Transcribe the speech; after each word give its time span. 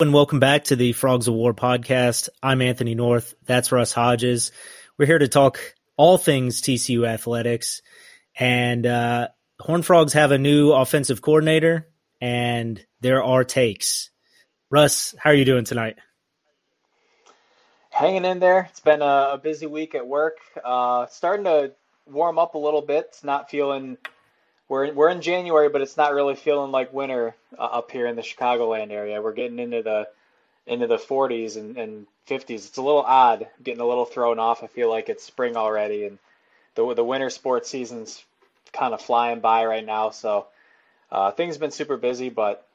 And 0.00 0.12
welcome 0.12 0.40
back 0.40 0.64
to 0.64 0.76
the 0.76 0.92
Frogs 0.92 1.28
of 1.28 1.34
War 1.34 1.54
podcast. 1.54 2.28
I'm 2.42 2.60
Anthony 2.60 2.96
North. 2.96 3.36
That's 3.44 3.70
Russ 3.70 3.92
Hodges. 3.92 4.50
We're 4.98 5.06
here 5.06 5.20
to 5.20 5.28
talk 5.28 5.60
all 5.96 6.18
things 6.18 6.60
TCU 6.60 7.06
athletics. 7.06 7.80
And 8.36 8.84
uh, 8.86 9.28
Horned 9.60 9.86
Frogs 9.86 10.14
have 10.14 10.32
a 10.32 10.38
new 10.38 10.72
offensive 10.72 11.22
coordinator, 11.22 11.86
and 12.20 12.84
there 13.02 13.22
are 13.22 13.44
takes. 13.44 14.10
Russ, 14.68 15.14
how 15.16 15.30
are 15.30 15.34
you 15.34 15.44
doing 15.44 15.64
tonight? 15.64 15.94
Hanging 17.90 18.24
in 18.24 18.40
there. 18.40 18.66
It's 18.70 18.80
been 18.80 19.00
a, 19.00 19.30
a 19.34 19.40
busy 19.40 19.68
week 19.68 19.94
at 19.94 20.04
work. 20.04 20.38
Uh, 20.64 21.06
starting 21.06 21.44
to 21.44 21.72
warm 22.04 22.40
up 22.40 22.56
a 22.56 22.58
little 22.58 22.82
bit. 22.82 23.10
It's 23.10 23.22
not 23.22 23.48
feeling 23.48 23.98
we're 24.74 24.92
we're 24.92 25.08
in 25.08 25.22
January, 25.22 25.68
but 25.68 25.82
it's 25.82 25.96
not 25.96 26.14
really 26.14 26.34
feeling 26.34 26.72
like 26.72 26.92
winter 26.92 27.36
uh, 27.56 27.62
up 27.62 27.92
here 27.92 28.08
in 28.08 28.16
the 28.16 28.22
Chicagoland 28.22 28.90
area. 28.90 29.22
We're 29.22 29.32
getting 29.32 29.60
into 29.60 29.82
the 29.82 30.08
into 30.66 30.88
the 30.88 30.96
40s 30.96 31.56
and, 31.56 31.76
and 31.76 32.06
50s. 32.26 32.50
It's 32.50 32.76
a 32.76 32.82
little 32.82 33.02
odd, 33.02 33.46
getting 33.62 33.80
a 33.80 33.86
little 33.86 34.04
thrown 34.04 34.40
off. 34.40 34.64
I 34.64 34.66
feel 34.66 34.90
like 34.90 35.08
it's 35.08 35.22
spring 35.22 35.56
already, 35.56 36.06
and 36.06 36.18
the 36.74 36.92
the 36.92 37.04
winter 37.04 37.30
sports 37.30 37.70
season's 37.70 38.24
kind 38.72 38.94
of 38.94 39.00
flying 39.00 39.38
by 39.38 39.64
right 39.64 39.86
now. 39.86 40.10
So 40.10 40.46
uh, 41.12 41.30
things 41.30 41.54
have 41.54 41.60
been 41.60 41.70
super 41.70 41.96
busy, 41.96 42.28
but 42.28 42.66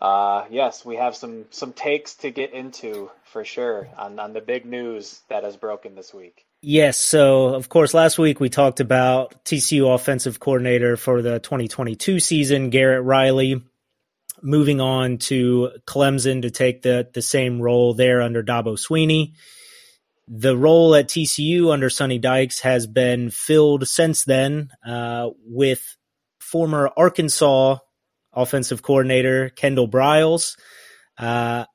uh, 0.00 0.46
yes, 0.50 0.82
we 0.82 0.96
have 0.96 1.14
some 1.14 1.44
some 1.50 1.74
takes 1.74 2.14
to 2.16 2.30
get 2.30 2.54
into 2.54 3.10
for 3.24 3.44
sure 3.44 3.86
on 3.98 4.18
on 4.18 4.32
the 4.32 4.40
big 4.40 4.64
news 4.64 5.20
that 5.28 5.44
has 5.44 5.56
broken 5.56 5.94
this 5.94 6.14
week. 6.14 6.46
Yes. 6.66 6.96
So, 6.96 7.48
of 7.48 7.68
course, 7.68 7.92
last 7.92 8.18
week 8.18 8.40
we 8.40 8.48
talked 8.48 8.80
about 8.80 9.44
TCU 9.44 9.94
offensive 9.94 10.40
coordinator 10.40 10.96
for 10.96 11.20
the 11.20 11.38
2022 11.38 12.18
season, 12.20 12.70
Garrett 12.70 13.04
Riley, 13.04 13.62
moving 14.42 14.80
on 14.80 15.18
to 15.18 15.72
Clemson 15.86 16.40
to 16.40 16.50
take 16.50 16.80
the, 16.80 17.06
the 17.12 17.20
same 17.20 17.60
role 17.60 17.92
there 17.92 18.22
under 18.22 18.42
Dabo 18.42 18.78
Swinney. 18.78 19.34
The 20.26 20.56
role 20.56 20.94
at 20.94 21.08
TCU 21.08 21.70
under 21.70 21.90
Sonny 21.90 22.18
Dykes 22.18 22.60
has 22.60 22.86
been 22.86 23.28
filled 23.28 23.86
since 23.86 24.24
then 24.24 24.70
uh, 24.86 25.28
with 25.44 25.82
former 26.40 26.90
Arkansas 26.96 27.76
offensive 28.32 28.80
coordinator 28.80 29.50
Kendall 29.50 29.86
Briles. 29.86 30.56
Uh, 31.18 31.66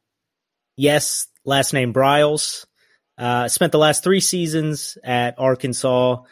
yes, 0.76 1.28
last 1.46 1.74
name 1.74 1.94
Briles. 1.94 2.66
Uh, 3.20 3.50
spent 3.50 3.74
the 3.74 3.78
last 3.78 4.04
three 4.04 4.22
seasons 4.22 4.98
at 5.04 5.38
Arkansas. 5.38 6.24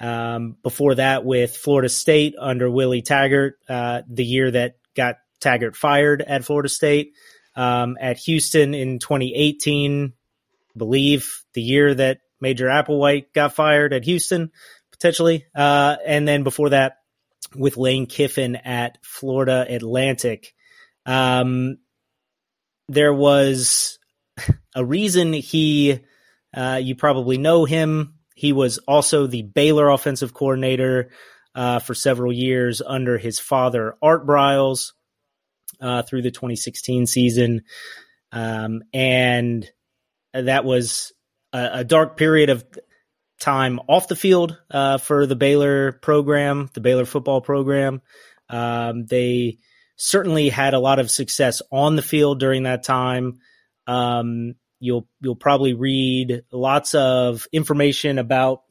Um, 0.00 0.56
before 0.62 0.96
that, 0.96 1.24
with 1.24 1.56
Florida 1.56 1.88
State 1.88 2.34
under 2.38 2.70
Willie 2.70 3.02
Taggart, 3.02 3.58
uh, 3.68 4.02
the 4.08 4.24
year 4.24 4.50
that 4.50 4.76
got 4.96 5.16
Taggart 5.40 5.76
fired 5.76 6.20
at 6.22 6.44
Florida 6.44 6.68
State. 6.68 7.14
Um, 7.54 7.96
at 8.00 8.18
Houston 8.18 8.74
in 8.74 8.98
2018, 8.98 10.12
I 10.12 10.78
believe 10.78 11.44
the 11.54 11.62
year 11.62 11.94
that 11.94 12.20
Major 12.40 12.66
Applewhite 12.66 13.32
got 13.32 13.54
fired 13.54 13.92
at 13.92 14.04
Houston, 14.04 14.52
potentially. 14.92 15.46
Uh, 15.54 15.96
and 16.04 16.26
then 16.26 16.42
before 16.44 16.70
that, 16.70 16.98
with 17.54 17.76
Lane 17.76 18.06
Kiffin 18.06 18.56
at 18.56 18.98
Florida 19.02 19.66
Atlantic. 19.68 20.54
Um, 21.06 21.78
there 22.88 23.14
was 23.14 23.98
a 24.74 24.84
reason 24.84 25.32
he 25.32 26.00
uh, 26.54 26.80
you 26.82 26.94
probably 26.94 27.38
know 27.38 27.64
him. 27.64 28.14
He 28.34 28.52
was 28.52 28.78
also 28.78 29.26
the 29.26 29.42
Baylor 29.42 29.88
offensive 29.88 30.32
coordinator 30.32 31.10
uh, 31.54 31.80
for 31.80 31.94
several 31.94 32.32
years 32.32 32.80
under 32.84 33.18
his 33.18 33.40
father, 33.40 33.96
Art 34.00 34.26
Briles, 34.26 34.92
uh, 35.80 36.02
through 36.02 36.22
the 36.22 36.30
2016 36.30 37.06
season. 37.06 37.62
Um, 38.30 38.82
and 38.92 39.68
that 40.32 40.64
was 40.64 41.12
a, 41.52 41.70
a, 41.74 41.84
dark 41.84 42.16
period 42.16 42.50
of 42.50 42.64
time 43.40 43.80
off 43.88 44.08
the 44.08 44.16
field 44.16 44.58
uh, 44.70 44.98
for 44.98 45.26
the 45.26 45.36
Baylor 45.36 45.92
program, 45.92 46.68
the 46.74 46.80
Baylor 46.80 47.06
football 47.06 47.40
program. 47.40 48.02
Um, 48.50 49.06
they 49.06 49.58
certainly 49.96 50.48
had 50.48 50.74
a 50.74 50.78
lot 50.78 50.98
of 50.98 51.10
success 51.10 51.62
on 51.72 51.96
the 51.96 52.02
field 52.02 52.38
during 52.38 52.64
that 52.64 52.82
time. 52.82 53.38
Um, 53.86 54.54
you'll 54.80 55.08
you'll 55.20 55.36
probably 55.36 55.74
read 55.74 56.42
lots 56.52 56.94
of 56.94 57.46
information 57.52 58.18
about 58.18 58.62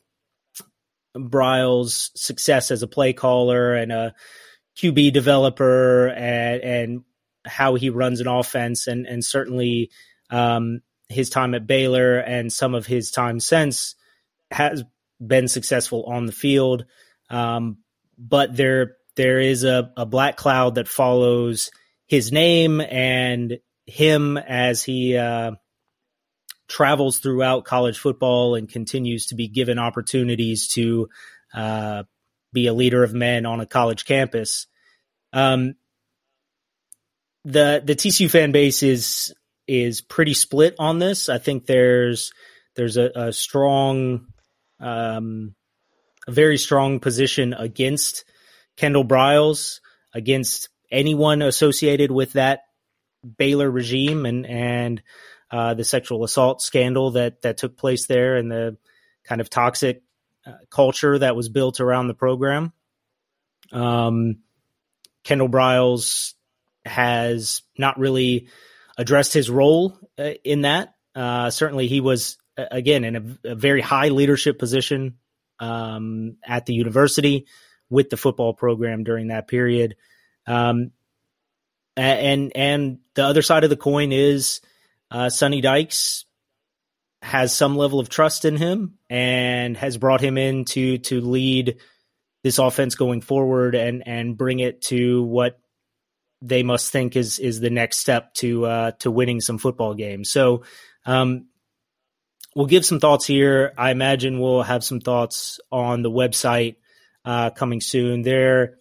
Briles' 1.16 2.10
success 2.16 2.72
as 2.72 2.84
a 2.84 2.88
play 2.88 3.14
caller 3.14 3.74
and 3.74 3.92
a 3.92 4.14
QB 4.78 5.14
developer 5.14 6.08
and, 6.10 6.62
and 6.62 7.02
how 7.46 7.76
he 7.76 7.90
runs 7.90 8.20
an 8.20 8.28
offense 8.28 8.88
and 8.88 9.06
and 9.08 9.24
certainly 9.24 9.90
um, 10.30 10.82
his 11.10 11.30
time 11.30 11.56
at 11.56 11.68
Baylor 11.68 12.18
and 12.18 12.52
some 12.52 12.76
of 12.76 12.86
his 12.86 13.12
time 13.12 13.40
since 13.40 13.96
has 14.52 14.84
been 15.26 15.48
successful 15.48 16.04
on 16.04 16.26
the 16.26 16.32
field. 16.32 16.86
Um, 17.30 17.80
but 18.18 18.56
there 18.56 18.98
there 19.16 19.40
is 19.40 19.64
a, 19.64 19.92
a 19.98 20.06
black 20.06 20.38
cloud 20.38 20.76
that 20.76 20.88
follows 20.88 21.72
his 22.06 22.32
name 22.32 22.82
and 22.82 23.58
him 23.86 24.38
as 24.38 24.84
he 24.84 25.18
uh, 25.18 25.52
travels 26.68 27.20
throughout 27.20 27.66
college 27.66 27.98
football 27.98 28.56
and 28.56 28.70
continues 28.70 29.28
to 29.28 29.36
be 29.36 29.48
given 29.48 29.80
opportunities 29.80 30.68
to 30.70 31.10
uh, 31.54 32.04
be 32.54 32.68
a 32.68 32.74
leader 32.74 33.04
of 33.04 33.14
men 33.14 33.46
on 33.46 33.60
a 33.60 33.66
college 33.66 34.06
campus. 34.06 34.68
Um, 35.34 35.76
the 37.46 37.82
the 37.84 37.96
TCU 37.96 38.30
fan 38.30 38.52
base 38.52 38.84
is 38.84 39.34
is 39.68 40.02
pretty 40.02 40.34
split 40.34 40.76
on 40.80 41.00
this. 41.00 41.30
I 41.30 41.38
think 41.38 41.66
there's 41.66 42.34
there's 42.76 42.98
a, 42.98 43.12
a 43.16 43.34
strong, 43.34 44.28
um, 44.80 45.56
a 46.28 46.32
very 46.32 46.58
strong 46.58 47.00
position 47.00 47.54
against 47.54 48.26
Kendall 48.76 49.06
Briles, 49.06 49.80
against 50.14 50.70
anyone 50.92 51.42
associated 51.42 52.12
with 52.12 52.34
that 52.34 52.62
Baylor 53.38 53.70
regime, 53.70 54.26
and 54.26 54.46
and 54.46 55.02
uh, 55.52 55.74
the 55.74 55.84
sexual 55.84 56.24
assault 56.24 56.62
scandal 56.62 57.12
that 57.12 57.42
that 57.42 57.58
took 57.58 57.78
place 57.78 58.08
there 58.08 58.36
and 58.36 58.52
the 58.52 58.78
kind 59.24 59.42
of 59.42 59.50
toxic 59.50 60.04
uh, 60.46 60.54
culture 60.70 61.18
that 61.20 61.36
was 61.36 61.50
built 61.50 61.80
around 61.80 62.08
the 62.08 62.14
program. 62.14 62.74
Um, 63.72 64.40
Kendall 65.24 65.50
Briles 65.50 66.34
has 66.86 67.62
not 67.78 68.00
really 68.00 68.48
addressed 68.98 69.34
his 69.34 69.50
role 69.50 69.98
uh, 70.18 70.32
in 70.44 70.62
that. 70.62 70.94
Uh, 71.16 71.50
certainly, 71.50 71.88
he 71.88 72.02
was 72.02 72.38
again 72.58 73.04
in 73.04 73.16
a, 73.16 73.52
a 73.52 73.56
very 73.56 73.82
high 73.82 74.10
leadership 74.10 74.58
position 74.58 75.18
um, 75.60 76.38
at 76.44 76.66
the 76.66 76.74
university 76.74 77.46
with 77.90 78.10
the 78.10 78.18
football 78.18 78.54
program 78.54 79.04
during 79.04 79.28
that 79.28 79.48
period. 79.48 79.96
Um, 80.46 80.92
and 81.96 82.52
and 82.56 83.00
the 83.16 83.24
other 83.24 83.42
side 83.42 83.64
of 83.64 83.70
the 83.70 83.76
coin 83.76 84.12
is 84.12 84.62
uh, 85.12 85.30
Sonny 85.30 85.62
Dykes 85.62 86.26
has 87.22 87.54
some 87.54 87.76
level 87.76 88.00
of 88.00 88.10
trust 88.10 88.46
in 88.46 88.56
him 88.56 88.98
and 89.10 89.76
has 89.78 89.98
brought 89.98 90.22
him 90.22 90.38
in 90.38 90.66
to 90.66 90.98
to 91.00 91.22
lead 91.22 91.78
this 92.44 92.60
offense 92.60 92.96
going 92.96 93.22
forward 93.22 93.76
and 93.76 94.08
and 94.08 94.38
bring 94.38 94.60
it 94.60 94.82
to 94.82 95.24
what 95.24 95.60
they 96.42 96.64
must 96.64 96.92
think 96.92 97.16
is 97.16 97.40
is 97.40 97.60
the 97.60 97.70
next 97.70 97.98
step 97.98 98.34
to 98.36 98.66
uh, 98.66 98.92
to 99.00 99.10
winning 99.10 99.42
some 99.42 99.58
football 99.58 99.94
games. 99.94 100.30
So 100.30 100.64
um, 101.06 101.48
we'll 102.56 102.68
give 102.68 102.86
some 102.86 103.00
thoughts 103.00 103.26
here. 103.26 103.74
I 103.78 103.92
imagine 103.92 104.40
we'll 104.40 104.64
have 104.64 104.84
some 104.84 105.00
thoughts 105.00 105.60
on 105.72 106.04
the 106.04 106.12
website 106.12 106.76
uh, 107.26 107.50
coming 107.50 107.82
soon. 107.82 108.22
There 108.22 108.78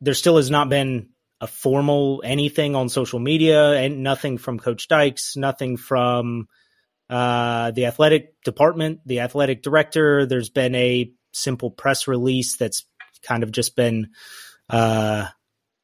there 0.00 0.14
still 0.14 0.36
has 0.36 0.50
not 0.50 0.68
been 0.68 1.08
a 1.40 1.46
formal 1.46 2.22
anything 2.24 2.74
on 2.76 2.88
social 2.88 3.18
media 3.18 3.72
and 3.72 4.02
nothing 4.02 4.38
from 4.38 4.58
Coach 4.58 4.88
Dykes, 4.88 5.36
nothing 5.36 5.76
from 5.76 6.48
uh, 7.08 7.70
the 7.70 7.86
athletic 7.86 8.40
department, 8.42 9.00
the 9.06 9.20
athletic 9.20 9.62
director. 9.62 10.26
There's 10.26 10.50
been 10.50 10.74
a 10.74 11.10
simple 11.32 11.70
press 11.70 12.06
release 12.06 12.56
that's 12.56 12.84
kind 13.22 13.42
of 13.42 13.52
just 13.52 13.74
been 13.74 14.10
uh, 14.68 15.26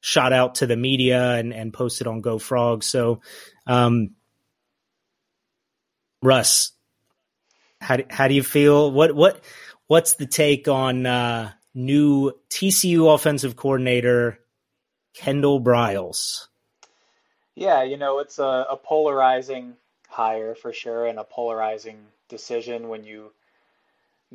shot 0.00 0.32
out 0.32 0.56
to 0.56 0.66
the 0.66 0.76
media 0.76 1.32
and, 1.32 1.52
and 1.52 1.72
posted 1.72 2.06
on 2.06 2.20
Go 2.20 2.38
Frog. 2.38 2.84
So, 2.84 3.20
um, 3.66 4.10
Russ, 6.22 6.72
how 7.80 7.96
do, 7.96 8.04
how 8.10 8.28
do 8.28 8.34
you 8.34 8.42
feel? 8.42 8.90
What 8.90 9.14
what 9.14 9.42
what's 9.86 10.14
the 10.14 10.26
take 10.26 10.68
on 10.68 11.06
uh, 11.06 11.52
new 11.74 12.32
TCU 12.50 13.12
offensive 13.14 13.56
coordinator 13.56 14.38
Kendall 15.16 15.60
Briles. 15.60 16.46
Yeah, 17.54 17.82
you 17.82 17.96
know, 17.96 18.18
it's 18.18 18.38
a, 18.38 18.66
a 18.70 18.76
polarizing 18.76 19.76
hire 20.08 20.54
for 20.54 20.72
sure 20.72 21.06
and 21.06 21.18
a 21.18 21.24
polarizing 21.24 21.98
decision 22.28 22.88
when 22.88 23.04
you 23.04 23.32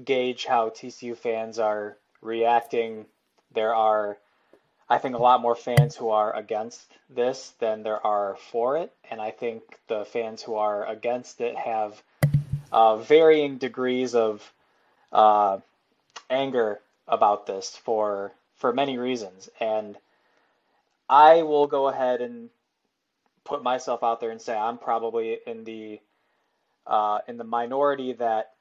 gauge 0.03 0.45
how 0.45 0.69
TCU 0.69 1.15
fans 1.15 1.59
are 1.59 1.97
reacting. 2.21 3.05
There 3.53 3.75
are, 3.75 4.17
I 4.89 4.97
think 4.97 5.15
a 5.15 5.19
lot 5.19 5.41
more 5.41 5.55
fans 5.55 5.95
who 5.95 6.09
are 6.09 6.35
against 6.35 6.91
this 7.09 7.53
than 7.59 7.83
there 7.83 8.05
are 8.05 8.37
for 8.51 8.77
it, 8.77 8.91
and 9.09 9.21
I 9.21 9.31
think 9.31 9.61
the 9.87 10.03
fans 10.05 10.41
who 10.41 10.55
are 10.55 10.85
against 10.87 11.41
it 11.41 11.55
have 11.55 12.01
uh, 12.71 12.97
varying 12.97 13.57
degrees 13.57 14.15
of 14.15 14.51
uh, 15.11 15.59
anger 16.29 16.79
about 17.07 17.45
this 17.45 17.75
for 17.75 18.31
for 18.55 18.73
many 18.73 18.97
reasons, 18.97 19.49
and 19.59 19.97
I 21.11 21.43
will 21.43 21.67
go 21.67 21.89
ahead 21.89 22.21
and 22.21 22.49
put 23.43 23.61
myself 23.61 24.01
out 24.01 24.21
there 24.21 24.31
and 24.31 24.41
say 24.41 24.55
I'm 24.55 24.77
probably 24.77 25.37
in 25.45 25.65
the 25.65 25.99
uh, 26.87 27.19
in 27.27 27.37
the 27.37 27.43
minority 27.43 28.13
that 28.13 28.53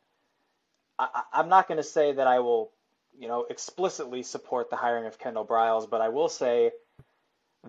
I, 0.99 1.23
I'm 1.33 1.49
not 1.49 1.69
going 1.69 1.79
to 1.79 1.85
say 1.85 2.13
that 2.13 2.27
I 2.27 2.41
will, 2.41 2.73
you 3.19 3.29
know, 3.29 3.47
explicitly 3.49 4.25
support 4.25 4.69
the 4.69 4.77
hiring 4.77 5.07
of 5.07 5.19
Kendall 5.19 5.47
Briles, 5.47 5.89
but 5.89 6.01
I 6.01 6.09
will 6.09 6.29
say 6.29 6.73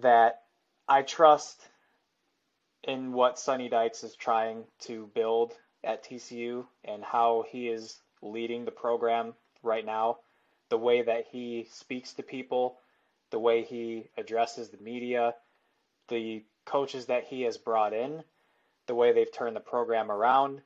that 0.02 0.42
I 0.90 1.04
trust 1.04 1.62
in 2.84 3.14
what 3.14 3.40
Sonny 3.40 3.70
Dykes 3.70 4.04
is 4.04 4.16
trying 4.16 4.64
to 4.82 5.10
build 5.14 5.54
at 5.84 6.04
TCU 6.04 6.66
and 6.84 7.04
how 7.04 7.46
he 7.50 7.70
is 7.70 8.00
leading 8.22 8.66
the 8.66 8.72
program 8.72 9.36
right 9.64 9.86
now, 9.86 10.18
the 10.70 10.78
way 10.78 11.04
that 11.04 11.26
he 11.32 11.68
speaks 11.72 12.14
to 12.14 12.24
people, 12.24 12.78
the 13.32 13.40
way 13.40 13.64
he 13.64 14.10
addresses 14.18 14.70
the 14.70 14.84
media, 14.84 15.34
the 16.10 16.44
coaches 16.66 17.08
that 17.08 17.26
he 17.26 17.42
has 17.44 17.58
brought 17.58 17.94
in, 17.94 18.24
the 18.88 18.96
way 18.96 19.12
they've 19.12 19.32
turned 19.32 19.56
the 19.56 19.62
program 19.62 20.12
around. 20.12 20.62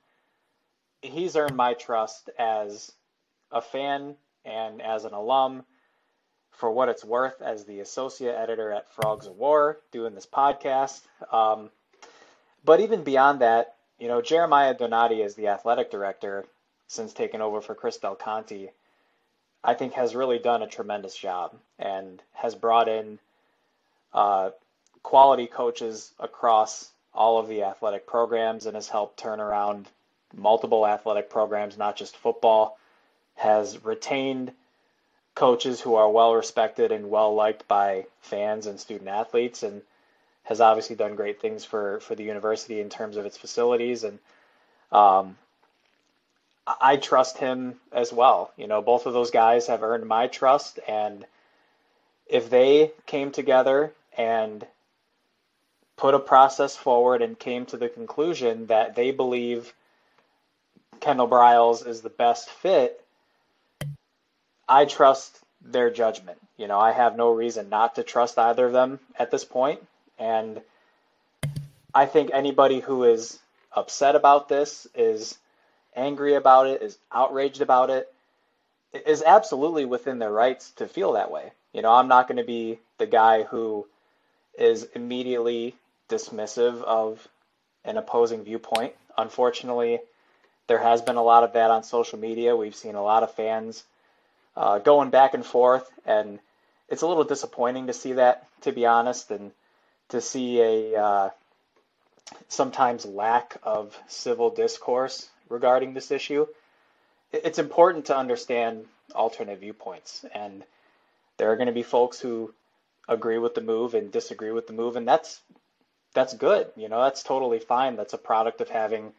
He's 1.01 1.35
earned 1.35 1.55
my 1.55 1.73
trust 1.73 2.29
as 2.37 2.91
a 3.51 3.61
fan 3.61 4.15
and 4.43 4.81
as 4.81 5.05
an 5.05 5.13
alum. 5.13 5.63
For 6.51 6.71
what 6.71 6.87
it's 6.87 7.03
worth, 7.03 7.41
as 7.41 7.65
the 7.65 7.81
associate 7.81 8.33
editor 8.33 8.71
at 8.71 8.89
Frogs 8.93 9.27
of 9.27 9.35
War, 9.35 9.79
doing 9.91 10.15
this 10.15 10.25
podcast. 10.25 11.01
Um, 11.29 11.69
but 12.63 12.79
even 12.79 13.03
beyond 13.03 13.41
that, 13.41 13.75
you 13.99 14.07
know, 14.07 14.21
Jeremiah 14.21 14.73
Donati 14.73 15.21
is 15.21 15.35
the 15.35 15.49
athletic 15.49 15.91
director 15.91 16.45
since 16.87 17.11
taking 17.11 17.41
over 17.41 17.59
for 17.59 17.75
Chris 17.75 17.97
Del 17.97 18.15
Conte. 18.15 18.69
I 19.65 19.73
think 19.73 19.93
has 19.93 20.15
really 20.15 20.37
done 20.37 20.61
a 20.61 20.67
tremendous 20.67 21.17
job 21.17 21.55
and 21.79 22.21
has 22.33 22.53
brought 22.53 22.87
in 22.87 23.17
uh, 24.13 24.51
quality 25.01 25.47
coaches 25.47 26.11
across 26.19 26.91
all 27.13 27.39
of 27.39 27.47
the 27.47 27.63
athletic 27.63 28.05
programs 28.05 28.67
and 28.67 28.75
has 28.75 28.87
helped 28.87 29.17
turn 29.17 29.39
around 29.39 29.87
multiple 30.35 30.85
athletic 30.85 31.29
programs, 31.29 31.77
not 31.77 31.95
just 31.95 32.15
football. 32.15 32.77
Has 33.35 33.83
retained 33.83 34.51
coaches 35.33 35.81
who 35.81 35.95
are 35.95 36.09
well 36.09 36.33
respected 36.35 36.91
and 36.91 37.09
well 37.09 37.33
liked 37.33 37.67
by 37.67 38.05
fans 38.21 38.67
and 38.67 38.79
student 38.79 39.09
athletes, 39.09 39.63
and 39.63 39.81
has 40.43 40.61
obviously 40.61 40.95
done 40.95 41.15
great 41.15 41.41
things 41.41 41.65
for 41.65 41.99
for 41.99 42.15
the 42.15 42.23
university 42.23 42.79
in 42.79 42.89
terms 42.89 43.17
of 43.17 43.25
its 43.25 43.37
facilities. 43.37 44.03
And 44.03 44.19
um, 44.91 45.37
I 46.67 46.97
trust 46.97 47.37
him 47.37 47.75
as 47.91 48.11
well. 48.11 48.51
You 48.57 48.67
know, 48.67 48.81
both 48.81 49.05
of 49.05 49.13
those 49.13 49.31
guys 49.31 49.67
have 49.67 49.83
earned 49.83 50.05
my 50.07 50.27
trust, 50.27 50.79
and 50.87 51.25
if 52.27 52.49
they 52.49 52.91
came 53.05 53.31
together 53.31 53.93
and 54.17 54.65
put 55.97 56.15
a 56.15 56.19
process 56.19 56.75
forward 56.75 57.21
and 57.21 57.37
came 57.37 57.65
to 57.67 57.77
the 57.77 57.89
conclusion 57.89 58.67
that 58.67 58.95
they 58.95 59.11
believe 59.11 59.73
Kendall 60.99 61.27
Briles 61.27 61.85
is 61.85 62.01
the 62.01 62.09
best 62.09 62.49
fit, 62.49 63.03
I 64.67 64.85
trust 64.85 65.39
their 65.61 65.89
judgment. 65.89 66.39
You 66.57 66.67
know, 66.67 66.79
I 66.79 66.91
have 66.91 67.15
no 67.15 67.31
reason 67.31 67.69
not 67.69 67.95
to 67.95 68.03
trust 68.03 68.37
either 68.37 68.65
of 68.65 68.73
them 68.73 68.99
at 69.17 69.31
this 69.31 69.45
point. 69.45 69.85
And 70.17 70.61
I 71.93 72.05
think 72.07 72.31
anybody 72.33 72.79
who 72.79 73.03
is 73.03 73.39
upset 73.73 74.15
about 74.15 74.49
this, 74.49 74.87
is 74.95 75.37
angry 75.95 76.35
about 76.35 76.67
it, 76.67 76.81
is 76.81 76.97
outraged 77.11 77.61
about 77.61 77.89
it, 77.89 78.11
is 79.05 79.23
absolutely 79.23 79.85
within 79.85 80.19
their 80.19 80.31
rights 80.31 80.71
to 80.71 80.87
feel 80.87 81.13
that 81.13 81.31
way. 81.31 81.51
You 81.73 81.81
know, 81.81 81.91
I'm 81.91 82.07
not 82.07 82.27
going 82.27 82.37
to 82.37 82.43
be 82.43 82.79
the 82.97 83.05
guy 83.05 83.43
who 83.43 83.87
is 84.57 84.83
immediately 84.95 85.75
dismissive 86.09 86.81
of 86.83 87.27
an 87.83 87.97
opposing 87.97 88.43
viewpoint. 88.43 88.93
Unfortunately, 89.17 89.99
there 90.67 90.79
has 90.79 91.01
been 91.01 91.17
a 91.17 91.23
lot 91.23 91.43
of 91.43 91.53
that 91.53 91.71
on 91.71 91.83
social 91.83 92.19
media. 92.19 92.55
We've 92.55 92.75
seen 92.75 92.95
a 92.95 93.03
lot 93.03 93.23
of 93.23 93.33
fans 93.33 93.83
uh, 94.55 94.79
going 94.79 95.09
back 95.09 95.33
and 95.33 95.45
forth, 95.45 95.89
and 96.05 96.39
it's 96.89 97.01
a 97.01 97.07
little 97.07 97.23
disappointing 97.23 97.87
to 97.87 97.93
see 97.93 98.13
that, 98.13 98.47
to 98.61 98.71
be 98.71 98.85
honest, 98.85 99.31
and 99.31 99.51
to 100.09 100.21
see 100.21 100.61
a 100.61 100.95
uh, 100.95 101.29
sometimes 102.47 103.05
lack 103.05 103.57
of 103.63 103.97
civil 104.07 104.49
discourse 104.49 105.29
regarding 105.49 105.93
this 105.93 106.11
issue. 106.11 106.45
It's 107.31 107.59
important 107.59 108.05
to 108.05 108.17
understand 108.17 108.85
alternate 109.13 109.59
viewpoints, 109.59 110.25
and 110.33 110.63
there 111.37 111.51
are 111.51 111.55
going 111.55 111.67
to 111.67 111.73
be 111.73 111.83
folks 111.83 112.19
who 112.19 112.53
agree 113.07 113.37
with 113.37 113.55
the 113.55 113.61
move 113.61 113.93
and 113.93 114.11
disagree 114.11 114.51
with 114.51 114.67
the 114.67 114.73
move, 114.73 114.95
and 114.95 115.07
that's 115.07 115.41
that's 116.13 116.33
good. 116.33 116.67
You 116.75 116.89
know, 116.89 117.01
that's 117.03 117.23
totally 117.23 117.59
fine. 117.59 117.97
That's 117.97 118.13
a 118.13 118.17
product 118.17 118.61
of 118.61 118.69
having 118.69 119.11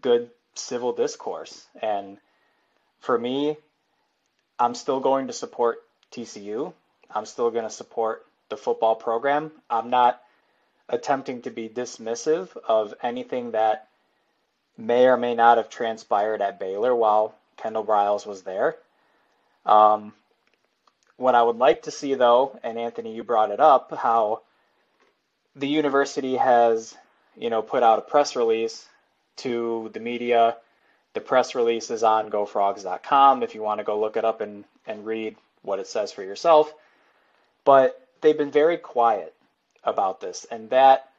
good 0.00 0.30
civil 0.54 0.92
discourse. 0.92 1.66
And 1.80 2.18
for 3.00 3.16
me, 3.18 3.56
I'm 4.58 4.74
still 4.74 5.00
going 5.00 5.28
to 5.28 5.32
support 5.32 5.78
TCU. 6.12 6.72
I'm 7.14 7.26
still 7.26 7.50
going 7.50 7.64
to 7.64 7.70
support 7.70 8.26
the 8.48 8.56
football 8.56 8.96
program. 8.96 9.52
I'm 9.68 9.90
not 9.90 10.20
attempting 10.88 11.42
to 11.42 11.50
be 11.50 11.68
dismissive 11.68 12.56
of 12.66 12.94
anything 13.02 13.52
that 13.52 13.87
may 14.78 15.06
or 15.06 15.16
may 15.16 15.34
not 15.34 15.58
have 15.58 15.68
transpired 15.68 16.40
at 16.40 16.60
Baylor 16.60 16.94
while 16.94 17.34
Kendall 17.56 17.84
Briles 17.84 18.24
was 18.24 18.42
there. 18.42 18.76
Um, 19.66 20.14
what 21.16 21.34
I 21.34 21.42
would 21.42 21.58
like 21.58 21.82
to 21.82 21.90
see, 21.90 22.14
though, 22.14 22.58
and 22.62 22.78
Anthony, 22.78 23.14
you 23.14 23.24
brought 23.24 23.50
it 23.50 23.58
up, 23.58 23.92
how 23.94 24.42
the 25.56 25.66
university 25.66 26.36
has, 26.36 26.96
you 27.36 27.50
know, 27.50 27.60
put 27.60 27.82
out 27.82 27.98
a 27.98 28.02
press 28.02 28.36
release 28.36 28.86
to 29.38 29.90
the 29.92 30.00
media. 30.00 30.56
The 31.14 31.20
press 31.20 31.56
release 31.56 31.90
is 31.90 32.04
on 32.04 32.30
gofrogs.com 32.30 33.42
if 33.42 33.56
you 33.56 33.62
want 33.62 33.78
to 33.80 33.84
go 33.84 33.98
look 33.98 34.16
it 34.16 34.24
up 34.24 34.40
and, 34.40 34.64
and 34.86 35.04
read 35.04 35.36
what 35.62 35.80
it 35.80 35.88
says 35.88 36.12
for 36.12 36.22
yourself. 36.22 36.72
But 37.64 38.00
they've 38.20 38.38
been 38.38 38.52
very 38.52 38.76
quiet 38.76 39.34
about 39.82 40.20
this, 40.20 40.46
and 40.50 40.70
that 40.70 41.10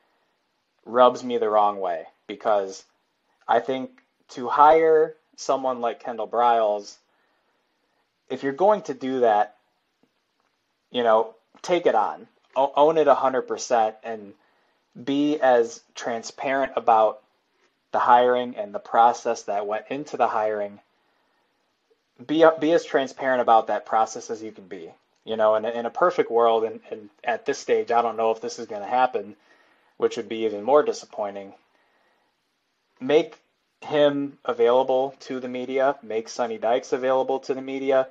rubs 0.85 1.23
me 1.23 1.37
the 1.37 1.49
wrong 1.49 1.79
way 1.81 2.05
because 2.25 2.85
I 3.49 3.59
think 3.59 3.89
to 4.29 4.47
hire 4.47 5.15
someone 5.35 5.81
like 5.81 6.03
Kendall 6.03 6.27
Briles, 6.27 6.95
if 8.29 8.43
you're 8.43 8.53
going 8.53 8.83
to 8.83 8.93
do 8.93 9.21
that, 9.21 9.55
you 10.91 11.01
know, 11.01 11.33
take 11.63 11.87
it 11.87 11.95
on. 11.95 12.27
Own 12.55 12.97
it 12.97 13.07
100% 13.07 13.95
and 14.03 14.33
be 15.03 15.39
as 15.39 15.81
transparent 15.95 16.73
about 16.75 17.21
the 17.91 17.99
hiring 17.99 18.55
and 18.55 18.73
the 18.73 18.79
process 18.79 19.43
that 19.43 19.65
went 19.65 19.85
into 19.89 20.15
the 20.15 20.27
hiring. 20.27 20.79
Be 22.25 22.45
be 22.59 22.73
as 22.73 22.85
transparent 22.85 23.41
about 23.41 23.67
that 23.67 23.85
process 23.85 24.29
as 24.29 24.43
you 24.43 24.51
can 24.51 24.67
be 24.67 24.91
you 25.23 25.37
know 25.37 25.55
in, 25.55 25.65
in 25.65 25.85
a 25.85 25.89
perfect 25.89 26.31
world 26.31 26.63
and, 26.63 26.81
and 26.91 27.09
at 27.23 27.45
this 27.45 27.59
stage 27.59 27.91
i 27.91 28.01
don't 28.01 28.17
know 28.17 28.31
if 28.31 28.41
this 28.41 28.59
is 28.59 28.65
going 28.65 28.81
to 28.81 28.87
happen 28.87 29.35
which 29.97 30.17
would 30.17 30.27
be 30.27 30.45
even 30.45 30.63
more 30.63 30.83
disappointing 30.83 31.53
make 32.99 33.39
him 33.81 34.37
available 34.43 35.15
to 35.19 35.39
the 35.39 35.47
media 35.47 35.95
make 36.03 36.27
sonny 36.27 36.57
dykes 36.57 36.91
available 36.91 37.39
to 37.39 37.53
the 37.53 37.61
media 37.61 38.07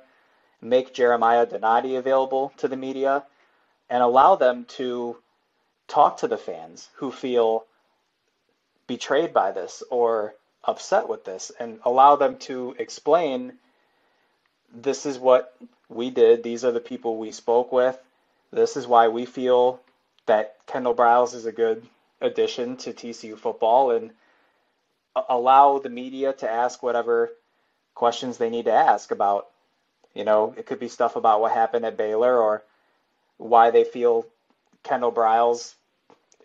make 0.61 0.93
jeremiah 0.93 1.45
donati 1.45 1.95
available 1.95 2.51
to 2.57 2.67
the 2.67 2.75
media 2.75 3.23
and 3.89 4.01
allow 4.01 4.35
them 4.35 4.65
to 4.65 5.15
talk 5.87 6.17
to 6.17 6.27
the 6.27 6.37
fans 6.37 6.89
who 6.95 7.11
feel 7.11 7.65
betrayed 8.87 9.33
by 9.33 9.51
this 9.51 9.83
or 9.89 10.33
upset 10.63 11.07
with 11.07 11.25
this 11.25 11.51
and 11.59 11.79
allow 11.83 12.15
them 12.15 12.37
to 12.37 12.75
explain 12.79 13.53
this 14.73 15.05
is 15.05 15.17
what 15.17 15.55
we 15.89 16.09
did, 16.11 16.43
these 16.43 16.63
are 16.63 16.71
the 16.71 16.79
people 16.79 17.17
we 17.17 17.31
spoke 17.31 17.71
with, 17.71 17.97
this 18.51 18.77
is 18.77 18.85
why 18.85 19.07
we 19.07 19.25
feel 19.25 19.79
that 20.27 20.57
Kendall 20.67 20.93
Briles 20.93 21.33
is 21.33 21.45
a 21.45 21.51
good 21.51 21.85
addition 22.21 22.77
to 22.77 22.93
TCU 22.93 23.37
football 23.37 23.91
and 23.91 24.11
allow 25.27 25.79
the 25.79 25.89
media 25.89 26.33
to 26.33 26.49
ask 26.49 26.81
whatever 26.83 27.29
questions 27.95 28.37
they 28.37 28.49
need 28.49 28.65
to 28.65 28.71
ask 28.73 29.11
about 29.11 29.47
you 30.13 30.23
know 30.23 30.53
it 30.57 30.65
could 30.65 30.79
be 30.79 30.87
stuff 30.87 31.15
about 31.15 31.41
what 31.41 31.51
happened 31.51 31.85
at 31.85 31.97
Baylor 31.97 32.37
or 32.37 32.63
why 33.37 33.71
they 33.71 33.83
feel 33.83 34.25
Kendall 34.83 35.11
Briles 35.11 35.73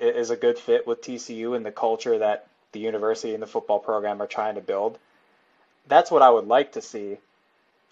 is 0.01 0.31
a 0.31 0.37
good 0.37 0.59
fit 0.59 0.87
with 0.87 1.03
TCU 1.03 1.57
and 1.57 1.65
the 1.65 1.71
culture 1.71 2.19
that 2.19 2.47
the 2.73 2.81
university 2.81 3.35
and 3.35 3.43
the 3.43 3.47
football 3.47 3.79
program 3.79 4.21
are 4.21 4.27
trying 4.27 4.57
to 4.57 4.61
build. 4.61 4.99
That's 5.87 6.11
what 6.11 6.23
I 6.23 6.31
would 6.31 6.47
like 6.47 6.73
to 6.73 6.83
see. 6.83 7.19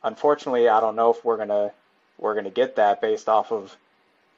Unfortunately, 0.03 0.69
I 0.69 0.81
don't 0.81 0.97
know 0.97 1.11
if 1.11 1.25
we're 1.25 1.37
gonna 1.37 1.73
we're 2.19 2.35
gonna 2.35 2.51
get 2.51 2.77
that 2.77 3.01
based 3.01 3.29
off 3.29 3.53
of 3.53 3.77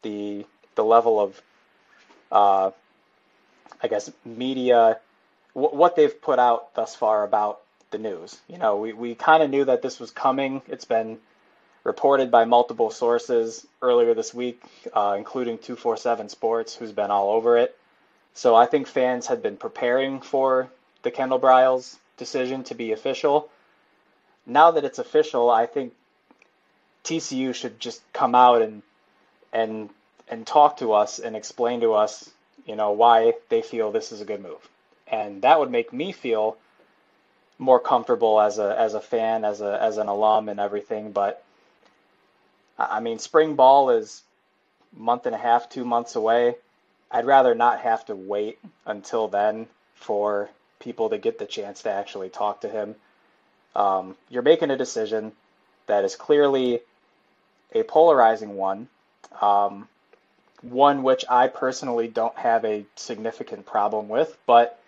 the 0.03 0.45
the 0.75 0.85
level 0.85 1.21
of, 1.21 1.41
uh, 2.33 2.71
I 3.83 3.89
guess, 3.89 4.11
media, 4.25 4.99
what 5.55 5.97
they've 5.97 6.21
put 6.21 6.39
out 6.39 6.75
thus 6.75 6.95
far 6.95 7.25
about 7.25 7.61
the 7.91 7.99
news. 7.99 8.39
You 8.49 8.59
know, 8.59 8.77
we, 8.77 8.93
we 8.93 9.15
kind 9.15 9.43
of 9.43 9.51
knew 9.51 9.65
that 9.65 9.83
this 9.83 10.01
was 10.01 10.11
coming. 10.11 10.63
It's 10.67 10.85
been 10.85 11.19
reported 11.85 12.31
by 12.31 12.45
multiple 12.45 12.91
sources 12.91 13.67
earlier 13.81 14.15
this 14.15 14.35
week, 14.35 14.63
uh, 14.93 15.15
including 15.17 15.59
247 15.59 16.29
Sports, 16.29 16.75
who's 16.75 16.93
been 16.93 17.11
all 17.11 17.31
over 17.31 17.57
it. 17.57 17.77
So 18.35 18.55
I 18.57 18.67
think 18.67 18.89
fans 18.89 19.29
had 19.29 19.43
been 19.43 19.57
preparing 19.57 20.21
for 20.21 20.69
the 21.03 21.11
Kendall 21.11 21.39
Briles 21.39 21.97
decision 22.17 22.65
to 22.65 22.75
be 22.75 22.93
official. 22.93 23.49
Now 24.47 24.73
that 24.73 24.85
it's 24.85 24.99
official, 24.99 25.51
I 25.51 25.67
think 25.67 25.95
TCU 27.05 27.55
should 27.55 27.79
just 27.79 28.03
come 28.13 28.35
out 28.35 28.63
and 28.63 28.83
and 29.53 29.91
and 30.29 30.47
talk 30.47 30.79
to 30.79 30.93
us 30.93 31.19
and 31.19 31.37
explain 31.37 31.81
to 31.83 31.93
us, 31.93 32.31
you 32.67 32.75
know, 32.75 32.93
why 32.93 33.35
they 33.51 33.63
feel 33.63 33.93
this 33.93 34.11
is 34.11 34.21
a 34.21 34.25
good 34.25 34.43
move. 34.43 34.69
And 35.15 35.43
that 35.43 35.61
would 35.61 35.71
make 35.71 35.93
me 35.93 36.11
feel 36.11 36.57
more 37.59 37.79
comfortable 37.79 38.41
as 38.41 38.59
a 38.59 38.77
as 38.79 38.95
a 38.95 39.01
fan, 39.01 39.45
as 39.45 39.61
a 39.61 39.81
as 39.81 39.97
an 39.97 40.09
alum 40.09 40.49
and 40.49 40.59
everything, 40.59 41.13
but 41.13 41.45
I 42.77 42.99
mean, 42.99 43.21
spring 43.21 43.55
ball 43.55 43.91
is 43.91 44.23
month 44.93 45.27
and 45.27 45.35
a 45.35 45.39
half, 45.39 45.69
2 45.69 45.85
months 45.85 46.17
away. 46.17 46.57
I'd 47.11 47.27
rather 47.27 47.55
not 47.55 47.81
have 47.81 48.05
to 48.07 48.17
wait 48.17 48.59
until 48.87 49.29
then 49.29 49.69
for 49.95 50.51
people 50.81 51.11
to 51.11 51.19
get 51.19 51.39
the 51.39 51.47
chance 51.47 51.83
to 51.83 51.91
actually 51.91 52.29
talk 52.29 52.63
to 52.63 52.69
him. 52.69 52.97
Um, 53.77 54.17
you're 54.29 54.43
making 54.43 54.71
a 54.71 54.77
decision 54.77 55.33
that 55.87 56.05
is 56.05 56.17
clearly 56.17 56.81
a 57.73 57.85
polarizing 57.85 58.57
one, 58.57 58.89
um, 59.41 59.89
one 60.63 61.05
which 61.05 61.25
I 61.29 61.47
personally 61.47 62.09
don't 62.09 62.37
have 62.37 62.65
a 62.65 62.85
significant 62.97 63.67
problem 63.67 64.09
with, 64.09 64.37
but 64.47 64.81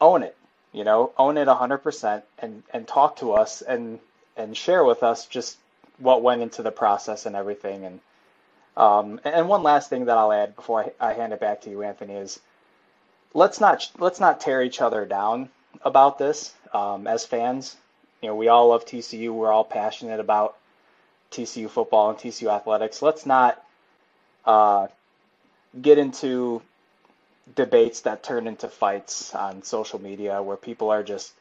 own 0.00 0.22
it, 0.22 0.36
you 0.72 0.84
know, 0.84 1.12
own 1.18 1.36
it 1.36 1.48
100% 1.48 2.22
and, 2.38 2.62
and 2.72 2.86
talk 2.88 3.16
to 3.16 3.32
us 3.32 3.62
and, 3.62 3.98
and 4.36 4.56
share 4.56 4.84
with 4.84 5.02
us 5.02 5.26
just 5.26 5.56
what 5.98 6.22
went 6.22 6.42
into 6.42 6.62
the 6.62 6.72
process 6.72 7.26
and 7.26 7.36
everything. 7.36 7.84
And, 7.84 8.00
um, 8.76 9.20
and 9.24 9.48
one 9.48 9.62
last 9.62 9.90
thing 9.90 10.06
that 10.06 10.18
I'll 10.18 10.32
add 10.32 10.56
before 10.56 10.92
I, 11.00 11.10
I 11.10 11.12
hand 11.14 11.32
it 11.32 11.40
back 11.40 11.62
to 11.62 11.70
you, 11.70 11.82
Anthony, 11.82 12.14
is 12.14 12.40
let's 13.32 13.60
not, 13.60 13.90
let's 13.98 14.20
not 14.20 14.40
tear 14.40 14.62
each 14.62 14.80
other 14.80 15.04
down 15.04 15.48
about 15.82 16.18
this 16.18 16.52
um, 16.72 17.06
as 17.06 17.24
fans. 17.24 17.76
You 18.20 18.28
know, 18.28 18.36
we 18.36 18.48
all 18.48 18.68
love 18.68 18.84
TCU. 18.86 19.30
We're 19.30 19.52
all 19.52 19.64
passionate 19.64 20.20
about 20.20 20.56
TCU 21.30 21.68
football 21.68 22.10
and 22.10 22.18
TCU 22.18 22.50
athletics. 22.50 23.02
Let's 23.02 23.26
not 23.26 23.62
uh, 24.44 24.88
get 25.80 25.98
into 25.98 26.62
debates 27.54 28.02
that 28.02 28.22
turn 28.22 28.46
into 28.46 28.68
fights 28.68 29.34
on 29.34 29.62
social 29.62 30.00
media 30.00 30.42
where 30.42 30.56
people 30.56 30.90
are 30.90 31.02
just 31.02 31.32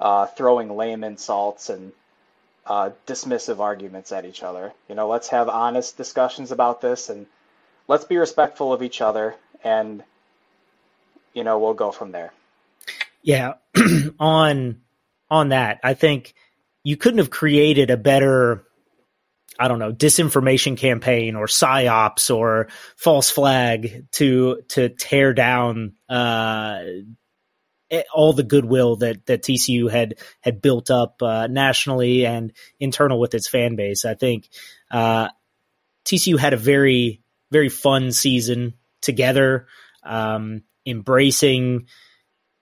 uh, 0.00 0.26
throwing 0.26 0.76
lame 0.76 1.04
insults 1.04 1.68
and 1.68 1.92
uh, 2.66 2.90
dismissive 3.06 3.60
arguments 3.60 4.12
at 4.12 4.24
each 4.24 4.42
other. 4.42 4.72
You 4.88 4.94
know, 4.94 5.08
let's 5.08 5.28
have 5.28 5.48
honest 5.48 5.96
discussions 5.96 6.52
about 6.52 6.80
this 6.80 7.08
and 7.08 7.26
let's 7.86 8.04
be 8.04 8.16
respectful 8.16 8.72
of 8.72 8.82
each 8.82 9.00
other 9.00 9.34
and 9.62 10.02
you 11.36 11.44
know, 11.44 11.58
we'll 11.58 11.74
go 11.74 11.92
from 11.92 12.12
there. 12.12 12.32
Yeah, 13.22 13.54
on 14.18 14.80
on 15.30 15.48
that, 15.50 15.80
I 15.84 15.94
think 15.94 16.34
you 16.82 16.96
couldn't 16.96 17.18
have 17.18 17.30
created 17.30 17.90
a 17.90 17.96
better 17.96 18.64
I 19.58 19.68
don't 19.68 19.78
know, 19.78 19.92
disinformation 19.92 20.76
campaign 20.76 21.36
or 21.36 21.46
psyops 21.46 22.34
or 22.34 22.68
false 22.96 23.30
flag 23.30 24.06
to 24.12 24.62
to 24.68 24.88
tear 24.88 25.32
down 25.32 25.94
uh, 26.08 26.80
all 28.14 28.32
the 28.32 28.42
goodwill 28.42 28.96
that 28.96 29.26
that 29.26 29.42
TCU 29.42 29.90
had 29.90 30.14
had 30.40 30.60
built 30.60 30.90
up 30.90 31.22
uh, 31.22 31.46
nationally 31.46 32.26
and 32.26 32.52
internal 32.78 33.18
with 33.18 33.34
its 33.34 33.48
fan 33.48 33.76
base. 33.76 34.04
I 34.04 34.14
think 34.14 34.48
uh, 34.90 35.28
TCU 36.04 36.38
had 36.38 36.52
a 36.52 36.58
very 36.58 37.22
very 37.50 37.68
fun 37.68 38.12
season 38.12 38.74
together, 39.00 39.66
um, 40.02 40.62
embracing 40.84 41.86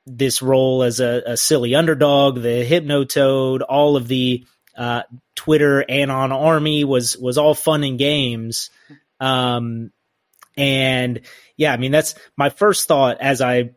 this 0.07 0.43
role 0.43 0.83
as 0.83 1.01
a, 1.01 1.23
a 1.27 1.37
silly 1.37 1.75
underdog, 1.75 2.43
the 2.43 2.65
hypnotoad, 2.69 3.63
all 3.67 3.97
of 3.97 4.09
the 4.09 4.45
uh, 4.77 5.03
Twitter 5.35 5.85
Anon 5.89 6.33
Army 6.33 6.85
was 6.85 7.17
was 7.17 7.39
all 7.39 7.55
fun 7.55 7.85
and 7.85 7.99
games. 7.99 8.71
Um, 9.21 9.91
and 10.57 11.21
yeah, 11.57 11.73
I 11.73 11.77
mean 11.77 11.93
that's 11.93 12.15
my 12.37 12.51
first 12.51 12.89
thought 12.89 13.21
as 13.21 13.41
I 13.41 13.71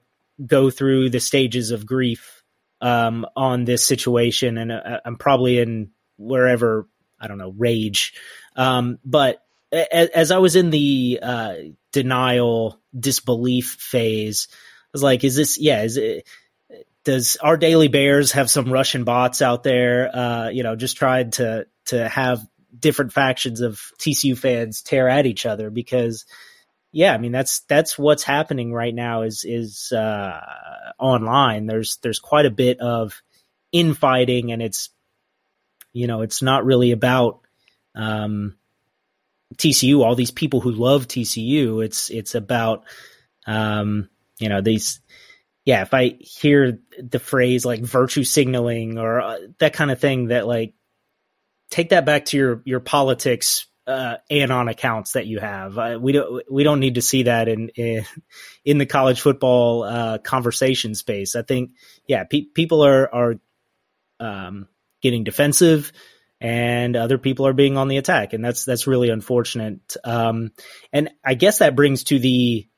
go 0.44 0.70
through 0.70 1.10
the 1.10 1.20
stages 1.20 1.72
of 1.72 1.86
grief 1.86 2.44
um, 2.82 3.26
on 3.36 3.66
this 3.66 3.86
situation, 3.86 4.58
and 4.58 4.72
uh, 4.72 5.00
I'm 5.06 5.18
probably 5.18 5.60
in 5.60 5.92
wherever 6.18 6.88
I 7.20 7.28
don't 7.28 7.38
know 7.38 7.54
rage. 7.58 8.14
Um, 8.56 9.00
but 9.04 9.44
as, 9.72 10.10
as, 10.10 10.32
I 10.32 10.38
was 10.38 10.56
in 10.56 10.70
the 10.70 11.20
uh, 11.22 11.56
denial, 11.92 12.80
disbelief 12.98 13.78
phase, 13.80 14.48
I 14.52 14.56
was 14.94 15.04
like, 15.04 15.24
"Is 15.24 15.36
this? 15.36 15.60
Yeah, 15.60 15.84
is 15.84 15.98
it?" 15.98 16.28
Does 17.08 17.38
our 17.38 17.56
daily 17.56 17.88
bears 17.88 18.34
have 18.34 18.52
some 18.52 18.70
Russian 18.70 19.06
bots 19.06 19.42
out 19.42 19.64
there? 19.64 20.14
Uh, 20.14 20.50
you 20.50 20.62
know, 20.64 20.76
just 20.76 20.98
trying 20.98 21.32
to 21.32 21.66
to 21.86 22.06
have 22.10 22.46
different 22.78 23.14
factions 23.14 23.62
of 23.62 23.80
TCU 23.98 24.38
fans 24.38 24.82
tear 24.82 25.08
at 25.08 25.26
each 25.26 25.46
other 25.46 25.70
because, 25.70 26.26
yeah, 26.92 27.14
I 27.14 27.18
mean 27.18 27.32
that's 27.32 27.62
that's 27.62 27.98
what's 27.98 28.24
happening 28.24 28.74
right 28.74 28.94
now 28.94 29.22
is 29.22 29.46
is 29.46 29.94
uh, 29.94 30.42
online. 31.00 31.66
There's 31.66 31.96
there's 32.04 32.20
quite 32.20 32.46
a 32.46 32.52
bit 32.52 32.82
of 32.82 33.22
infighting, 33.72 34.52
and 34.52 34.62
it's 34.62 34.90
you 35.94 36.08
know 36.08 36.24
it's 36.24 36.42
not 36.42 36.66
really 36.66 36.92
about 36.92 37.40
um, 37.96 38.58
TCU. 39.56 40.04
All 40.04 40.16
these 40.16 40.32
people 40.32 40.60
who 40.60 40.72
love 40.72 41.08
TCU. 41.08 41.86
It's 41.86 42.10
it's 42.10 42.36
about 42.36 42.84
um, 43.46 44.10
you 44.40 44.50
know 44.50 44.60
these 44.60 45.00
yeah, 45.68 45.82
if 45.82 45.94
I 45.94 46.16
hear 46.22 46.80
the 46.98 47.20
phrase 47.20 47.66
like 47.66 47.82
virtue 47.82 48.24
signaling 48.24 48.98
or 48.98 49.20
uh, 49.20 49.38
that 49.60 49.74
kind 49.74 49.92
of 49.92 50.00
thing, 50.00 50.28
that 50.28 50.48
like 50.48 50.74
take 51.70 51.90
that 51.90 52.06
back 52.06 52.24
to 52.28 52.38
your 52.38 52.62
your 52.64 52.80
politics 52.80 53.68
uh, 53.86 54.16
anon 54.32 54.70
accounts 54.70 55.12
that 55.12 55.28
you 55.28 55.40
have. 55.40 55.78
Uh, 55.78 56.00
we 56.02 56.14
don't 56.14 56.50
we 56.50 56.64
don't 56.64 56.80
need 56.80 56.96
to 56.96 57.02
see 57.02 57.24
that 57.24 57.50
in 57.50 57.68
in, 57.76 58.06
in 58.64 58.78
the 58.78 58.86
college 58.86 59.20
football 59.20 59.84
uh, 59.84 60.20
conversation 60.20 60.96
space. 60.96 61.36
I 61.36 61.42
think 61.42 61.72
yeah, 62.08 62.24
pe- 62.24 62.46
people 62.56 62.86
are 62.86 63.14
are 63.14 63.36
um, 64.22 64.70
getting 65.02 65.26
defensive, 65.26 65.92
and 66.40 66.96
other 66.96 67.18
people 67.18 67.46
are 67.46 67.52
being 67.52 67.76
on 67.76 67.90
the 67.90 67.98
attack, 67.98 68.32
and 68.32 68.42
that's 68.42 68.64
that's 68.64 68.88
really 68.88 69.10
unfortunate. 69.10 69.98
Um, 70.06 70.54
and 70.94 71.10
I 71.26 71.34
guess 71.34 71.58
that 71.58 71.76
brings 71.76 72.06
to 72.06 72.20
the 72.20 72.70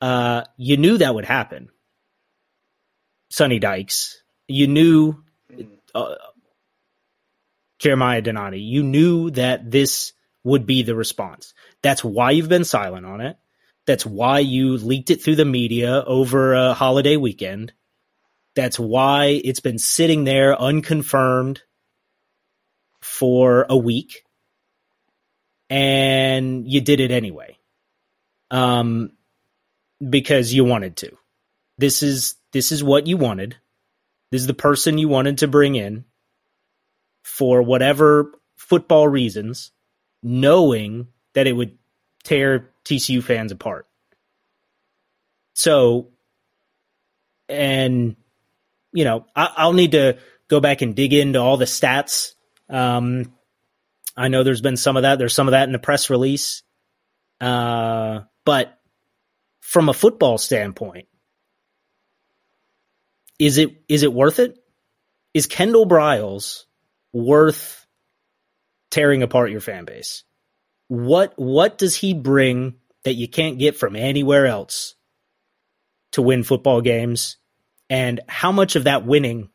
uh, 0.00 0.44
you 0.56 0.76
knew 0.76 0.98
that 0.98 1.12
would 1.12 1.24
happen 1.24 1.70
Sonny 3.30 3.58
Dykes. 3.58 4.22
You 4.46 4.66
knew 4.66 5.22
uh, 5.94 6.14
Jeremiah 7.78 8.22
Donati. 8.22 8.60
You 8.60 8.82
knew 8.82 9.30
that 9.32 9.70
this 9.70 10.12
would 10.44 10.66
be 10.66 10.82
the 10.82 10.94
response. 10.94 11.54
That's 11.82 12.02
why 12.02 12.32
you've 12.32 12.48
been 12.48 12.64
silent 12.64 13.06
on 13.06 13.20
it. 13.20 13.36
That's 13.86 14.04
why 14.04 14.40
you 14.40 14.76
leaked 14.76 15.10
it 15.10 15.22
through 15.22 15.36
the 15.36 15.44
media 15.44 16.02
over 16.06 16.54
a 16.54 16.74
holiday 16.74 17.16
weekend. 17.16 17.72
That's 18.54 18.78
why 18.78 19.40
it's 19.44 19.60
been 19.60 19.78
sitting 19.78 20.24
there 20.24 20.60
unconfirmed 20.60 21.62
for 23.00 23.66
a 23.68 23.76
week. 23.76 24.24
And 25.70 26.66
you 26.66 26.80
did 26.80 27.00
it 27.00 27.10
anyway. 27.10 27.56
Um, 28.50 29.12
because 30.06 30.52
you 30.52 30.64
wanted 30.64 30.96
to. 30.96 31.16
This 31.78 32.02
is 32.02 32.34
this 32.52 32.72
is 32.72 32.82
what 32.82 33.06
you 33.06 33.16
wanted. 33.16 33.56
This 34.30 34.42
is 34.42 34.46
the 34.46 34.54
person 34.54 34.98
you 34.98 35.08
wanted 35.08 35.38
to 35.38 35.48
bring 35.48 35.74
in 35.74 36.04
for 37.22 37.62
whatever 37.62 38.32
football 38.56 39.08
reasons, 39.08 39.70
knowing 40.22 41.08
that 41.34 41.46
it 41.46 41.52
would 41.52 41.78
tear 42.24 42.70
TCU 42.84 43.22
fans 43.22 43.52
apart. 43.52 43.86
So, 45.54 46.10
and, 47.48 48.16
you 48.92 49.04
know, 49.04 49.26
I, 49.34 49.66
will 49.66 49.72
need 49.72 49.92
to 49.92 50.18
go 50.48 50.60
back 50.60 50.82
and 50.82 50.94
dig 50.94 51.12
into 51.12 51.40
all 51.40 51.56
the 51.56 51.64
stats. 51.64 52.34
Um, 52.68 53.32
I 54.16 54.28
know 54.28 54.42
there's 54.42 54.60
been 54.60 54.76
some 54.76 54.96
of 54.96 55.02
that. 55.02 55.18
There's 55.18 55.34
some 55.34 55.48
of 55.48 55.52
that 55.52 55.68
in 55.68 55.72
the 55.72 55.78
press 55.78 56.10
release. 56.10 56.62
Uh, 57.40 58.20
but 58.44 58.78
from 59.60 59.88
a 59.88 59.94
football 59.94 60.38
standpoint, 60.38 61.08
is 63.38 63.58
it 63.58 63.82
is 63.88 64.02
it 64.02 64.12
worth 64.12 64.38
it? 64.38 64.58
Is 65.34 65.46
Kendall 65.46 65.86
Briles 65.86 66.64
worth 67.12 67.86
tearing 68.90 69.22
apart 69.22 69.50
your 69.50 69.60
fan 69.60 69.84
base? 69.84 70.24
what 70.88 71.34
what 71.36 71.78
does 71.78 71.94
he 71.94 72.14
bring 72.14 72.74
that 73.04 73.14
you 73.14 73.28
can't 73.28 73.58
get 73.58 73.76
from 73.76 73.94
anywhere 73.94 74.46
else 74.46 74.94
to 76.12 76.22
win 76.22 76.42
football 76.42 76.80
games? 76.80 77.36
And 77.90 78.20
how 78.28 78.52
much 78.52 78.76
of 78.76 78.84
that 78.84 79.06
winning 79.06 79.50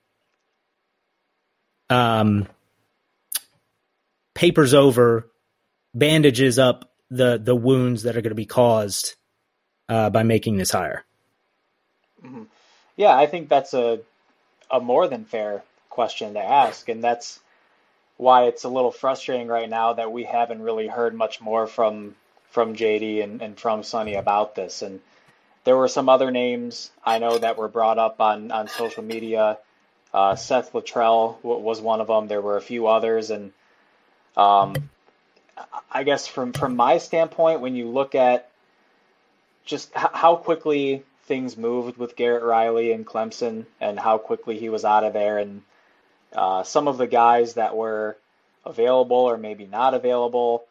um, 1.89 2.47
papers 4.33 4.73
over, 4.73 5.29
bandages 5.93 6.57
up 6.57 6.91
the 7.09 7.39
the 7.43 7.55
wounds 7.55 8.03
that 8.03 8.15
are 8.15 8.21
going 8.21 8.31
to 8.31 8.35
be 8.35 8.45
caused 8.45 9.15
uh, 9.89 10.09
by 10.09 10.23
making 10.23 10.57
this 10.57 10.71
hire? 10.71 11.03
Mm-hmm. 12.23 12.43
Yeah, 12.95 13.15
I 13.15 13.25
think 13.25 13.49
that's 13.49 13.73
a 13.73 13.99
a 14.69 14.79
more 14.79 15.07
than 15.07 15.25
fair 15.25 15.63
question 15.89 16.33
to 16.33 16.39
ask, 16.39 16.89
and 16.89 17.03
that's 17.03 17.39
why 18.17 18.45
it's 18.45 18.63
a 18.63 18.69
little 18.69 18.91
frustrating 18.91 19.47
right 19.47 19.69
now 19.69 19.93
that 19.93 20.11
we 20.11 20.23
haven't 20.23 20.61
really 20.61 20.87
heard 20.87 21.13
much 21.13 21.41
more 21.41 21.67
from 21.67 22.15
from 22.51 22.75
JD 22.75 23.23
and, 23.23 23.41
and 23.41 23.59
from 23.59 23.83
Sonny 23.83 24.15
about 24.15 24.55
this. 24.55 24.83
And 24.83 24.99
there 25.63 25.75
were 25.75 25.87
some 25.87 26.09
other 26.09 26.29
names 26.29 26.91
I 27.03 27.17
know 27.19 27.37
that 27.37 27.57
were 27.57 27.67
brought 27.67 27.97
up 27.97 28.21
on 28.21 28.51
on 28.51 28.67
social 28.67 29.03
media. 29.03 29.57
Uh, 30.13 30.35
Seth 30.35 30.73
Littrell 30.73 31.43
was 31.43 31.81
one 31.81 31.99
of 31.99 32.07
them. 32.07 32.27
There 32.27 32.41
were 32.41 32.57
a 32.57 32.61
few 32.61 32.85
others, 32.87 33.31
and 33.31 33.51
um, 34.37 34.75
I 35.91 36.03
guess 36.03 36.27
from 36.27 36.53
from 36.53 36.75
my 36.75 36.99
standpoint, 36.99 37.61
when 37.61 37.75
you 37.75 37.87
look 37.89 38.13
at 38.13 38.49
just 39.65 39.91
how 39.95 40.35
quickly 40.35 41.03
things 41.25 41.57
moved 41.57 41.97
with 41.97 42.15
Garrett 42.15 42.43
Riley 42.43 42.91
and 42.91 43.05
Clemson, 43.05 43.65
and 43.79 43.99
how 43.99 44.17
quickly 44.17 44.59
he 44.59 44.69
was 44.69 44.85
out 44.85 45.03
of 45.03 45.13
there, 45.13 45.37
and 45.37 45.61
uh, 46.33 46.63
some 46.63 46.87
of 46.87 46.97
the 46.97 47.07
guys 47.07 47.55
that 47.55 47.75
were 47.75 48.17
available 48.65 49.17
or 49.17 49.37
maybe 49.37 49.65
not 49.65 49.93
available. 49.93 50.65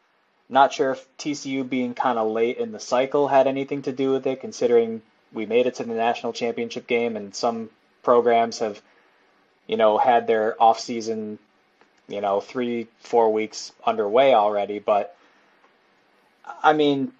Not 0.49 0.73
sure 0.73 0.93
if 0.93 1.17
TCU 1.17 1.69
being 1.69 1.95
kind 1.95 2.19
of 2.19 2.31
late 2.31 2.59
in 2.59 2.73
the 2.73 2.81
cycle 2.81 3.29
had 3.29 3.47
anything 3.47 3.83
to 3.83 3.93
do 3.93 4.13
with 4.13 4.27
it, 4.27 4.41
considering 4.41 5.01
we 5.33 5.47
made 5.47 5.67
it 5.67 5.77
to 5.77 5.85
the 5.85 5.95
national 5.95 6.33
championship 6.33 6.87
game, 6.87 7.17
and 7.17 7.35
some 7.35 7.71
programs 8.03 8.59
have, 8.59 8.83
you 9.67 9.77
know, 9.77 9.97
had 9.97 10.27
their 10.27 10.61
off 10.63 10.79
season, 10.79 11.39
you 12.09 12.21
know, 12.21 12.41
three 12.41 12.89
four 13.01 13.33
weeks 13.33 13.73
underway 13.87 14.35
already. 14.35 14.79
But 14.79 15.17
I 16.63 16.75
mean, 16.75 17.13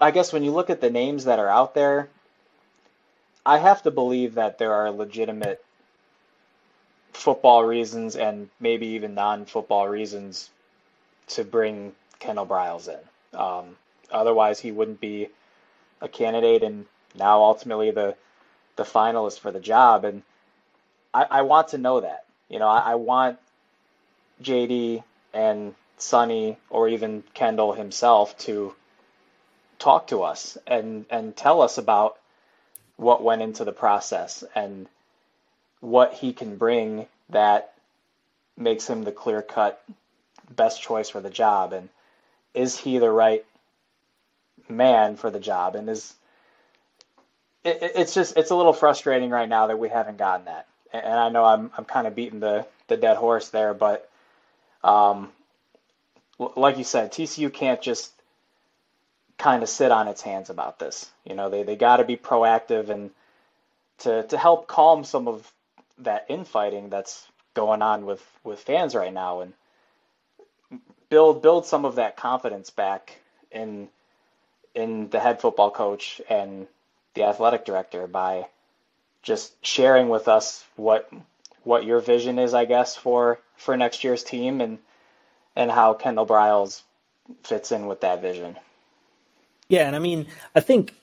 I 0.00 0.10
guess 0.10 0.32
when 0.32 0.44
you 0.44 0.52
look 0.52 0.70
at 0.70 0.80
the 0.80 0.90
names 0.90 1.24
that 1.24 1.38
are 1.38 1.48
out 1.48 1.74
there, 1.74 2.08
I 3.44 3.58
have 3.58 3.82
to 3.82 3.90
believe 3.90 4.34
that 4.34 4.58
there 4.58 4.72
are 4.72 4.90
legitimate 4.90 5.64
football 7.12 7.64
reasons 7.64 8.16
and 8.16 8.48
maybe 8.60 8.88
even 8.88 9.14
non-football 9.14 9.88
reasons 9.88 10.50
to 11.28 11.44
bring 11.44 11.94
Kendall 12.18 12.46
Briles 12.46 12.88
in. 12.88 13.38
Um, 13.38 13.76
otherwise, 14.10 14.60
he 14.60 14.72
wouldn't 14.72 15.00
be 15.00 15.28
a 16.00 16.08
candidate 16.08 16.62
and 16.62 16.86
now 17.14 17.42
ultimately 17.42 17.90
the 17.90 18.16
the 18.76 18.84
finalist 18.84 19.40
for 19.40 19.50
the 19.50 19.60
job. 19.60 20.04
And 20.04 20.22
I, 21.14 21.26
I 21.30 21.42
want 21.42 21.68
to 21.68 21.78
know 21.78 22.00
that. 22.00 22.26
You 22.48 22.58
know, 22.58 22.68
I, 22.68 22.92
I 22.92 22.94
want 22.96 23.38
JD 24.42 25.02
and 25.32 25.74
Sonny 25.96 26.58
or 26.68 26.88
even 26.88 27.24
Kendall 27.32 27.72
himself 27.72 28.36
to 28.38 28.74
talk 29.78 30.08
to 30.08 30.22
us 30.22 30.58
and 30.66 31.06
and 31.10 31.36
tell 31.36 31.62
us 31.62 31.78
about 31.78 32.18
what 32.96 33.22
went 33.22 33.42
into 33.42 33.64
the 33.64 33.72
process 33.72 34.42
and 34.54 34.88
what 35.80 36.14
he 36.14 36.32
can 36.32 36.56
bring 36.56 37.06
that 37.30 37.74
makes 38.56 38.88
him 38.88 39.04
the 39.04 39.12
clear 39.12 39.42
cut 39.42 39.82
best 40.50 40.82
choice 40.82 41.10
for 41.10 41.20
the 41.20 41.30
job. 41.30 41.72
And 41.72 41.88
is 42.54 42.76
he 42.76 42.98
the 42.98 43.10
right 43.10 43.44
man 44.68 45.16
for 45.16 45.30
the 45.30 45.40
job? 45.40 45.76
And 45.76 45.88
is 45.88 46.14
it, 47.64 47.78
it's 47.96 48.14
just 48.14 48.36
it's 48.36 48.50
a 48.50 48.56
little 48.56 48.72
frustrating 48.72 49.30
right 49.30 49.48
now 49.48 49.66
that 49.68 49.78
we 49.78 49.88
haven't 49.88 50.18
gotten 50.18 50.46
that. 50.46 50.66
And 50.92 51.14
I 51.14 51.28
know 51.28 51.44
I'm 51.44 51.70
I'm 51.76 51.84
kind 51.84 52.06
of 52.06 52.14
beating 52.14 52.40
the 52.40 52.66
the 52.88 52.96
dead 52.96 53.16
horse 53.16 53.48
there 53.48 53.74
but 53.74 54.08
um 54.84 55.28
like 56.54 56.78
you 56.78 56.84
said 56.84 57.12
TCU 57.12 57.52
can't 57.52 57.82
just 57.82 58.12
kind 59.38 59.62
of 59.62 59.68
sit 59.68 59.90
on 59.92 60.08
its 60.08 60.22
hands 60.22 60.50
about 60.50 60.78
this 60.78 61.10
you 61.24 61.34
know 61.34 61.50
they 61.50 61.62
they 61.62 61.76
got 61.76 61.98
to 61.98 62.04
be 62.04 62.16
proactive 62.16 62.88
and 62.88 63.10
to 63.98 64.22
to 64.24 64.38
help 64.38 64.66
calm 64.66 65.04
some 65.04 65.28
of 65.28 65.50
that 65.98 66.26
infighting 66.28 66.88
that's 66.88 67.26
going 67.54 67.82
on 67.82 68.06
with 68.06 68.24
with 68.44 68.60
fans 68.60 68.94
right 68.94 69.12
now 69.12 69.40
and 69.40 69.52
build 71.08 71.42
build 71.42 71.66
some 71.66 71.84
of 71.84 71.96
that 71.96 72.16
confidence 72.16 72.70
back 72.70 73.18
in 73.50 73.88
in 74.74 75.08
the 75.08 75.18
head 75.18 75.40
football 75.40 75.70
coach 75.70 76.20
and 76.28 76.66
the 77.14 77.24
athletic 77.24 77.64
director 77.64 78.06
by 78.06 78.46
just 79.22 79.52
sharing 79.64 80.08
with 80.08 80.28
us 80.28 80.64
what 80.76 81.10
what 81.64 81.84
your 81.84 81.98
vision 81.98 82.38
is, 82.38 82.54
I 82.54 82.64
guess, 82.64 82.94
for 82.96 83.40
for 83.56 83.76
next 83.76 84.04
year's 84.04 84.22
team 84.22 84.60
and 84.60 84.78
and 85.56 85.70
how 85.70 85.94
Kendall 85.94 86.26
Briles 86.26 86.82
fits 87.42 87.72
in 87.72 87.86
with 87.86 88.02
that 88.02 88.22
vision. 88.22 88.56
Yeah, 89.68 89.86
and 89.86 89.96
I 89.96 89.98
mean, 89.98 90.26
I 90.54 90.60
think 90.60 90.94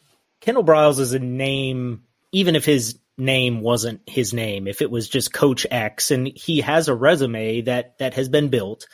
Kendall 0.41 0.63
Briles 0.63 0.99
is 0.99 1.13
a 1.13 1.19
name, 1.19 2.03
even 2.31 2.55
if 2.55 2.65
his 2.65 2.97
name 3.17 3.61
wasn't 3.61 4.01
his 4.07 4.33
name, 4.33 4.67
if 4.67 4.81
it 4.81 4.89
was 4.89 5.07
just 5.07 5.33
Coach 5.33 5.65
X, 5.69 6.11
and 6.11 6.27
he 6.27 6.61
has 6.61 6.87
a 6.87 6.95
resume 6.95 7.61
that 7.61 7.97
that 7.99 8.13
has 8.15 8.29
been 8.29 8.49
built, 8.49 8.87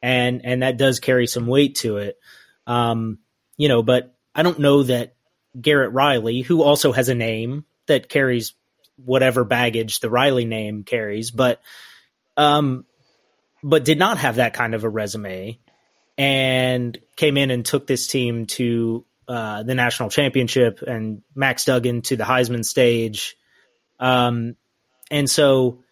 and 0.00 0.44
and 0.44 0.62
that 0.62 0.76
does 0.76 1.00
carry 1.00 1.26
some 1.26 1.46
weight 1.46 1.76
to 1.76 1.98
it, 1.98 2.18
um, 2.66 3.18
you 3.56 3.68
know. 3.68 3.82
But 3.82 4.14
I 4.34 4.42
don't 4.42 4.58
know 4.58 4.84
that 4.84 5.14
Garrett 5.60 5.92
Riley, 5.92 6.42
who 6.42 6.62
also 6.62 6.92
has 6.92 7.08
a 7.08 7.14
name 7.14 7.64
that 7.86 8.08
carries 8.08 8.54
whatever 8.96 9.44
baggage 9.44 10.00
the 10.00 10.10
Riley 10.10 10.44
name 10.44 10.84
carries, 10.84 11.30
but 11.30 11.60
um, 12.36 12.84
but 13.62 13.84
did 13.84 13.98
not 13.98 14.18
have 14.18 14.36
that 14.36 14.54
kind 14.54 14.74
of 14.74 14.84
a 14.84 14.88
resume, 14.88 15.58
and 16.16 16.98
came 17.16 17.36
in 17.36 17.50
and 17.50 17.64
took 17.64 17.86
this 17.86 18.06
team 18.06 18.46
to 18.46 19.04
uh, 19.28 19.62
the 19.62 19.74
national 19.74 20.10
championship 20.10 20.82
and 20.82 21.22
Max 21.34 21.64
Duggan 21.64 22.02
to 22.02 22.16
the 22.16 22.24
Heisman 22.24 22.64
stage 22.64 23.36
um, 23.98 24.56
and 25.10 25.28
so, 25.28 25.82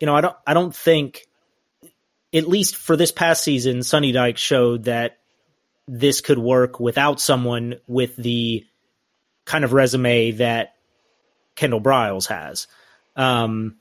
you 0.00 0.06
know, 0.06 0.14
I 0.14 0.20
don't, 0.20 0.36
I 0.46 0.54
don't 0.54 0.74
think, 0.74 1.26
at 2.32 2.48
least 2.48 2.76
for 2.76 2.96
this 2.96 3.12
past 3.12 3.42
season, 3.42 3.82
Sonny 3.82 4.12
Dykes 4.12 4.40
showed 4.40 4.84
that 4.84 5.18
this 5.86 6.20
could 6.20 6.38
work 6.38 6.80
without 6.80 7.20
someone 7.20 7.76
with 7.86 8.16
the 8.16 8.64
kind 9.44 9.64
of 9.64 9.72
resume 9.72 10.32
that 10.32 10.74
Kendall 11.56 11.80
Briles 11.80 12.26
has. 12.28 12.66
Um, 13.16 13.76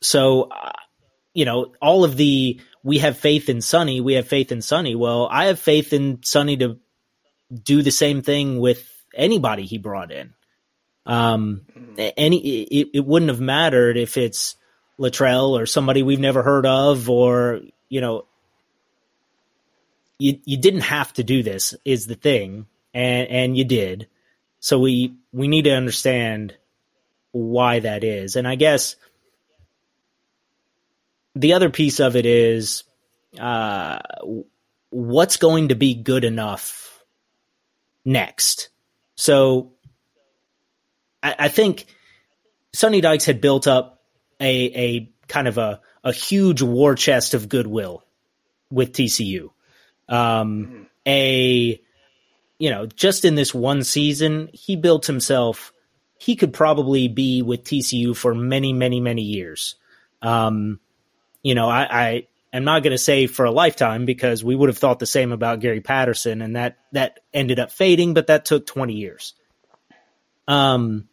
so, 0.00 0.42
uh, 0.50 0.72
you 1.32 1.44
know, 1.44 1.72
all 1.80 2.04
of 2.04 2.16
the 2.16 2.60
we 2.84 2.98
have 2.98 3.16
faith 3.16 3.48
in 3.48 3.60
Sonny, 3.60 4.00
we 4.00 4.14
have 4.14 4.28
faith 4.28 4.52
in 4.52 4.60
Sonny. 4.60 4.94
Well, 4.94 5.28
I 5.30 5.46
have 5.46 5.58
faith 5.58 5.92
in 5.92 6.22
Sonny 6.22 6.56
to 6.58 6.78
do 7.52 7.82
the 7.82 7.90
same 7.90 8.22
thing 8.22 8.58
with 8.58 8.88
anybody 9.14 9.64
he 9.64 9.78
brought 9.78 10.12
in. 10.12 10.34
Um, 11.04 11.62
any 11.98 12.38
it, 12.38 12.88
it 12.94 13.06
wouldn't 13.06 13.30
have 13.30 13.40
mattered 13.40 13.96
if 13.96 14.16
it's 14.16 14.56
Littrell 14.98 15.50
or 15.60 15.66
somebody 15.66 16.02
we've 16.02 16.20
never 16.20 16.42
heard 16.42 16.64
of, 16.64 17.10
or 17.10 17.60
you 17.88 18.00
know, 18.00 18.26
you 20.18 20.38
you 20.44 20.56
didn't 20.56 20.82
have 20.82 21.12
to 21.14 21.24
do 21.24 21.42
this 21.42 21.74
is 21.84 22.06
the 22.06 22.14
thing, 22.14 22.66
and 22.94 23.28
and 23.28 23.56
you 23.56 23.64
did. 23.64 24.08
So 24.60 24.78
we 24.78 25.14
we 25.32 25.48
need 25.48 25.64
to 25.64 25.74
understand 25.74 26.56
why 27.32 27.80
that 27.80 28.04
is, 28.04 28.36
and 28.36 28.46
I 28.46 28.54
guess 28.54 28.94
the 31.34 31.54
other 31.54 31.70
piece 31.70 31.98
of 31.98 32.14
it 32.14 32.26
is 32.26 32.84
uh, 33.40 33.98
what's 34.90 35.36
going 35.36 35.68
to 35.68 35.74
be 35.74 35.94
good 35.94 36.24
enough 36.24 36.81
next. 38.04 38.70
So 39.14 39.72
I, 41.22 41.34
I 41.38 41.48
think 41.48 41.86
Sonny 42.72 43.00
Dykes 43.00 43.24
had 43.24 43.40
built 43.40 43.66
up 43.66 44.02
a 44.40 44.54
a 44.54 45.12
kind 45.28 45.48
of 45.48 45.58
a 45.58 45.80
a 46.04 46.12
huge 46.12 46.62
war 46.62 46.94
chest 46.94 47.34
of 47.34 47.48
goodwill 47.48 48.04
with 48.70 48.92
TCU. 48.92 49.50
Um, 50.08 50.88
a 51.06 51.80
you 52.58 52.70
know, 52.70 52.86
just 52.86 53.24
in 53.24 53.34
this 53.34 53.52
one 53.52 53.82
season, 53.82 54.48
he 54.52 54.76
built 54.76 55.06
himself. 55.06 55.72
He 56.18 56.36
could 56.36 56.52
probably 56.52 57.08
be 57.08 57.42
with 57.42 57.64
TCU 57.64 58.16
for 58.16 58.34
many, 58.36 58.72
many, 58.72 59.00
many 59.00 59.22
years. 59.22 59.74
Um, 60.20 60.78
you 61.42 61.56
know, 61.56 61.68
I, 61.68 61.88
I 61.90 62.26
am 62.52 62.64
not 62.64 62.82
going 62.82 62.92
to 62.92 62.98
say 62.98 63.26
for 63.26 63.44
a 63.44 63.50
lifetime 63.50 64.04
because 64.04 64.44
we 64.44 64.54
would 64.54 64.68
have 64.68 64.78
thought 64.78 64.98
the 64.98 65.06
same 65.06 65.32
about 65.32 65.60
Gary 65.60 65.80
Patterson, 65.80 66.42
and 66.42 66.56
that 66.56 66.78
that 66.92 67.20
ended 67.32 67.58
up 67.58 67.70
fading, 67.70 68.14
but 68.14 68.26
that 68.26 68.44
took 68.44 68.66
20 68.66 68.94
years. 68.94 69.34
Um, 70.46 71.08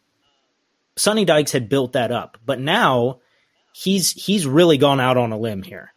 Sonny 0.97 1.25
Dykes 1.25 1.51
had 1.51 1.69
built 1.69 1.93
that 1.93 2.11
up, 2.11 2.37
but 2.45 2.59
now 2.59 3.19
he's 3.73 4.11
he's 4.11 4.45
really 4.45 4.77
gone 4.77 4.99
out 4.99 5.17
on 5.17 5.31
a 5.31 5.37
limb 5.37 5.63
here. 5.63 5.93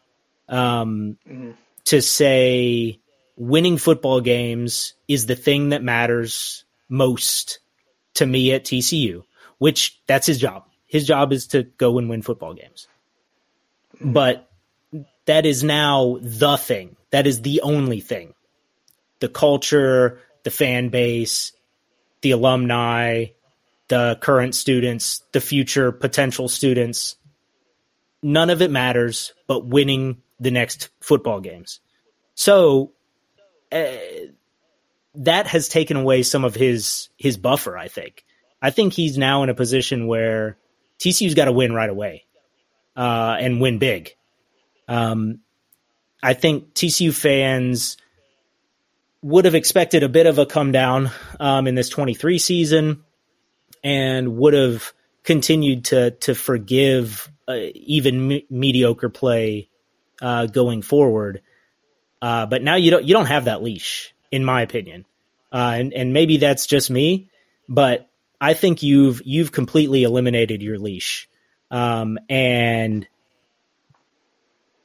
Um, 0.49 1.17
mm-hmm. 1.27 1.53
to 1.85 2.03
say 2.03 3.01
winning 3.37 3.79
football 3.79 4.21
games 4.21 4.95
is 5.09 5.27
the 5.27 5.37
thing 5.37 5.71
that 5.71 5.83
matters 5.83 6.65
most 6.89 7.61
to 8.15 8.27
me 8.27 8.53
at 8.53 8.65
TCU, 8.65 9.25
which 9.59 10.01
that's 10.07 10.27
his 10.27 10.39
job. 10.39 10.65
His 10.87 11.07
job 11.07 11.33
is 11.33 11.49
to 11.49 11.63
go 11.63 11.99
and 11.99 12.11
win 12.11 12.23
football 12.23 12.53
games. 12.55 12.87
But 14.01 14.51
that 15.27 15.47
is 15.47 15.63
now 15.63 16.19
the 16.21 16.57
thing. 16.57 16.97
That 17.11 17.27
is 17.27 17.43
the 17.43 17.61
only 17.63 18.01
thing. 18.01 18.35
The 19.21 19.29
culture, 19.29 20.21
the 20.43 20.51
fan 20.51 20.89
base, 20.89 21.53
the 22.23 22.33
alumni, 22.33 23.27
the 23.89 24.19
current 24.21 24.55
students, 24.55 25.23
the 25.33 25.41
future 25.41 25.93
potential 25.93 26.49
students. 26.49 27.17
None 28.23 28.51
of 28.51 28.63
it 28.63 28.71
matters 28.71 29.33
but 29.47 29.67
winning 29.67 30.23
the 30.41 30.51
next 30.51 30.91
football 31.01 31.41
games. 31.41 31.81
So 32.35 32.93
uh, 33.71 33.93
that 35.15 35.47
has 35.47 35.69
taken 35.69 35.97
away 35.97 36.23
some 36.23 36.45
of 36.45 36.55
his 36.55 37.09
his 37.17 37.37
buffer, 37.37 37.77
I 37.77 37.89
think. 37.89 38.25
I 38.61 38.71
think 38.71 38.93
he's 38.93 39.19
now 39.19 39.43
in 39.43 39.51
a 39.51 39.55
position 39.55 40.07
where 40.07 40.57
TCU's 40.99 41.35
got 41.35 41.47
to 41.47 41.53
win 41.53 41.73
right 41.73 41.91
away 41.91 42.25
uh, 42.97 43.37
and 43.39 43.61
win 43.61 43.79
big. 43.79 44.15
Um, 44.93 45.41
I 46.23 46.35
think 46.35 46.75
TCU 46.75 47.15
fans 47.15 47.97
would 49.23 49.47
have 49.47 49.55
expected 49.55 50.03
a 50.03 50.09
bit 50.09 50.27
of 50.27 50.39
a 50.39 50.45
come 50.45 50.71
down 50.71 51.11
um, 51.41 51.67
in 51.67 51.75
this 51.75 51.89
23 51.89 52.39
season 52.39 53.03
and 53.83 54.37
would 54.37 54.53
have 54.53 54.93
continued 55.25 55.87
to 55.87 56.11
to 56.11 56.35
forgive 56.35 57.31
uh, 57.49 57.55
even 57.75 58.29
me- 58.29 58.47
mediocre 58.51 59.09
play 59.09 59.71
uh, 60.21 60.45
going 60.47 60.83
forward. 60.83 61.41
Uh, 62.21 62.45
but 62.45 62.63
now 62.63 62.75
you 62.77 62.91
don't 62.91 63.05
you 63.05 63.15
don't 63.15 63.27
have 63.27 63.47
that 63.47 63.63
leash, 63.63 64.15
in 64.31 64.45
my 64.45 64.61
opinion, 64.61 65.07
uh, 65.53 65.73
and 65.75 65.95
and 65.95 66.13
maybe 66.13 66.37
that's 66.37 66.67
just 66.67 66.91
me, 66.91 67.31
but 67.67 68.11
I 68.41 68.53
think 68.53 68.83
you've 68.83 69.23
you've 69.25 69.53
completely 69.53 70.03
eliminated 70.03 70.63
your 70.63 70.79
leash, 70.79 71.29
um, 71.71 72.19
and 72.29 73.09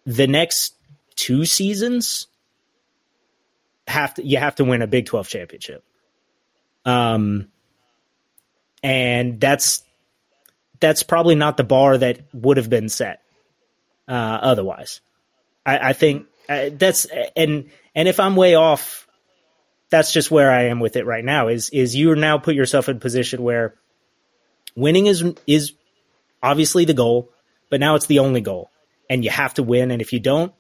the 0.08 0.26
next 0.26 0.74
two 1.16 1.46
seasons 1.46 2.28
have 3.88 4.16
to 4.16 4.26
you 4.26 4.38
have 4.38 4.56
to 4.56 4.64
win 4.64 4.82
a 4.82 4.88
Big 4.88 5.06
Twelve 5.06 5.28
championship. 5.28 5.84
Um, 6.86 7.50
and 8.82 9.40
that's 9.40 9.84
that's 10.80 11.04
probably 11.04 11.36
not 11.36 11.58
the 11.58 11.64
bar 11.64 11.98
that 11.98 12.22
would 12.34 12.58
have 12.58 12.70
been 12.70 12.88
set 12.88 13.22
uh, 14.08 14.40
otherwise. 14.42 15.02
I, 15.66 15.90
I 15.90 15.94
think 15.94 16.28
uh, 16.48 16.70
that's 16.72 17.06
and 17.36 17.70
and 17.94 18.08
if 18.08 18.20
I'm 18.20 18.38
way 18.38 18.56
off, 18.56 19.08
that's 19.90 20.14
just 20.14 20.32
where 20.32 20.52
I 20.52 20.66
am 20.66 20.80
with 20.80 20.96
it 20.96 21.06
right 21.06 21.24
now. 21.24 21.50
Is 21.50 21.70
is 21.72 21.96
you 21.96 22.16
now 22.16 22.38
put 22.38 22.56
yourself 22.56 22.88
in 22.88 22.96
a 22.96 23.00
position 23.00 23.44
where 23.44 23.76
winning 24.74 25.08
is 25.08 25.24
is 25.46 25.74
obviously 26.42 26.86
the 26.86 26.94
goal, 26.94 27.30
but 27.70 27.82
now 27.82 27.96
it's 27.96 28.06
the 28.06 28.20
only 28.20 28.40
goal, 28.40 28.70
and 29.10 29.24
you 29.24 29.30
have 29.30 29.54
to 29.56 29.64
win. 29.64 29.92
And 29.92 30.02
if 30.02 30.14
you 30.14 30.20
don't, 30.20 30.54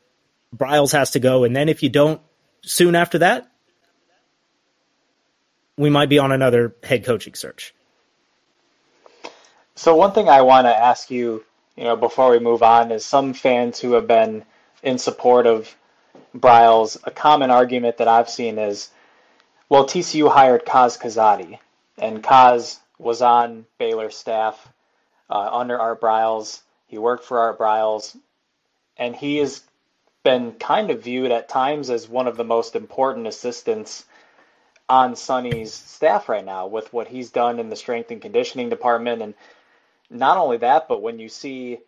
Briles 0.55 0.93
has 0.93 1.11
to 1.11 1.19
go, 1.19 1.43
and 1.43 1.55
then 1.55 1.69
if 1.69 1.83
you 1.83 1.89
don't, 1.89 2.21
soon 2.63 2.95
after 2.95 3.19
that, 3.19 3.51
we 5.77 5.89
might 5.89 6.09
be 6.09 6.19
on 6.19 6.31
another 6.31 6.75
head 6.83 7.05
coaching 7.05 7.35
search. 7.35 7.73
So 9.75 9.95
one 9.95 10.11
thing 10.11 10.27
I 10.27 10.41
want 10.41 10.65
to 10.65 10.75
ask 10.75 11.11
you, 11.11 11.43
you 11.75 11.83
know, 11.83 11.95
before 11.95 12.31
we 12.31 12.39
move 12.39 12.63
on, 12.63 12.91
is 12.91 13.05
some 13.05 13.33
fans 13.33 13.79
who 13.79 13.93
have 13.93 14.07
been 14.07 14.43
in 14.81 14.97
support 14.97 15.45
of 15.45 15.75
Briles, 16.35 16.97
a 17.03 17.11
common 17.11 17.51
argument 17.51 17.97
that 17.97 18.07
I've 18.07 18.29
seen 18.29 18.57
is, 18.57 18.89
well, 19.69 19.85
TCU 19.85 20.31
hired 20.31 20.65
Kaz 20.65 20.99
Kazadi, 20.99 21.59
and 21.97 22.23
Kaz 22.23 22.79
was 22.97 23.21
on 23.21 23.65
Baylor 23.77 24.09
staff 24.09 24.67
uh, 25.29 25.49
under 25.51 25.79
Art 25.79 26.01
Briles. 26.01 26.61
He 26.87 26.97
worked 26.97 27.25
for 27.25 27.39
Art 27.39 27.59
Briles, 27.59 28.15
and 28.97 29.15
he 29.15 29.37
has 29.37 29.61
been 30.23 30.53
kind 30.53 30.91
of 30.91 31.03
viewed 31.03 31.31
at 31.31 31.49
times 31.49 31.89
as 31.89 32.09
one 32.09 32.27
of 32.27 32.37
the 32.37 32.43
most 32.43 32.75
important 32.75 33.27
assistants 33.27 34.05
on 34.89 35.15
Sonny's 35.15 35.73
staff 35.73 36.29
right 36.29 36.45
now 36.45 36.67
with 36.67 36.91
what 36.93 37.07
he's 37.07 37.31
done 37.31 37.59
in 37.59 37.69
the 37.69 37.75
strength 37.75 38.11
and 38.11 38.21
conditioning 38.21 38.69
department. 38.69 39.21
And 39.21 39.33
not 40.09 40.37
only 40.37 40.57
that, 40.57 40.87
but 40.87 41.01
when 41.01 41.19
you 41.19 41.29
see 41.29 41.79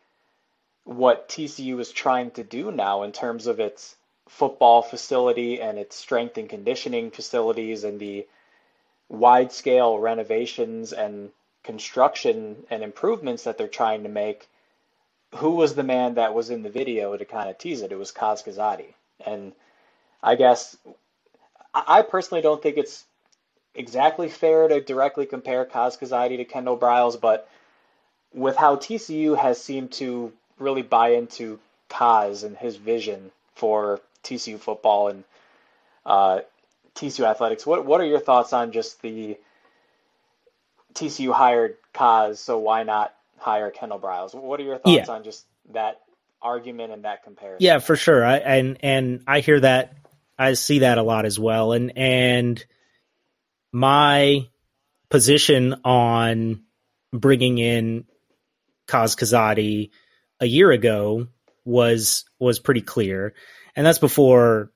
what 0.83 1.29
TCU 1.29 1.79
is 1.79 1.91
trying 1.91 2.31
to 2.31 2.43
do 2.43 2.71
now 2.71 3.03
in 3.03 3.11
terms 3.11 3.47
of 3.47 3.59
its 3.59 3.95
football 4.27 4.81
facility 4.81 5.61
and 5.61 5.77
its 5.77 5.95
strength 5.95 6.37
and 6.37 6.49
conditioning 6.49 7.11
facilities 7.11 7.83
and 7.83 7.99
the 7.99 8.27
wide 9.07 9.51
scale 9.51 9.97
renovations 9.97 10.93
and 10.93 11.31
construction 11.63 12.57
and 12.69 12.83
improvements 12.83 13.43
that 13.43 13.57
they're 13.57 13.67
trying 13.67 14.03
to 14.03 14.09
make, 14.09 14.48
who 15.35 15.51
was 15.51 15.75
the 15.75 15.83
man 15.83 16.15
that 16.15 16.33
was 16.33 16.49
in 16.49 16.63
the 16.63 16.69
video 16.69 17.15
to 17.15 17.25
kind 17.25 17.49
of 17.49 17.57
tease 17.57 17.81
it? 17.81 17.91
It 17.91 17.97
was 17.97 18.11
Kaz 18.11 18.43
Kazadi. 18.43 18.93
And 19.25 19.53
I 20.23 20.35
guess 20.35 20.75
I 21.73 22.01
personally 22.01 22.41
don't 22.41 22.61
think 22.61 22.77
it's 22.77 23.05
exactly 23.75 24.29
fair 24.29 24.67
to 24.67 24.81
directly 24.81 25.25
compare 25.25 25.65
Kaz 25.65 25.99
Kazadi 25.99 26.37
to 26.37 26.45
Kendall 26.45 26.77
Briles, 26.77 27.19
but 27.19 27.47
with 28.33 28.55
how 28.55 28.75
TCU 28.75 29.37
has 29.37 29.61
seemed 29.61 29.91
to 29.93 30.33
really 30.57 30.81
buy 30.81 31.09
into 31.09 31.59
Kaz 31.89 32.43
and 32.43 32.57
his 32.57 32.75
vision 32.75 33.31
for 33.55 34.01
TCU 34.23 34.59
football 34.59 35.09
and 35.09 35.23
uh, 36.05 36.39
TCU 36.95 37.25
athletics, 37.25 37.65
what 37.65 37.85
what 37.85 38.01
are 38.01 38.05
your 38.05 38.19
thoughts 38.19 38.51
on 38.51 38.71
just 38.71 39.01
the 39.01 39.37
TCU 40.93 41.31
hired 41.31 41.77
Kaz, 41.93 42.37
so 42.37 42.57
why 42.57 42.83
not 42.83 43.13
hire 43.39 43.71
Kendall 43.71 43.99
Briles? 43.99 44.33
What 44.33 44.59
are 44.59 44.63
your 44.63 44.77
thoughts 44.77 45.07
yeah. 45.07 45.13
on 45.13 45.23
just 45.23 45.45
that 45.73 46.01
argument 46.41 46.93
and 46.93 47.05
that 47.05 47.23
comparison? 47.23 47.63
Yeah, 47.63 47.79
for 47.79 47.95
sure. 47.95 48.25
I, 48.25 48.37
and 48.37 48.77
and 48.81 49.23
I 49.27 49.39
hear 49.39 49.59
that, 49.59 49.93
I 50.37 50.53
see 50.53 50.79
that 50.79 50.97
a 50.97 51.03
lot 51.03 51.25
as 51.25 51.39
well. 51.39 51.73
And 51.73 51.97
and 51.97 52.63
my 53.71 54.47
position 55.09 55.75
on 55.83 56.63
bringing 57.11 57.57
in 57.57 58.05
Kaz 58.87 59.17
Kazadi 59.17 59.91
a 60.39 60.45
year 60.45 60.71
ago 60.71 61.27
was 61.65 62.25
was 62.39 62.59
pretty 62.59 62.81
clear, 62.81 63.33
and 63.75 63.85
that's 63.85 63.99
before 63.99 64.71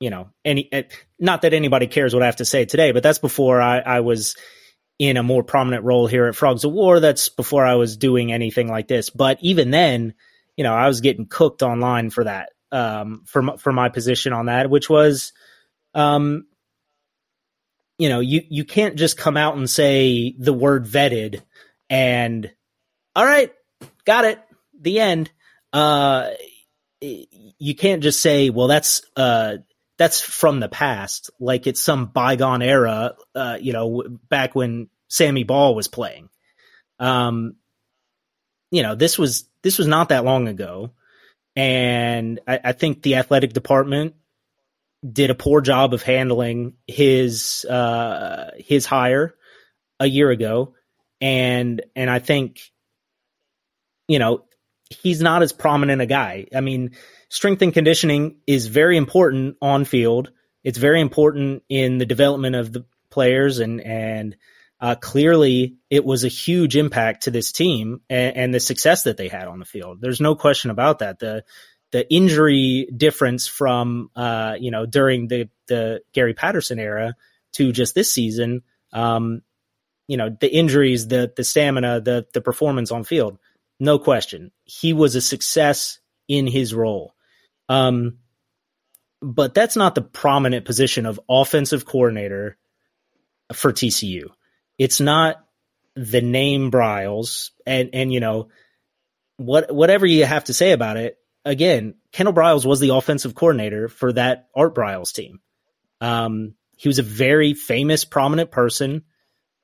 you 0.00 0.10
know 0.10 0.30
any. 0.44 0.68
Eh, 0.72 0.84
not 1.18 1.42
that 1.42 1.52
anybody 1.52 1.86
cares 1.86 2.14
what 2.14 2.22
I 2.22 2.26
have 2.26 2.36
to 2.36 2.44
say 2.44 2.64
today, 2.64 2.92
but 2.92 3.02
that's 3.02 3.18
before 3.18 3.60
I, 3.60 3.80
I 3.80 4.00
was 4.00 4.36
in 4.98 5.16
a 5.16 5.22
more 5.22 5.42
prominent 5.42 5.84
role 5.84 6.06
here 6.06 6.26
at 6.26 6.34
Frogs 6.34 6.64
of 6.64 6.72
War. 6.72 7.00
That's 7.00 7.28
before 7.28 7.64
I 7.64 7.76
was 7.76 7.96
doing 7.96 8.32
anything 8.32 8.68
like 8.68 8.88
this. 8.88 9.10
But 9.10 9.38
even 9.40 9.70
then, 9.70 10.14
you 10.56 10.64
know, 10.64 10.74
I 10.74 10.88
was 10.88 11.00
getting 11.00 11.26
cooked 11.26 11.62
online 11.62 12.10
for 12.10 12.24
that, 12.24 12.50
um, 12.72 13.22
for 13.26 13.56
for 13.58 13.72
my 13.72 13.88
position 13.88 14.32
on 14.32 14.46
that, 14.46 14.70
which 14.70 14.90
was, 14.90 15.32
um, 15.94 16.46
you 17.98 18.08
know, 18.08 18.20
you 18.20 18.42
you 18.48 18.64
can't 18.64 18.96
just 18.96 19.16
come 19.16 19.36
out 19.36 19.56
and 19.56 19.70
say 19.70 20.34
the 20.38 20.52
word 20.52 20.86
vetted 20.86 21.42
and 21.88 22.50
all 23.14 23.24
right, 23.24 23.52
got 24.04 24.24
it, 24.24 24.40
the 24.80 25.00
end. 25.00 25.30
Uh, 25.72 26.30
you 27.00 27.74
can't 27.74 28.02
just 28.02 28.20
say, 28.20 28.50
well, 28.50 28.68
that's, 28.68 29.02
uh, 29.16 29.58
that's 29.98 30.20
from 30.20 30.60
the 30.60 30.68
past, 30.68 31.30
like 31.38 31.66
it's 31.66 31.80
some 31.80 32.06
bygone 32.06 32.62
era, 32.62 33.16
uh, 33.34 33.58
you 33.60 33.72
know, 33.72 34.04
back 34.28 34.54
when 34.54 34.88
Sammy 35.08 35.44
Baugh 35.44 35.72
was 35.72 35.88
playing. 35.88 36.28
Um, 36.98 37.56
you 38.70 38.82
know, 38.82 38.94
this 38.94 39.18
was, 39.18 39.48
this 39.62 39.76
was 39.76 39.86
not 39.86 40.08
that 40.08 40.24
long 40.24 40.48
ago. 40.48 40.92
And 41.56 42.40
I, 42.46 42.60
I 42.64 42.72
think 42.72 43.02
the 43.02 43.16
athletic 43.16 43.52
department 43.52 44.14
did 45.10 45.30
a 45.30 45.34
poor 45.34 45.60
job 45.60 45.92
of 45.94 46.02
handling 46.02 46.74
his, 46.86 47.64
uh, 47.64 48.52
his 48.56 48.86
hire 48.86 49.34
a 50.00 50.06
year 50.06 50.30
ago. 50.30 50.74
And, 51.20 51.82
and 51.96 52.08
I 52.08 52.20
think 52.20 52.60
you 54.08 54.18
know, 54.18 54.44
he's 54.88 55.20
not 55.20 55.42
as 55.42 55.52
prominent 55.52 56.02
a 56.02 56.06
guy. 56.06 56.46
I 56.54 56.62
mean, 56.62 56.92
strength 57.28 57.62
and 57.62 57.72
conditioning 57.72 58.36
is 58.46 58.66
very 58.66 58.96
important 58.96 59.56
on 59.60 59.84
field. 59.84 60.30
It's 60.64 60.78
very 60.78 61.00
important 61.00 61.62
in 61.68 61.98
the 61.98 62.06
development 62.06 62.56
of 62.56 62.72
the 62.72 62.84
players 63.10 63.58
and 63.58 63.80
and 63.80 64.36
uh, 64.80 64.94
clearly 64.94 65.76
it 65.90 66.04
was 66.04 66.22
a 66.22 66.28
huge 66.28 66.76
impact 66.76 67.24
to 67.24 67.32
this 67.32 67.50
team 67.50 68.00
and, 68.08 68.36
and, 68.36 68.54
the 68.54 68.60
success 68.60 69.02
that 69.04 69.16
they 69.16 69.26
had 69.26 69.48
on 69.48 69.58
the 69.58 69.64
field. 69.64 70.00
There's 70.00 70.20
no 70.20 70.36
question 70.36 70.70
about 70.70 71.00
that. 71.00 71.18
The 71.18 71.44
the 71.90 72.08
injury 72.12 72.88
difference 72.96 73.48
from 73.48 74.10
uh, 74.14 74.54
you 74.60 74.70
know 74.70 74.86
during 74.86 75.26
the 75.26 75.48
the 75.66 76.02
Gary 76.12 76.34
Patterson 76.34 76.78
era 76.78 77.16
to 77.54 77.72
just 77.72 77.94
this 77.96 78.12
season, 78.12 78.62
um, 78.92 79.42
you 80.06 80.16
know 80.16 80.36
the 80.40 80.52
injuries, 80.52 81.08
the 81.08 81.32
the 81.34 81.44
stamina, 81.44 82.00
the 82.00 82.26
the 82.32 82.40
performance 82.40 82.92
on 82.92 83.02
field 83.02 83.38
no 83.80 83.98
question. 83.98 84.50
He 84.64 84.92
was 84.92 85.14
a 85.14 85.20
success 85.20 85.98
in 86.26 86.46
his 86.46 86.74
role. 86.74 87.14
Um, 87.68 88.18
but 89.20 89.54
that's 89.54 89.76
not 89.76 89.94
the 89.94 90.02
prominent 90.02 90.64
position 90.64 91.06
of 91.06 91.20
offensive 91.28 91.84
coordinator 91.84 92.56
for 93.52 93.72
TCU. 93.72 94.28
It's 94.78 95.00
not 95.00 95.44
the 95.96 96.20
name 96.20 96.70
Briles 96.70 97.50
and 97.66 97.90
and 97.92 98.12
you 98.12 98.20
know 98.20 98.50
what 99.36 99.74
whatever 99.74 100.06
you 100.06 100.24
have 100.24 100.44
to 100.44 100.54
say 100.54 100.72
about 100.72 100.96
it. 100.96 101.18
Again, 101.44 101.94
Kendall 102.12 102.34
Briles 102.34 102.64
was 102.64 102.80
the 102.80 102.94
offensive 102.94 103.34
coordinator 103.34 103.88
for 103.88 104.12
that 104.12 104.48
Art 104.54 104.74
Briles 104.74 105.12
team. 105.12 105.40
Um, 106.00 106.54
he 106.76 106.88
was 106.88 106.98
a 106.98 107.04
very 107.04 107.54
famous, 107.54 108.04
prominent 108.04 108.50
person 108.50 109.04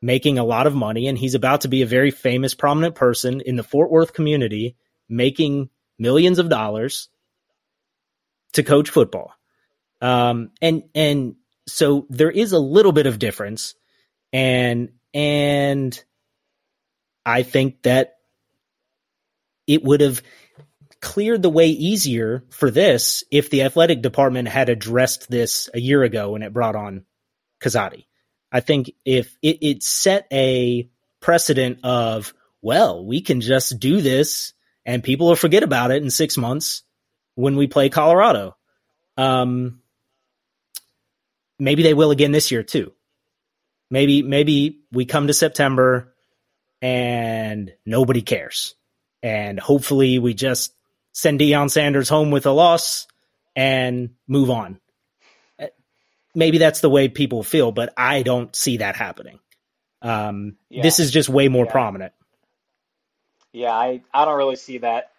making 0.02 0.38
a 0.38 0.44
lot 0.44 0.66
of 0.66 0.74
money, 0.74 1.06
and 1.06 1.16
he's 1.16 1.34
about 1.34 1.62
to 1.62 1.68
be 1.68 1.82
a 1.82 1.86
very 1.86 2.10
famous, 2.10 2.54
prominent 2.54 2.94
person 2.94 3.40
in 3.40 3.56
the 3.56 3.62
Fort 3.62 3.90
Worth 3.90 4.12
community 4.12 4.76
making 5.08 5.68
millions 5.98 6.38
of 6.38 6.48
dollars 6.48 7.08
to 8.54 8.62
coach 8.62 8.90
football. 8.90 9.32
Um, 10.00 10.50
and 10.60 10.84
and 10.94 11.36
so 11.66 12.06
there 12.10 12.30
is 12.30 12.52
a 12.52 12.58
little 12.58 12.92
bit 12.92 13.06
of 13.06 13.18
difference, 13.18 13.74
and 14.32 14.90
and 15.12 16.02
I 17.24 17.42
think 17.42 17.82
that 17.82 18.16
it 19.66 19.82
would 19.82 20.00
have 20.00 20.22
cleared 21.00 21.42
the 21.42 21.50
way 21.50 21.68
easier 21.68 22.44
for 22.50 22.70
this 22.70 23.24
if 23.30 23.50
the 23.50 23.62
athletic 23.62 24.02
department 24.02 24.48
had 24.48 24.68
addressed 24.68 25.30
this 25.30 25.68
a 25.74 25.80
year 25.80 26.02
ago 26.02 26.30
when 26.30 26.42
it 26.42 26.52
brought 26.52 26.76
on 26.76 27.04
Kazadi. 27.60 28.06
I 28.50 28.60
think 28.60 28.92
if 29.04 29.36
it, 29.42 29.58
it 29.62 29.82
set 29.82 30.26
a 30.32 30.88
precedent 31.20 31.80
of, 31.82 32.32
well, 32.62 33.04
we 33.04 33.20
can 33.20 33.40
just 33.40 33.78
do 33.78 34.00
this 34.00 34.54
and 34.86 35.02
people 35.02 35.28
will 35.28 35.36
forget 35.36 35.62
about 35.62 35.90
it 35.90 36.02
in 36.02 36.10
six 36.10 36.36
months 36.36 36.82
when 37.34 37.56
we 37.56 37.66
play 37.66 37.88
Colorado. 37.88 38.56
Um, 39.16 39.80
maybe 41.58 41.82
they 41.82 41.94
will 41.94 42.10
again 42.10 42.32
this 42.32 42.50
year 42.50 42.62
too. 42.62 42.92
Maybe 43.90 44.22
maybe 44.22 44.80
we 44.92 45.04
come 45.04 45.26
to 45.26 45.34
September 45.34 46.14
and 46.82 47.72
nobody 47.86 48.22
cares. 48.22 48.74
And 49.22 49.58
hopefully 49.58 50.18
we 50.18 50.34
just 50.34 50.74
send 51.12 51.40
Deion 51.40 51.70
Sanders 51.70 52.08
home 52.08 52.30
with 52.30 52.46
a 52.46 52.50
loss 52.50 53.06
and 53.56 54.10
move 54.26 54.50
on. 54.50 54.80
Uh, 55.58 55.68
maybe 56.34 56.58
that's 56.58 56.80
the 56.80 56.90
way 56.90 57.08
people 57.08 57.42
feel, 57.42 57.72
but 57.72 57.94
I 57.96 58.22
don't 58.22 58.54
see 58.54 58.78
that 58.78 58.96
happening. 58.96 59.38
Um, 60.02 60.56
yeah. 60.68 60.82
This 60.82 61.00
is 61.00 61.10
just 61.10 61.30
way 61.30 61.48
more 61.48 61.64
yeah. 61.64 61.72
prominent. 61.72 62.12
Yeah, 63.52 63.72
I, 63.72 64.02
I 64.12 64.24
don't 64.24 64.36
really 64.36 64.56
see 64.56 64.78
that. 64.78 65.12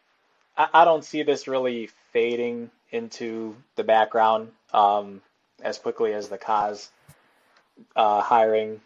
I, 0.55 0.67
I 0.73 0.85
don't 0.85 1.03
see 1.03 1.23
this 1.23 1.47
really 1.47 1.89
fading 2.15 2.71
into 2.91 3.53
the 3.75 3.83
background 3.83 4.49
um, 4.71 5.21
as 5.61 5.77
quickly 5.77 6.13
as 6.13 6.29
the 6.29 6.37
Kaz 6.37 6.87
uh, 7.93 8.21
hiring 8.21 8.79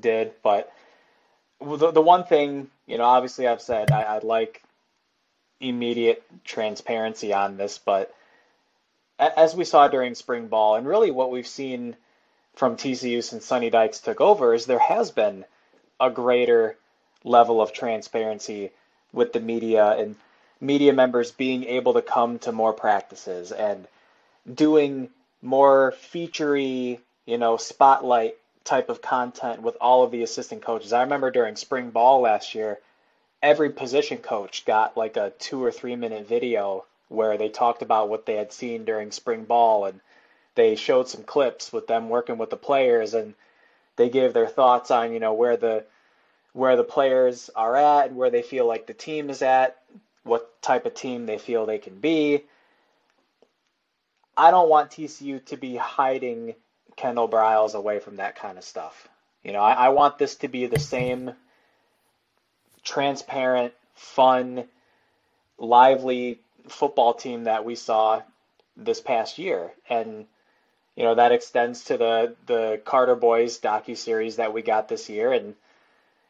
did. 0.00 0.32
But 0.42 0.72
the, 1.60 1.92
the 1.92 2.00
one 2.00 2.24
thing, 2.24 2.68
you 2.84 2.98
know, 2.98 3.04
obviously 3.04 3.46
I've 3.46 3.62
said 3.62 3.92
I, 3.92 4.16
I'd 4.16 4.24
like 4.24 4.60
immediate 5.60 6.24
transparency 6.44 7.32
on 7.32 7.56
this, 7.56 7.78
but 7.78 8.12
as 9.20 9.54
we 9.54 9.64
saw 9.64 9.86
during 9.86 10.16
spring 10.16 10.48
ball, 10.48 10.74
and 10.74 10.84
really 10.84 11.12
what 11.12 11.30
we've 11.30 11.46
seen 11.46 11.94
from 12.56 12.76
TCU 12.76 13.22
since 13.22 13.46
Sonny 13.46 13.70
Dykes 13.70 14.00
took 14.00 14.20
over, 14.20 14.52
is 14.52 14.66
there 14.66 14.80
has 14.80 15.12
been 15.12 15.44
a 16.00 16.10
greater 16.10 16.76
level 17.22 17.62
of 17.62 17.72
transparency 17.72 18.70
with 19.12 19.32
the 19.32 19.40
media 19.40 19.96
and 19.96 20.16
media 20.60 20.92
members 20.92 21.30
being 21.30 21.64
able 21.64 21.94
to 21.94 22.02
come 22.02 22.38
to 22.40 22.52
more 22.52 22.72
practices 22.72 23.52
and 23.52 23.86
doing 24.52 25.10
more 25.42 25.94
featurey, 26.12 26.98
you 27.26 27.38
know, 27.38 27.56
spotlight 27.56 28.36
type 28.64 28.88
of 28.88 29.00
content 29.00 29.62
with 29.62 29.76
all 29.80 30.02
of 30.02 30.10
the 30.10 30.22
assistant 30.22 30.62
coaches. 30.62 30.92
I 30.92 31.02
remember 31.02 31.30
during 31.30 31.56
spring 31.56 31.90
ball 31.90 32.20
last 32.20 32.54
year, 32.54 32.78
every 33.42 33.70
position 33.70 34.18
coach 34.18 34.64
got 34.64 34.96
like 34.96 35.16
a 35.16 35.32
two 35.38 35.62
or 35.62 35.70
three 35.70 35.96
minute 35.96 36.28
video 36.28 36.84
where 37.08 37.38
they 37.38 37.48
talked 37.48 37.82
about 37.82 38.08
what 38.08 38.26
they 38.26 38.34
had 38.34 38.52
seen 38.52 38.84
during 38.84 39.10
spring 39.10 39.44
ball 39.44 39.86
and 39.86 40.00
they 40.54 40.74
showed 40.74 41.08
some 41.08 41.22
clips 41.22 41.72
with 41.72 41.86
them 41.86 42.08
working 42.08 42.36
with 42.36 42.50
the 42.50 42.56
players 42.56 43.14
and 43.14 43.34
they 43.96 44.08
gave 44.10 44.32
their 44.32 44.46
thoughts 44.46 44.90
on, 44.90 45.12
you 45.12 45.20
know, 45.20 45.32
where 45.32 45.56
the 45.56 45.84
where 46.52 46.76
the 46.76 46.84
players 46.84 47.50
are 47.54 47.76
at 47.76 48.08
and 48.08 48.16
where 48.16 48.30
they 48.30 48.42
feel 48.42 48.66
like 48.66 48.86
the 48.86 48.94
team 48.94 49.30
is 49.30 49.42
at, 49.42 49.80
what 50.24 50.60
type 50.62 50.86
of 50.86 50.94
team 50.94 51.26
they 51.26 51.38
feel 51.38 51.66
they 51.66 51.78
can 51.78 51.98
be. 51.98 52.44
I 54.36 54.50
don't 54.50 54.68
want 54.68 54.90
TCU 54.90 55.44
to 55.46 55.56
be 55.56 55.76
hiding 55.76 56.54
Kendall 56.96 57.28
Briles 57.28 57.74
away 57.74 57.98
from 57.98 58.16
that 58.16 58.36
kind 58.36 58.58
of 58.58 58.64
stuff. 58.64 59.08
You 59.42 59.52
know, 59.52 59.60
I, 59.60 59.72
I 59.72 59.88
want 59.90 60.18
this 60.18 60.36
to 60.36 60.48
be 60.48 60.66
the 60.66 60.78
same 60.78 61.32
transparent, 62.82 63.72
fun, 63.94 64.64
lively 65.58 66.40
football 66.68 67.14
team 67.14 67.44
that 67.44 67.64
we 67.64 67.74
saw 67.74 68.22
this 68.76 69.00
past 69.00 69.38
year. 69.38 69.72
And 69.88 70.26
you 70.96 71.04
know, 71.04 71.14
that 71.14 71.32
extends 71.32 71.84
to 71.84 71.96
the 71.96 72.36
the 72.46 72.80
Carter 72.84 73.14
Boys 73.14 73.60
docu 73.60 73.96
series 73.96 74.36
that 74.36 74.52
we 74.52 74.62
got 74.62 74.88
this 74.88 75.08
year 75.08 75.32
and 75.32 75.54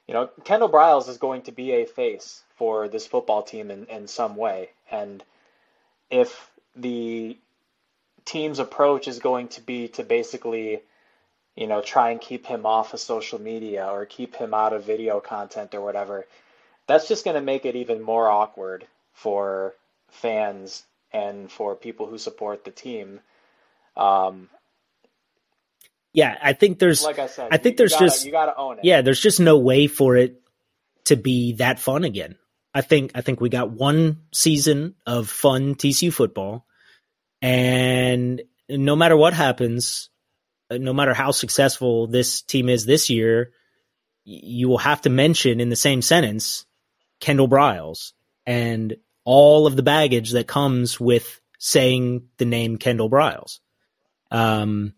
you 0.09 0.14
know, 0.14 0.29
Kendall 0.44 0.71
Briles 0.71 1.09
is 1.09 1.18
going 1.18 1.42
to 1.42 1.53
be 1.53 1.73
a 1.73 1.85
face 1.85 2.42
for 2.57 2.88
this 2.88 3.07
football 3.07 3.42
team 3.42 3.71
in, 3.71 3.85
in 3.87 4.09
some 4.09 4.37
way. 4.37 4.71
And 4.90 5.23
if 6.11 6.51
the 6.75 7.37
team's 8.25 8.59
approach 8.59 9.07
is 9.07 9.18
going 9.18 9.49
to 9.49 9.61
be 9.61 9.88
to 9.88 10.03
basically, 10.03 10.81
you 11.55 11.66
know, 11.66 11.83
try 11.83 12.11
and 12.11 12.21
keep 12.21 12.47
him 12.47 12.64
off 12.64 12.94
of 12.94 13.01
social 13.01 13.38
media 13.38 13.87
or 13.87 14.07
keep 14.07 14.35
him 14.35 14.55
out 14.55 14.73
of 14.73 14.85
video 14.85 15.21
content 15.21 15.75
or 15.75 15.83
whatever, 15.83 16.27
that's 16.87 17.07
just 17.07 17.25
going 17.25 17.37
to 17.37 17.42
make 17.42 17.66
it 17.66 17.77
even 17.77 18.01
more 18.01 18.29
awkward 18.29 18.87
for 19.12 19.75
fans 20.09 20.85
and 21.12 21.53
for 21.53 21.77
people 21.77 22.07
who 22.07 22.16
support 22.16 22.64
the 22.64 22.71
team. 22.71 23.21
Um, 23.94 24.49
yeah, 26.12 26.37
I 26.42 26.53
think 26.53 26.79
there's. 26.79 27.03
Like 27.03 27.18
I 27.18 27.27
said, 27.27 27.49
I 27.51 27.57
think 27.59 27.77
there's 27.77 27.92
gotta, 27.92 28.07
just 28.07 28.25
you 28.25 28.33
got 28.33 28.47
to 28.47 28.57
own 28.57 28.79
it. 28.79 28.85
Yeah, 28.85 29.03
there's 29.03 29.21
just 29.21 29.40
no 29.40 29.59
way 29.59 29.87
for 29.87 30.16
it 30.16 30.40
to 31.07 31.16
be 31.16 31.55
that 31.55 31.79
fun 31.79 32.05
again. 32.05 32.37
I 32.75 32.81
think 32.81 33.12
I 33.14 33.21
think 33.23 33.40
we 33.40 33.49
got 33.49 33.71
one 33.71 34.23
season 34.33 34.94
of 35.07 35.29
fun 35.29 35.75
TCU 35.75 36.12
football. 36.12 36.66
And 37.40 38.42
no 38.68 38.97
matter 38.97 39.16
what 39.16 39.33
happens, 39.33 40.11
uh, 40.71 40.79
no 40.79 40.92
matter 40.92 41.14
how 41.14 41.31
successful 41.31 42.07
this 42.07 42.42
team 42.42 42.68
is 42.68 42.85
this 42.85 43.11
year, 43.11 43.53
you 44.25 44.68
will 44.68 44.79
have 44.79 45.03
to 45.03 45.11
mention 45.11 45.61
in 45.61 45.71
the 45.71 45.77
same 45.77 46.03
sentence 46.03 46.66
Kendall 47.21 47.49
Briles 47.49 48.12
and 48.47 48.97
all 49.25 49.66
of 49.66 49.77
the 49.77 49.83
baggage 49.83 50.33
that 50.33 50.47
comes 50.47 51.01
with 51.01 51.40
saying 51.59 52.29
the 52.38 52.44
name 52.44 52.77
Kendall 52.77 53.11
Briles. 53.11 53.61
Um, 54.31 54.94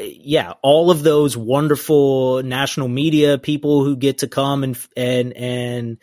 yeah, 0.00 0.54
all 0.62 0.90
of 0.90 1.02
those 1.02 1.36
wonderful 1.36 2.42
national 2.42 2.88
media 2.88 3.38
people 3.38 3.84
who 3.84 3.96
get 3.96 4.18
to 4.18 4.28
come 4.28 4.64
and 4.64 4.78
and 4.96 5.32
and 5.34 5.98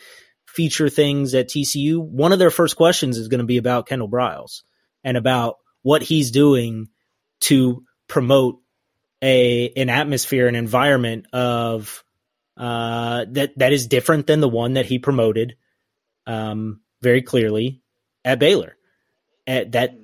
feature 0.48 0.90
things 0.90 1.34
at 1.36 1.50
TCU. 1.50 2.00
One 2.00 2.32
of 2.34 2.40
their 2.40 2.52
first 2.52 2.76
questions 2.76 3.18
is 3.18 3.28
going 3.28 3.40
to 3.40 3.46
be 3.46 3.58
about 3.58 3.88
Kendall 3.88 4.10
Briles 4.10 4.62
and 5.04 5.18
about 5.18 5.56
what 5.82 6.04
he's 6.04 6.32
doing 6.32 6.90
to 7.42 7.84
promote 8.08 8.60
a 9.22 9.72
an 9.76 9.90
atmosphere, 9.90 10.48
an 10.48 10.56
environment 10.56 11.28
of 11.34 12.04
uh, 12.58 13.26
that 13.32 13.58
that 13.58 13.74
is 13.74 13.88
different 13.88 14.28
than 14.28 14.42
the 14.42 14.50
one 14.50 14.74
that 14.74 14.86
he 14.86 15.00
promoted 15.00 15.56
um, 16.28 16.82
very 17.02 17.22
clearly 17.22 17.82
at 18.24 18.40
Baylor. 18.40 18.76
At 19.48 19.72
that 19.72 19.96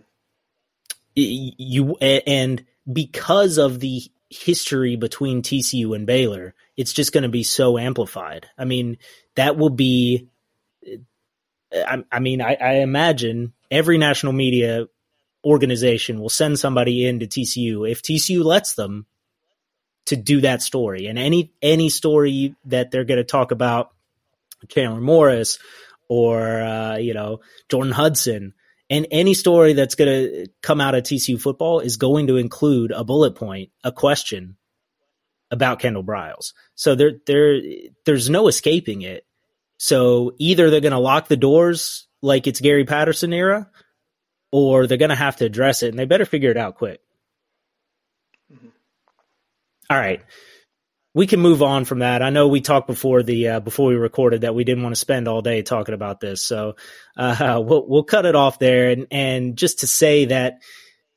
you 1.16 1.96
and 1.98 2.66
because 2.92 3.58
of 3.58 3.80
the 3.80 4.04
history 4.30 4.96
between 4.96 5.42
TCU 5.42 5.96
and 5.96 6.06
Baylor, 6.06 6.54
it's 6.78 6.94
just 6.94 7.12
going 7.12 7.24
to 7.24 7.30
be 7.30 7.44
so 7.44 7.78
amplified. 7.78 8.48
I 8.58 8.66
mean, 8.66 8.98
that 9.36 9.58
will 9.58 9.70
be. 9.70 10.28
I, 11.74 12.04
I 12.12 12.20
mean, 12.20 12.42
I, 12.42 12.56
I 12.60 12.74
imagine 12.76 13.54
every 13.70 13.98
national 13.98 14.34
media 14.34 14.88
organization 15.44 16.20
will 16.20 16.30
send 16.30 16.58
somebody 16.58 17.06
into 17.06 17.28
TCU 17.28 17.90
if 17.90 18.02
TCU 18.02 18.44
lets 18.44 18.74
them 18.76 19.06
to 20.06 20.16
do 20.16 20.42
that 20.42 20.62
story. 20.62 21.08
And 21.08 21.20
any 21.20 21.52
any 21.62 21.90
story 21.90 22.56
that 22.66 22.92
they're 22.92 23.04
going 23.04 23.18
to 23.18 23.24
talk 23.24 23.52
about 23.52 23.92
Chandler 24.70 25.02
Morris 25.02 25.60
or 26.08 26.62
uh, 26.62 26.98
you 26.98 27.14
know 27.14 27.42
Jordan 27.70 27.94
Hudson 27.94 28.54
and 28.90 29.08
any 29.12 29.34
story 29.34 29.74
that's 29.74 29.96
going 29.96 30.10
to 30.10 30.48
come 30.62 30.80
out 30.80 30.96
of 30.96 31.04
TCU 31.04 31.40
football 31.42 31.80
is 31.80 31.98
going 31.98 32.28
to 32.28 32.38
include 32.38 32.92
a 32.92 33.04
bullet 33.04 33.36
point, 33.36 33.72
a 33.84 33.92
question 33.92 34.58
about 35.52 35.80
Kendall 35.80 36.04
Briles. 36.04 36.54
So 36.76 36.96
there 36.96 37.14
there 37.26 37.62
there's 38.06 38.30
no 38.30 38.48
escaping 38.48 39.02
it. 39.02 39.26
So 39.78 40.34
either 40.38 40.70
they're 40.70 40.82
going 40.82 40.92
to 40.92 41.00
lock 41.00 41.28
the 41.28 41.38
doors 41.38 42.08
like 42.22 42.48
it's 42.48 42.62
Gary 42.62 42.86
Patterson 42.86 43.34
era 43.34 43.70
or 44.52 44.88
they're 44.88 44.98
going 44.98 45.10
to 45.10 45.16
have 45.16 45.36
to 45.38 45.46
address 45.46 45.84
it, 45.84 45.90
and 45.90 46.00
they 46.00 46.06
better 46.06 46.26
figure 46.26 46.52
it 46.52 46.58
out 46.58 46.76
quick. 46.76 47.02
Mm-hmm. 48.52 48.68
All 49.90 49.98
right, 49.98 50.24
we 51.16 51.26
can 51.28 51.40
move 51.40 51.64
on 51.64 51.86
from 51.86 52.00
that. 52.00 52.22
I 52.22 52.30
know 52.30 52.50
we 52.50 52.60
talked 52.60 52.88
before 52.88 53.24
the 53.24 53.48
uh, 53.48 53.60
before 53.62 53.88
we 53.88 53.96
recorded 53.96 54.42
that 54.42 54.54
we 54.54 54.66
didn't 54.66 54.84
want 54.84 54.94
to 54.94 55.00
spend 55.00 55.28
all 55.30 55.42
day 55.42 55.62
talking 55.62 55.96
about 55.96 56.20
this, 56.20 56.46
so 56.46 56.76
uh, 57.18 57.62
we'll 57.66 57.88
we'll 57.88 58.04
cut 58.04 58.26
it 58.26 58.36
off 58.36 58.60
there. 58.60 58.90
And 58.92 59.08
and 59.10 59.58
just 59.58 59.80
to 59.80 59.88
say 59.88 60.26
that 60.26 60.60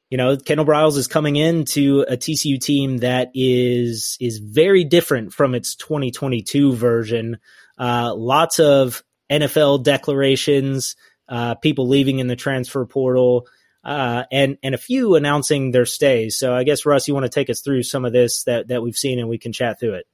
you 0.09 0.17
know, 0.17 0.39
Kendall 0.39 0.65
Briles 0.65 0.97
is 0.97 1.07
coming 1.07 1.37
into 1.37 2.07
a 2.09 2.17
TCU 2.17 2.59
team 2.59 2.99
that 2.99 3.31
is 3.35 4.17
is 4.21 4.39
very 4.39 4.85
different 4.85 5.35
from 5.35 5.55
its 5.55 5.75
2022 5.75 6.73
version. 6.73 7.39
Uh, 7.77 8.15
lots 8.15 8.59
of 8.59 9.03
NFL 9.31 9.83
declarations, 9.83 10.97
uh, 11.29 11.57
people 11.57 11.89
leaving 11.89 12.21
in 12.21 12.29
the 12.29 12.37
transfer 12.37 12.87
portal, 12.87 13.47
uh, 13.89 14.25
and 14.31 14.59
and 14.63 14.75
a 14.75 14.79
few 14.79 15.15
announcing 15.15 15.71
their 15.71 15.87
stays. 15.87 16.37
So 16.37 16.55
I 16.55 16.65
guess 16.65 16.85
Russ, 16.85 17.09
you 17.09 17.15
want 17.15 17.25
to 17.25 17.31
take 17.31 17.49
us 17.49 17.63
through 17.63 17.85
some 17.85 18.05
of 18.05 18.13
this 18.13 18.45
that 18.45 18.69
that 18.69 18.83
we've 18.83 18.97
seen, 18.97 19.19
and 19.19 19.31
we 19.31 19.39
can 19.39 19.51
chat 19.53 19.81
through 19.81 19.95
it. 19.95 20.07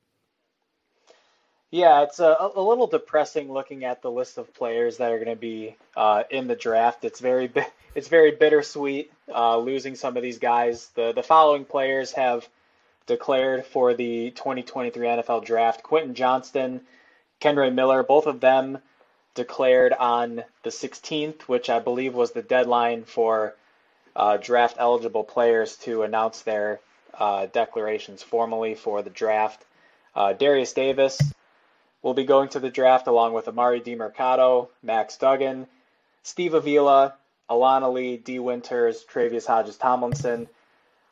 Yeah, 1.72 2.04
it's 2.04 2.20
a, 2.20 2.52
a 2.54 2.62
little 2.62 2.86
depressing 2.86 3.52
looking 3.52 3.84
at 3.84 4.00
the 4.00 4.12
list 4.12 4.38
of 4.38 4.54
players 4.54 4.98
that 4.98 5.10
are 5.10 5.16
going 5.16 5.36
to 5.36 5.40
be 5.40 5.74
uh, 5.96 6.22
in 6.30 6.46
the 6.46 6.54
draft. 6.54 7.04
It's 7.04 7.18
very 7.18 7.50
it's 7.96 8.06
very 8.06 8.30
bittersweet 8.30 9.10
uh, 9.34 9.58
losing 9.58 9.96
some 9.96 10.16
of 10.16 10.22
these 10.22 10.38
guys. 10.38 10.90
The 10.94 11.12
the 11.12 11.24
following 11.24 11.64
players 11.64 12.12
have 12.12 12.48
declared 13.08 13.66
for 13.66 13.92
the 13.92 14.30
2023 14.30 15.04
NFL 15.04 15.44
Draft: 15.44 15.82
Quentin 15.82 16.14
Johnston, 16.14 16.82
Kendre 17.40 17.74
Miller. 17.74 18.04
Both 18.04 18.26
of 18.26 18.38
them 18.38 18.78
declared 19.34 19.92
on 19.92 20.44
the 20.62 20.70
16th, 20.70 21.42
which 21.48 21.68
I 21.68 21.80
believe 21.80 22.14
was 22.14 22.30
the 22.30 22.42
deadline 22.42 23.02
for 23.02 23.56
uh, 24.16 24.36
draft 24.36 24.76
eligible 24.78 25.24
players 25.24 25.76
to 25.76 26.02
announce 26.02 26.42
their 26.42 26.80
uh, 27.18 27.46
declarations 27.46 28.22
formally 28.22 28.74
for 28.74 29.02
the 29.02 29.10
draft. 29.10 29.64
Uh, 30.14 30.32
Derius 30.32 30.72
Davis 30.72 31.20
will 32.02 32.14
be 32.14 32.24
going 32.24 32.48
to 32.50 32.60
the 32.60 32.70
draft 32.70 33.06
along 33.06 33.32
with 33.32 33.46
Emari 33.46 33.82
Demercado, 33.82 34.68
Max 34.82 35.16
Duggan, 35.16 35.66
Steve 36.22 36.54
Avila, 36.54 37.14
Alan 37.48 37.82
Ali, 37.82 38.16
Dee 38.16 38.38
Winters, 38.38 39.04
Tre'Vius 39.04 39.46
Hodges 39.46 39.76
Tomlinson. 39.76 40.48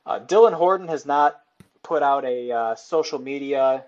Uh, 0.07 0.21
Dylan 0.21 0.53
Horton 0.53 0.89
has 0.89 1.07
not 1.07 1.41
put 1.83 2.03
out 2.03 2.25
a 2.25 2.51
uh, 2.51 2.75
social 2.75 3.19
media 3.19 3.85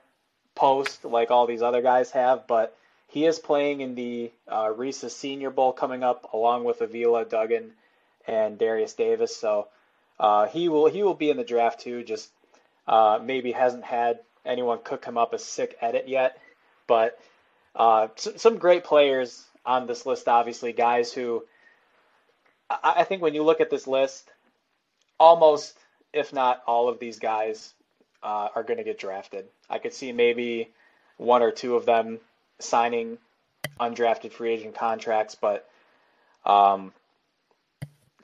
post 0.54 1.04
like 1.04 1.30
all 1.30 1.46
these 1.46 1.62
other 1.62 1.82
guys 1.82 2.10
have, 2.12 2.46
but 2.46 2.76
he 3.08 3.26
is 3.26 3.38
playing 3.38 3.80
in 3.80 3.94
the 3.94 4.30
uh, 4.50 4.72
Reese's 4.74 5.14
Senior 5.14 5.50
Bowl 5.50 5.72
coming 5.72 6.02
up 6.02 6.32
along 6.32 6.64
with 6.64 6.80
Avila, 6.80 7.24
Duggan, 7.24 7.72
and 8.26 8.58
Derius 8.58 8.94
Davis. 8.94 9.36
So 9.36 9.68
uh, 10.18 10.46
he 10.46 10.68
will 10.68 10.86
he 10.86 11.02
will 11.02 11.14
be 11.14 11.30
in 11.30 11.36
the 11.36 11.44
draft 11.44 11.80
too. 11.80 12.02
Just 12.02 12.30
uh, 12.86 13.18
maybe 13.22 13.52
hasn't 13.52 13.84
had 13.84 14.20
anyone 14.44 14.78
cook 14.82 15.04
him 15.04 15.16
up 15.16 15.32
a 15.32 15.38
sick 15.38 15.76
edit 15.80 16.08
yet. 16.08 16.38
But 16.86 17.18
uh, 17.74 18.08
some 18.16 18.58
great 18.58 18.84
players 18.84 19.44
on 19.64 19.86
this 19.86 20.04
list, 20.06 20.28
obviously, 20.28 20.72
guys 20.72 21.12
who 21.12 21.44
I, 22.70 22.94
I 22.98 23.04
think 23.04 23.22
when 23.22 23.34
you 23.34 23.42
look 23.42 23.60
at 23.60 23.70
this 23.70 23.86
list, 23.86 24.30
almost, 25.18 25.76
if 26.12 26.32
not 26.32 26.62
all 26.66 26.88
of 26.88 26.98
these 26.98 27.18
guys 27.18 27.72
uh, 28.22 28.48
are 28.54 28.62
going 28.62 28.78
to 28.78 28.84
get 28.84 28.98
drafted. 28.98 29.46
I 29.68 29.78
could 29.78 29.92
see 29.92 30.12
maybe 30.12 30.70
one 31.16 31.42
or 31.42 31.50
two 31.50 31.76
of 31.76 31.86
them 31.86 32.18
signing 32.58 33.18
undrafted 33.78 34.32
free 34.32 34.52
agent 34.52 34.74
contracts, 34.74 35.34
but 35.34 35.68
um, 36.44 36.92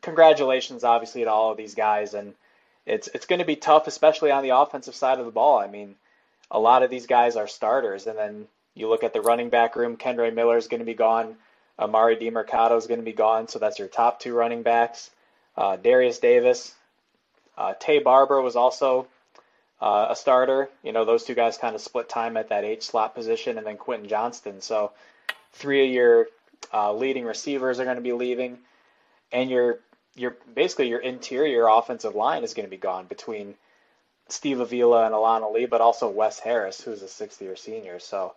congratulations, 0.03 0.85
obviously, 0.85 1.25
to 1.25 1.31
all 1.31 1.51
of 1.51 1.57
these 1.57 1.75
guys. 1.75 2.15
And 2.15 2.35
it's 2.87 3.09
it's 3.15 3.27
going 3.27 3.39
to 3.41 3.45
be 3.45 3.57
tough, 3.57 3.87
especially 3.87 4.31
on 4.31 4.43
the 4.43 4.57
offensive 4.57 4.95
side 4.95 5.19
of 5.19 5.27
the 5.27 5.33
ball. 5.33 5.59
I 5.59 5.69
mean, 5.69 5.97
a 6.51 6.59
lot 6.59 6.83
of 6.83 6.91
these 6.91 7.07
guys 7.07 7.37
are 7.37 7.47
starters. 7.47 8.07
And 8.07 8.19
then 8.19 8.47
you 8.75 8.89
look 8.89 9.05
at 9.05 9.13
the 9.13 9.21
running 9.21 9.51
back 9.51 9.77
room, 9.77 9.97
Kendre 9.97 10.35
Miller 10.35 10.57
is 10.57 10.69
going 10.69 10.81
to 10.81 10.87
be 10.87 10.95
gone. 10.95 11.37
Emari 11.79 12.21
Demercado 12.21 12.77
is 12.77 12.87
going 12.87 13.01
to 13.01 13.05
be 13.05 13.13
gone. 13.13 13.49
So 13.49 13.59
that's 13.59 13.79
your 13.79 13.89
top 13.89 14.21
two 14.21 14.35
running 14.35 14.63
backs. 14.63 15.11
Uh, 15.57 15.77
Derius 15.77 16.21
Davis. 16.21 16.75
Uh, 17.57 17.75
Taye 17.75 18.03
Barber 18.03 18.41
was 18.41 18.57
also 18.57 19.07
uh, 19.81 20.07
a 20.11 20.17
starter. 20.17 20.69
You 20.83 20.93
know, 20.93 21.05
those 21.05 21.25
two 21.25 21.35
guys 21.35 21.59
kind 21.59 21.75
of 21.75 21.81
split 21.81 22.09
time 22.09 22.37
at 22.37 22.49
that 22.51 22.65
H 22.65 22.85
slot 22.85 23.15
position, 23.15 23.59
and 23.59 23.67
then 23.67 23.77
Quentin 23.77 24.09
Johnston. 24.09 24.61
So 24.61 24.93
three 25.53 25.87
of 25.87 25.93
your 25.93 26.27
uh, 26.73 26.93
leading 26.93 27.25
receivers 27.25 27.81
are 27.81 27.85
going 27.85 27.97
to 27.97 28.03
be 28.03 28.13
leaving, 28.13 28.59
and 29.33 29.51
your 29.51 29.81
your 30.15 30.37
basically 30.55 30.89
your 30.89 31.01
interior 31.01 31.67
offensive 31.67 32.15
line 32.15 32.45
is 32.45 32.55
going 32.55 32.67
to 32.67 32.71
be 32.71 32.77
gone 32.77 33.07
between 33.07 33.55
Steve 34.29 34.61
Avila 34.61 35.05
and 35.07 35.15
Alan 35.15 35.43
Ali, 35.43 35.67
but 35.67 35.81
also 35.81 36.09
Wes 36.09 36.39
Harris, 36.39 36.81
who's 36.81 37.03
a 37.03 37.09
sixth 37.09 37.41
year 37.43 37.57
senior. 37.57 37.99
So 37.99 38.35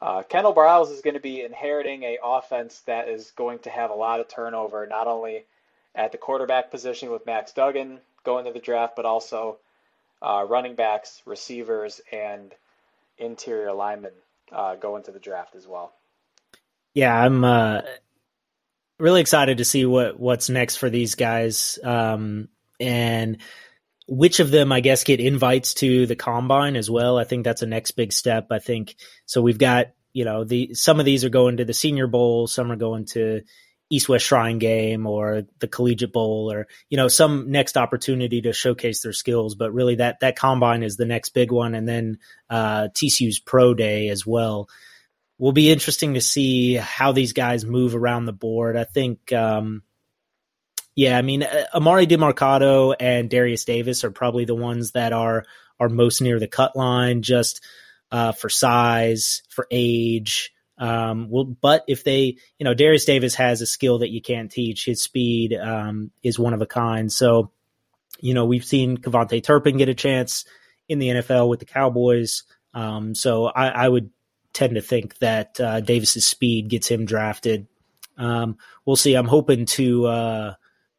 uh, 0.00 0.22
Kendall 0.22 0.54
Briles 0.54 0.92
is 0.92 1.00
going 1.00 1.14
to 1.14 1.20
be 1.20 1.42
inheriting 1.42 2.02
a 2.02 2.18
offense 2.22 2.80
that 2.86 3.08
is 3.08 3.30
going 3.32 3.60
to 3.60 3.70
have 3.70 3.90
a 3.90 3.94
lot 3.94 4.20
of 4.20 4.28
turnover, 4.28 4.86
not 4.86 5.06
only 5.06 5.44
at 5.94 6.12
the 6.12 6.18
quarterback 6.18 6.70
position 6.70 7.10
with 7.10 7.26
Max 7.26 7.52
Duggan 7.52 8.00
going 8.24 8.44
to 8.44 8.52
the 8.52 8.58
draft, 8.58 8.96
but 8.96 9.04
also 9.04 9.56
uh, 10.20 10.44
running 10.48 10.74
backs, 10.74 11.22
receivers, 11.24 12.00
and 12.12 12.54
interior 13.18 13.72
linemen 13.72 14.12
uh, 14.52 14.74
going 14.74 15.02
to 15.04 15.12
the 15.12 15.18
draft 15.18 15.54
as 15.54 15.66
well. 15.66 15.92
Yeah, 16.92 17.14
I'm 17.14 17.44
uh, 17.44 17.82
really 18.98 19.20
excited 19.20 19.58
to 19.58 19.64
see 19.64 19.84
what 19.84 20.18
what's 20.18 20.48
next 20.48 20.76
for 20.76 20.90
these 20.90 21.14
guys. 21.14 21.78
Um, 21.82 22.48
and 22.80 23.38
which 24.08 24.40
of 24.40 24.50
them, 24.50 24.70
I 24.72 24.80
guess, 24.80 25.04
get 25.04 25.20
invites 25.20 25.74
to 25.74 26.06
the 26.06 26.16
combine 26.16 26.76
as 26.76 26.90
well. 26.90 27.18
I 27.18 27.24
think 27.24 27.44
that's 27.44 27.62
a 27.62 27.66
next 27.66 27.92
big 27.92 28.12
step. 28.12 28.48
I 28.50 28.58
think 28.58 28.96
so. 29.24 29.42
We've 29.42 29.58
got 29.58 29.88
you 30.12 30.24
know 30.24 30.44
the 30.44 30.74
some 30.74 31.00
of 31.00 31.06
these 31.06 31.24
are 31.24 31.30
going 31.30 31.58
to 31.58 31.64
the 31.64 31.74
Senior 31.74 32.06
Bowl, 32.06 32.46
some 32.46 32.70
are 32.70 32.76
going 32.76 33.06
to 33.06 33.42
East 33.90 34.08
West 34.08 34.24
Shrine 34.24 34.58
Game 34.58 35.06
or 35.06 35.44
the 35.58 35.68
Collegiate 35.68 36.12
Bowl, 36.12 36.50
or 36.50 36.66
you 36.88 36.96
know 36.96 37.08
some 37.08 37.50
next 37.50 37.76
opportunity 37.76 38.40
to 38.42 38.52
showcase 38.52 39.02
their 39.02 39.12
skills. 39.12 39.54
But 39.54 39.72
really, 39.72 39.96
that 39.96 40.20
that 40.20 40.36
combine 40.36 40.82
is 40.82 40.96
the 40.96 41.04
next 41.04 41.30
big 41.30 41.52
one, 41.52 41.74
and 41.74 41.88
then 41.88 42.18
uh, 42.48 42.88
TCU's 42.94 43.38
Pro 43.38 43.74
Day 43.74 44.08
as 44.08 44.26
well. 44.26 44.68
Will 45.38 45.52
be 45.52 45.70
interesting 45.70 46.14
to 46.14 46.20
see 46.20 46.74
how 46.74 47.12
these 47.12 47.32
guys 47.32 47.64
move 47.64 47.94
around 47.94 48.24
the 48.24 48.32
board. 48.32 48.76
I 48.76 48.84
think. 48.84 49.32
Um, 49.32 49.82
yeah, 50.94 51.18
I 51.18 51.22
mean, 51.22 51.42
Amari 51.74 52.06
Emari 52.06 52.08
Demercado 52.08 52.94
and 52.98 53.28
Derius 53.28 53.66
Davis 53.66 54.02
are 54.02 54.10
probably 54.10 54.46
the 54.46 54.54
ones 54.54 54.92
that 54.92 55.12
are 55.12 55.44
are 55.78 55.90
most 55.90 56.22
near 56.22 56.40
the 56.40 56.48
cut 56.48 56.74
line, 56.74 57.20
just 57.20 57.62
uh, 58.10 58.32
for 58.32 58.48
size, 58.48 59.42
for 59.50 59.66
age. 59.70 60.52
Um, 60.78 61.28
well, 61.30 61.44
but 61.44 61.84
if 61.88 62.04
they, 62.04 62.36
you 62.58 62.64
know, 62.64 62.74
Derius 62.74 63.06
Davis 63.06 63.34
has 63.36 63.60
a 63.60 63.66
skill 63.66 63.98
that 63.98 64.10
you 64.10 64.20
can't 64.20 64.50
teach. 64.50 64.84
His 64.84 65.02
speed 65.02 65.54
um, 65.54 66.10
is 66.22 66.38
one 66.38 66.54
of 66.54 66.62
a 66.62 66.66
kind. 66.66 67.10
So, 67.10 67.50
you 68.20 68.34
know, 68.34 68.44
we've 68.44 68.64
seen 68.64 68.98
KaVontae 68.98 69.42
Turpin 69.42 69.78
get 69.78 69.88
a 69.88 69.94
chance 69.94 70.44
in 70.88 70.98
the 70.98 71.08
NFL 71.08 71.48
with 71.48 71.60
the 71.60 71.66
Cowboys. 71.66 72.44
Um, 72.74 73.14
so 73.14 73.46
I, 73.46 73.68
I, 73.68 73.88
would 73.88 74.10
tend 74.56 74.74
to 74.74 74.80
think 74.80 75.18
that 75.18 75.60
uh, 75.60 75.80
Davis's 75.80 76.26
speed 76.26 76.70
gets 76.70 76.88
him 76.88 77.04
drafted. 77.04 77.66
Um, 78.16 78.56
we'll 78.86 78.96
see. 78.96 79.14
I'm 79.14 79.26
hoping 79.26 79.66
to 79.66 80.06
uh, 80.06 80.54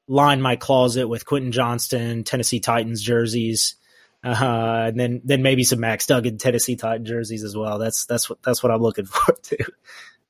line 0.07 0.41
my 0.43 0.55
closet 0.55 1.07
with 1.07 1.25
Quentin 1.25 1.51
Johnston, 1.51 2.23
Tennessee 2.23 2.59
Titans 2.59 3.01
jerseys, 3.01 3.75
uh, 4.23 4.85
and 4.87 4.99
then 4.99 5.21
then 5.23 5.41
maybe 5.41 5.63
some 5.63 5.79
Max 5.79 6.05
Duggan 6.05 6.37
Tennessee 6.37 6.75
Titan 6.75 7.05
jerseys 7.05 7.43
as 7.43 7.57
well. 7.57 7.79
That's 7.79 8.05
that's 8.05 8.29
what 8.29 8.43
that's 8.43 8.61
what 8.61 8.71
I'm 8.71 8.81
looking 8.81 9.05
for 9.07 9.33
too. 9.41 9.57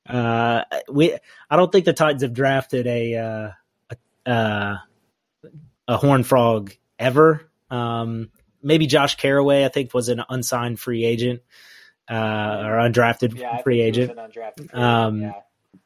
Uh, 0.06 0.62
we 0.90 1.14
I 1.50 1.56
don't 1.56 1.70
think 1.70 1.84
the 1.84 1.92
Titans 1.92 2.22
have 2.22 2.32
drafted 2.32 2.86
a 2.86 3.14
uh, 3.14 3.50
a, 4.26 4.30
uh, 4.30 4.76
a 5.86 5.96
horn 5.98 6.22
frog 6.22 6.72
ever. 6.98 7.46
Um, 7.70 8.30
maybe 8.62 8.86
Josh 8.86 9.16
Carraway, 9.16 9.66
I 9.66 9.68
think, 9.68 9.92
was 9.92 10.08
an 10.08 10.22
unsigned 10.30 10.80
free 10.80 11.04
agent 11.04 11.42
uh, 12.08 12.62
or 12.64 12.78
undrafted 12.78 13.36
yeah, 13.38 13.62
free 13.62 13.80
agent. 13.80 14.16
Undrafted 14.16 14.70
free 14.70 14.80
um, 14.80 15.22
yeah. 15.22 15.32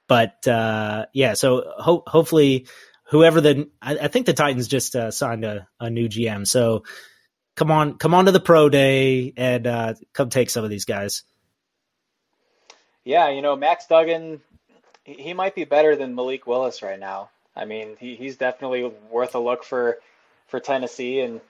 But 0.09 0.47
uh, 0.47 1.07
yeah, 1.13 1.35
so 1.35 1.73
ho- 1.79 2.05
hopefully 2.07 2.67
whoever 3.05 3.41
the 3.41 3.71
I, 3.81 3.97
I 3.97 4.09
think 4.09 4.27
the 4.27 4.33
Titans 4.33 4.69
just 4.69 4.95
uh, 4.97 5.11
signed 5.11 5.45
a, 5.45 5.69
a 5.81 5.91
new 5.91 6.09
GM. 6.09 6.47
So 6.47 6.85
come 7.57 7.71
on, 7.71 7.99
come 7.99 8.15
on 8.15 8.27
to 8.27 8.33
the 8.33 8.41
pro 8.41 8.69
day 8.69 9.33
and 9.37 9.67
uh, 9.67 9.95
come 10.13 10.29
take 10.29 10.51
some 10.51 10.65
of 10.65 10.71
these 10.71 10.85
guys. 10.85 11.23
Yeah, 13.05 13.31
you 13.31 13.43
know 13.43 13.57
Max 13.57 13.87
Duggan, 13.87 14.41
he 15.05 15.35
might 15.35 15.55
be 15.55 15.65
better 15.65 15.97
than 15.97 16.15
Malik 16.15 16.47
Willis 16.47 16.83
right 16.83 17.01
now. 17.01 17.31
I 17.55 17.65
mean, 17.65 17.97
he, 17.99 18.15
he's 18.17 18.37
definitely 18.37 18.91
worth 19.11 19.35
a 19.35 19.39
look 19.39 19.65
for 19.65 19.99
for 20.47 20.61
Tennessee 20.61 21.21
and 21.21 21.41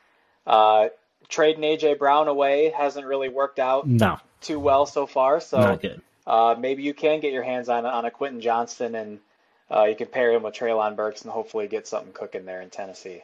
uh, 0.47 0.89
trading 1.29 1.63
AJ 1.63 1.99
Brown 1.99 2.29
away 2.29 2.73
hasn't 2.77 3.07
really 3.07 3.29
worked 3.29 3.59
out 3.59 3.87
no. 3.87 4.19
Too 4.43 4.59
well 4.59 4.87
so 4.87 5.07
far. 5.07 5.41
So 5.41 5.79
uh, 6.27 6.57
maybe 6.59 6.83
you 6.83 6.95
can 6.95 7.21
get 7.21 7.33
your 7.33 7.43
hands 7.43 7.69
on 7.69 7.87
on 7.87 8.05
a 8.05 8.11
Quentin 8.11 8.41
Johnston 8.41 8.95
and 8.95 9.21
uh, 9.71 9.85
you 9.85 9.97
can 9.97 10.09
pair 10.09 10.33
him 10.33 10.43
with 10.43 10.55
Treylon 10.55 10.97
Burks 10.97 11.23
and 11.23 11.31
hopefully 11.31 11.67
get 11.67 11.87
something 11.87 12.13
cooking 12.13 12.45
there 12.45 12.61
in 12.61 12.71
Tennessee. 12.71 13.23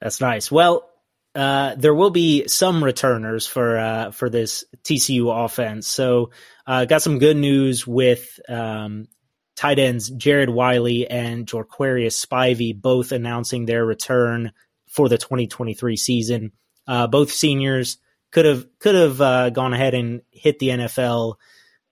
That's 0.00 0.20
nice. 0.20 0.50
Well, 0.50 0.88
uh, 1.34 1.74
there 1.76 1.94
will 1.94 2.10
be 2.10 2.46
some 2.48 2.82
returners 2.82 3.46
for 3.46 3.78
uh, 3.78 4.10
for 4.12 4.30
this 4.30 4.64
TCU 4.84 5.44
offense. 5.44 5.86
So, 5.86 6.30
uh, 6.66 6.84
got 6.84 7.02
some 7.02 7.18
good 7.18 7.36
news 7.36 7.86
with 7.86 8.40
um, 8.48 9.08
tight 9.56 9.78
ends 9.78 10.08
Jared 10.08 10.50
Wiley 10.50 11.08
and 11.10 11.46
Geor'Quarius 11.46 12.24
Spivey 12.24 12.80
both 12.80 13.12
announcing 13.12 13.66
their 13.66 13.84
return 13.84 14.52
for 14.88 15.08
the 15.08 15.18
2023 15.18 15.96
season. 15.96 16.52
Uh, 16.86 17.06
both 17.06 17.32
seniors 17.32 17.98
could 18.30 18.44
have 18.44 18.66
could 18.78 18.94
have 18.94 19.20
uh, 19.20 19.50
gone 19.50 19.72
ahead 19.72 19.94
and 19.94 20.22
hit 20.30 20.58
the 20.58 20.68
NFL, 20.68 21.34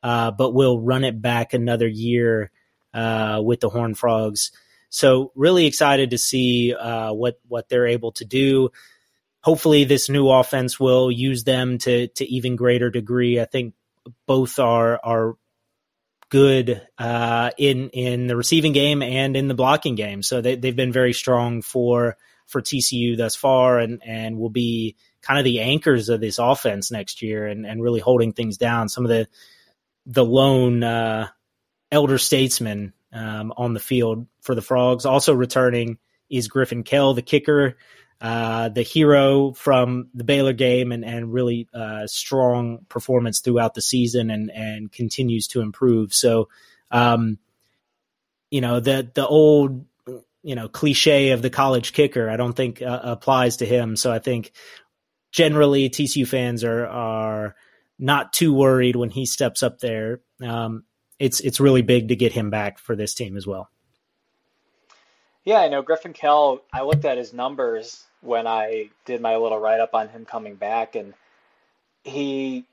uh, 0.03 0.31
but 0.31 0.55
will 0.55 0.81
run 0.81 1.05
it 1.05 1.21
back 1.21 1.55
another 1.55 1.89
year 1.89 2.51
uh, 2.95 3.41
with 3.45 3.61
the 3.61 3.69
Horn 3.69 3.95
Frogs. 3.95 4.53
So 4.89 5.33
really 5.35 5.67
excited 5.67 6.11
to 6.11 6.19
see 6.19 6.75
uh, 6.75 7.13
what 7.13 7.39
what 7.47 7.69
they're 7.69 7.87
able 7.87 8.13
to 8.13 8.25
do. 8.25 8.71
Hopefully, 9.43 9.85
this 9.85 10.09
new 10.09 10.29
offense 10.29 10.81
will 10.81 11.11
use 11.11 11.45
them 11.45 11.79
to 11.79 12.09
to 12.09 12.25
even 12.25 12.57
greater 12.57 12.91
degree. 12.91 13.41
I 13.41 13.45
think 13.45 13.75
both 14.27 14.59
are 14.59 15.01
are 15.03 15.37
good 16.29 16.83
uh, 16.99 17.51
in 17.57 17.91
in 17.91 18.27
the 18.27 18.37
receiving 18.37 18.73
game 18.73 19.03
and 19.03 19.37
in 19.37 19.49
the 19.49 19.55
blocking 19.55 19.95
game. 19.95 20.23
So 20.23 20.41
they, 20.41 20.57
they've 20.57 20.75
been 20.75 20.93
very 20.93 21.13
strong 21.13 21.63
for 21.63 22.17
for 22.47 22.63
TCU 22.63 23.17
thus 23.17 23.37
far, 23.37 23.79
and 23.79 24.03
and 24.05 24.39
will 24.39 24.51
be 24.51 24.97
kind 25.27 25.39
of 25.39 25.45
the 25.45 25.61
anchors 25.61 26.09
of 26.09 26.21
this 26.21 26.39
offense 26.39 26.91
next 26.91 27.23
year, 27.23 27.47
and 27.47 27.67
and 27.67 27.83
really 27.83 28.01
holding 28.01 28.33
things 28.33 28.57
down. 28.57 28.89
Some 28.89 29.05
of 29.05 29.09
the 29.09 29.27
the 30.07 30.25
lone 30.25 30.85
uh, 30.85 31.29
elder 31.91 32.19
statesmen 32.19 32.93
um, 33.13 33.53
on 33.57 33.75
the 33.75 33.81
field 33.81 34.27
for 34.41 34.55
the 34.55 34.63
Frogs. 34.63 35.05
Also 35.05 35.35
returning 35.35 35.99
is 36.31 36.49
Griffin 36.49 36.85
Kell, 36.85 37.15
the 37.15 37.23
kicker, 37.23 37.77
uh, 38.21 38.69
the 38.69 38.83
hero 38.83 39.53
from 39.53 40.09
the 40.15 40.25
Baylor 40.25 40.53
game, 40.53 40.93
and 40.93 41.05
and 41.05 41.33
really 41.33 41.69
uh, 41.75 42.07
strong 42.07 42.87
performance 42.89 43.41
throughout 43.41 43.75
the 43.75 43.83
season, 43.83 44.31
and 44.31 44.51
and 44.51 44.93
continues 44.93 45.49
to 45.49 45.61
improve. 45.61 46.15
So, 46.15 46.49
um, 46.91 47.39
you 48.51 48.61
know 48.61 48.81
the 48.81 49.11
the 49.13 49.27
old 49.27 49.85
you 50.47 50.55
know 50.55 50.69
cliche 50.69 51.31
of 51.31 51.43
the 51.43 51.51
college 51.51 51.93
kicker, 51.93 52.31
I 52.31 52.37
don't 52.37 52.55
think 52.55 52.81
uh, 52.81 53.01
applies 53.03 53.57
to 53.57 53.67
him. 53.67 53.97
So 53.97 54.13
I 54.13 54.21
think 54.21 54.53
generally 55.37 55.91
TCU 55.91 56.27
fans 56.27 56.65
are 56.65 56.87
are 56.87 57.55
not 57.99 58.33
too 58.33 58.53
worried 58.53 58.97
when 58.97 59.11
he 59.11 59.27
steps 59.27 59.63
up 59.63 59.79
there. 59.79 60.21
Um, 60.43 60.85
it's 61.19 61.41
it's 61.41 61.61
really 61.61 61.83
big 61.83 62.09
to 62.09 62.17
get 62.17 62.33
him 62.33 62.51
back 62.51 62.79
for 62.79 62.97
this 62.97 63.15
team 63.15 63.37
as 63.37 63.47
well. 63.47 63.71
Yeah, 65.45 65.59
I 65.59 65.69
know 65.69 65.83
Griffin 65.83 66.15
Kell. 66.15 66.63
I 66.73 66.83
looked 66.83 67.05
at 67.05 67.19
his 67.19 67.33
numbers 67.33 68.03
when 68.23 68.47
I 68.47 68.91
did 69.05 69.21
my 69.21 69.37
little 69.37 69.59
write 69.59 69.79
up 69.79 69.95
on 69.95 70.09
him 70.09 70.25
coming 70.25 70.57
back, 70.57 70.97
and 70.97 71.15
he 72.03 72.65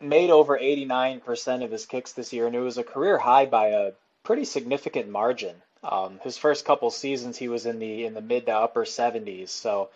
made 0.00 0.30
over 0.30 0.58
89% 0.58 1.64
of 1.64 1.70
his 1.70 1.86
kicks 1.86 2.12
this 2.12 2.32
year, 2.32 2.46
and 2.46 2.56
it 2.56 2.60
was 2.60 2.76
a 2.76 2.82
career 2.82 3.18
high 3.18 3.46
by 3.46 3.68
a 3.68 3.92
pretty 4.24 4.44
significant 4.44 5.08
margin. 5.08 5.54
Um, 5.82 6.18
his 6.22 6.36
first 6.36 6.64
couple 6.64 6.90
seasons, 6.90 7.38
he 7.38 7.48
was 7.48 7.66
in 7.66 7.78
the 7.78 8.04
in 8.04 8.14
the 8.14 8.20
mid 8.20 8.46
to 8.46 8.52
upper 8.52 8.84
70s, 8.84 9.48
so 9.48 9.88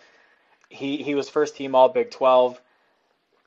he 0.75 1.03
he 1.03 1.15
was 1.15 1.29
first 1.31 1.57
team 1.57 1.75
All 1.75 1.89
Big 1.89 2.11
12. 2.11 2.61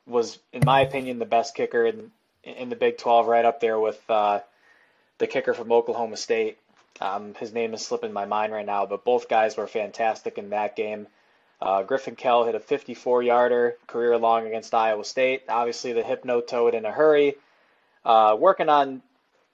Was 0.06 0.40
in 0.54 0.62
my 0.66 0.82
opinion 0.82 1.20
the 1.20 1.26
best 1.26 1.56
kicker 1.56 1.86
in 1.86 2.12
in 2.44 2.70
the 2.70 2.76
Big 2.76 2.98
12, 2.98 3.28
right 3.28 3.44
up 3.44 3.60
there 3.60 3.78
with 3.80 4.02
uh, 4.10 4.40
the 5.18 5.28
kicker 5.28 5.54
from 5.54 5.72
Oklahoma 5.72 6.16
State. 6.16 6.58
Um, 7.02 7.36
his 7.36 7.54
name 7.54 7.74
is 7.74 7.86
slipping 7.86 8.14
my 8.14 8.26
mind 8.26 8.54
right 8.54 8.66
now, 8.66 8.86
but 8.86 9.04
both 9.04 9.28
guys 9.28 9.58
were 9.58 9.68
fantastic 9.68 10.38
in 10.38 10.52
that 10.52 10.76
game. 10.76 11.08
Uh, 11.62 11.84
Griffin 11.84 12.16
Kell 12.16 12.46
hit 12.46 12.56
a 12.56 12.60
54 12.60 13.24
yarder 13.24 13.76
career 13.88 14.18
long 14.18 14.48
against 14.48 14.74
Iowa 14.74 15.04
State. 15.04 15.44
Obviously, 15.50 15.94
the 15.94 16.04
hypno 16.04 16.42
toed 16.42 16.74
in 16.74 16.86
a 16.86 16.92
hurry. 16.92 17.36
Uh, 18.06 18.38
working 18.40 18.70
on 18.70 19.02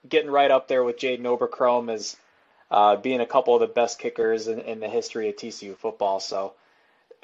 getting 0.08 0.30
right 0.30 0.50
up 0.50 0.68
there 0.68 0.84
with 0.84 0.98
Jaden 0.98 1.22
Oberkrom 1.22 1.92
as 1.92 2.16
uh, 2.70 2.96
being 2.96 3.20
a 3.20 3.26
couple 3.26 3.54
of 3.54 3.60
the 3.60 3.66
best 3.66 3.98
kickers 3.98 4.46
in, 4.48 4.60
in 4.60 4.80
the 4.80 4.88
history 4.88 5.28
of 5.28 5.36
TCU 5.36 5.76
football. 5.76 6.20
So, 6.20 6.52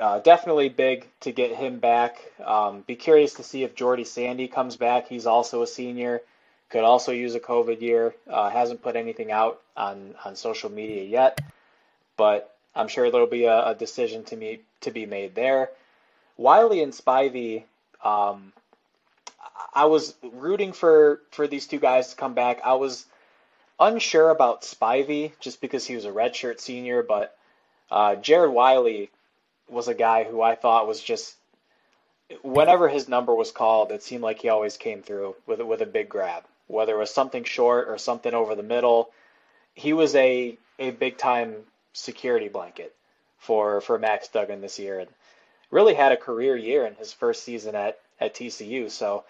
uh, 0.01 0.19
definitely 0.21 0.71
big 0.71 1.07
to 1.21 1.31
get 1.31 1.55
him 1.55 1.79
back. 1.79 2.19
Um, 2.45 2.81
be 2.87 2.97
curious 2.97 3.35
to 3.35 3.43
see 3.43 3.63
if 3.65 3.75
Jordy 3.75 4.05
Sandy 4.05 4.49
comes 4.49 4.77
back. 4.77 5.09
He's 5.09 5.27
also 5.27 5.63
a 5.63 5.67
senior, 5.67 6.23
could 6.71 6.85
also 6.85 7.13
use 7.13 7.35
a 7.35 7.41
COVID 7.41 7.83
year. 7.83 8.15
Uh, 8.29 8.49
hasn't 8.49 8.83
put 8.83 8.97
anything 8.97 9.31
out 9.31 9.61
on 9.77 10.15
on 10.25 10.37
social 10.37 10.71
media 10.71 11.05
yet, 11.05 11.39
but 12.17 12.57
I'm 12.75 12.89
sure 12.89 13.11
there'll 13.11 13.27
be 13.27 13.45
a, 13.45 13.69
a 13.69 13.75
decision 13.75 14.25
to 14.25 14.37
me 14.37 14.61
to 14.81 14.91
be 14.91 15.05
made 15.05 15.35
there. 15.35 15.71
Wiley 16.39 16.83
and 16.83 16.95
Spivey, 16.95 17.65
um, 18.03 18.55
I 19.75 19.85
was 19.85 20.15
rooting 20.23 20.73
for 20.73 21.21
for 21.31 21.47
these 21.47 21.67
two 21.67 21.79
guys 21.79 22.11
to 22.11 22.17
come 22.17 22.33
back. 22.33 22.63
I 22.65 22.75
was 22.75 23.05
unsure 23.79 24.31
about 24.31 24.63
Spivey 24.63 25.33
just 25.41 25.61
because 25.61 25.87
he 25.87 25.95
was 25.95 26.07
a 26.07 26.11
redshirt 26.11 26.59
senior, 26.59 27.03
but 27.03 27.37
uh, 27.91 28.15
Jared 28.15 28.53
Wiley 28.53 29.11
was 29.71 29.89
a 29.89 29.95
guy 29.95 30.25
who 30.25 30.43
I 30.43 30.55
thought 30.55 30.89
was 30.89 31.03
just 31.03 31.37
whenever 32.43 32.89
his 32.89 33.09
number 33.09 33.35
was 33.35 33.51
called, 33.51 33.93
it 33.93 34.03
seemed 34.03 34.23
like 34.23 34.41
he 34.41 34.49
always 34.49 34.77
came 34.77 35.03
through 35.03 35.37
with 35.47 35.61
with 35.61 35.83
a 35.83 35.87
big 35.87 36.09
grab, 36.09 36.45
whether 36.67 36.95
it 36.95 36.99
was 36.99 37.13
something 37.13 37.45
short 37.45 37.89
or 37.89 37.99
something 37.99 38.35
over 38.35 38.55
the 38.55 38.63
middle. 38.63 39.11
He 39.75 39.93
was 39.93 40.15
a 40.15 40.57
a 40.79 40.91
big 40.91 41.19
time 41.19 41.55
security 41.93 42.49
blanket 42.49 42.95
for 43.39 43.81
for 43.81 43.99
Max 43.99 44.29
Duggan 44.29 44.61
this 44.61 44.79
year, 44.79 45.01
and 45.01 45.11
really 45.71 45.95
had 45.95 46.13
a 46.13 46.17
career 46.17 46.57
year 46.57 46.87
in 46.87 46.95
his 46.95 47.13
first 47.13 47.43
season 47.43 47.75
at 47.75 47.99
at 48.21 48.35
TCU. 48.35 48.91
So 48.91 49.25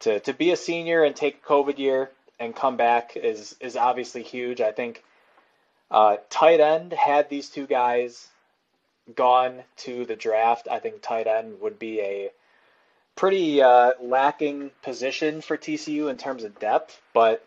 to 0.00 0.20
to 0.20 0.32
be 0.32 0.50
a 0.50 0.56
senior 0.56 1.04
and 1.04 1.14
take 1.14 1.44
COVID 1.44 1.78
year 1.78 2.10
and 2.38 2.54
come 2.54 2.76
back 2.76 3.16
is 3.16 3.56
is 3.60 3.76
obviously 3.76 4.22
huge. 4.22 4.60
I 4.60 4.72
think 4.72 5.02
uh, 5.90 6.16
tight 6.30 6.60
end 6.60 6.92
had 6.92 7.28
these 7.28 7.48
two 7.48 7.66
guys 7.66 8.28
gone 9.14 9.62
to 9.76 10.04
the 10.04 10.16
draft, 10.16 10.68
I 10.70 10.78
think 10.78 11.02
tight 11.02 11.26
end 11.26 11.60
would 11.60 11.78
be 11.78 12.00
a 12.00 12.30
pretty 13.16 13.62
uh, 13.62 13.92
lacking 14.00 14.70
position 14.82 15.40
for 15.40 15.56
TCU 15.56 16.10
in 16.10 16.16
terms 16.16 16.44
of 16.44 16.58
depth, 16.58 17.00
but 17.12 17.46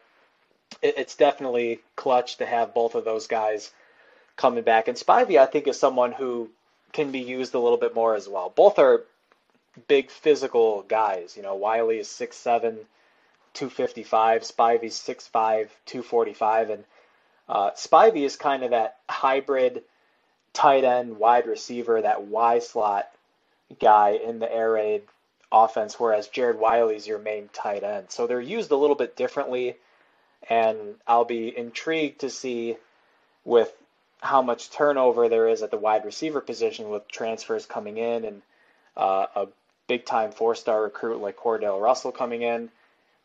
it, 0.82 0.96
it's 0.98 1.16
definitely 1.16 1.80
clutch 1.96 2.38
to 2.38 2.46
have 2.46 2.74
both 2.74 2.96
of 2.96 3.06
those 3.06 3.28
guys 3.28 3.72
coming 4.36 4.64
back. 4.64 4.88
And 4.88 4.98
Spivey, 4.98 5.40
I 5.40 5.46
think, 5.46 5.68
is 5.68 5.80
someone 5.80 6.12
who 6.12 6.50
can 6.94 7.12
be 7.12 7.20
used 7.20 7.54
a 7.54 7.60
little 7.60 7.78
bit 7.78 7.96
more 7.96 8.16
as 8.16 8.30
well. 8.30 8.52
Both 8.56 8.80
are 8.80 9.04
big 9.88 10.10
physical 10.10 10.84
guys. 10.84 11.36
You 11.36 11.44
know, 11.44 11.56
Wiley 11.56 11.98
is 11.98 12.08
6'7, 12.08 12.78
255, 13.54 14.42
Spivey's 14.44 14.96
6'5, 15.00 15.32
245, 15.86 16.70
and 16.70 16.84
uh, 17.50 17.72
Spivey 17.72 18.24
is 18.24 18.36
kind 18.36 18.64
of 18.64 18.72
that 18.72 18.98
hybrid– 19.10 19.84
tight 20.58 20.84
end, 20.84 21.20
wide 21.20 21.46
receiver, 21.46 22.02
that 22.02 22.24
Y 22.24 22.58
slot 22.58 23.08
guy 23.80 24.20
in 24.24 24.40
the 24.40 24.52
air 24.52 24.72
raid 24.72 25.04
offense, 25.52 26.00
whereas 26.00 26.28
Jared 26.30 26.58
Wiley's 26.58 27.06
your 27.06 27.20
main 27.20 27.48
tight 27.54 27.84
end. 27.84 28.08
So 28.10 28.26
they're 28.26 28.42
used 28.42 28.72
a 28.72 28.76
little 28.76 28.96
bit 28.96 29.16
differently, 29.16 29.76
and 30.50 30.96
I'll 31.06 31.26
be 31.26 31.56
intrigued 31.56 32.22
to 32.22 32.32
see 32.32 32.76
with 33.46 33.72
how 34.20 34.42
much 34.42 34.72
turnover 34.72 35.30
there 35.30 35.48
is 35.48 35.62
at 35.62 35.70
the 35.70 35.78
wide 35.78 36.06
receiver 36.06 36.42
position 36.42 36.90
with 36.90 37.08
transfers 37.08 37.68
coming 37.68 37.98
in 37.98 38.26
and 38.26 38.42
uh, 38.98 39.28
a 39.36 39.48
big 39.88 40.06
time 40.06 40.32
four 40.32 40.56
star 40.56 40.82
recruit 40.82 41.22
like 41.22 41.38
Cordale 41.38 41.80
Russell 41.80 42.12
coming 42.12 42.42
in, 42.42 42.70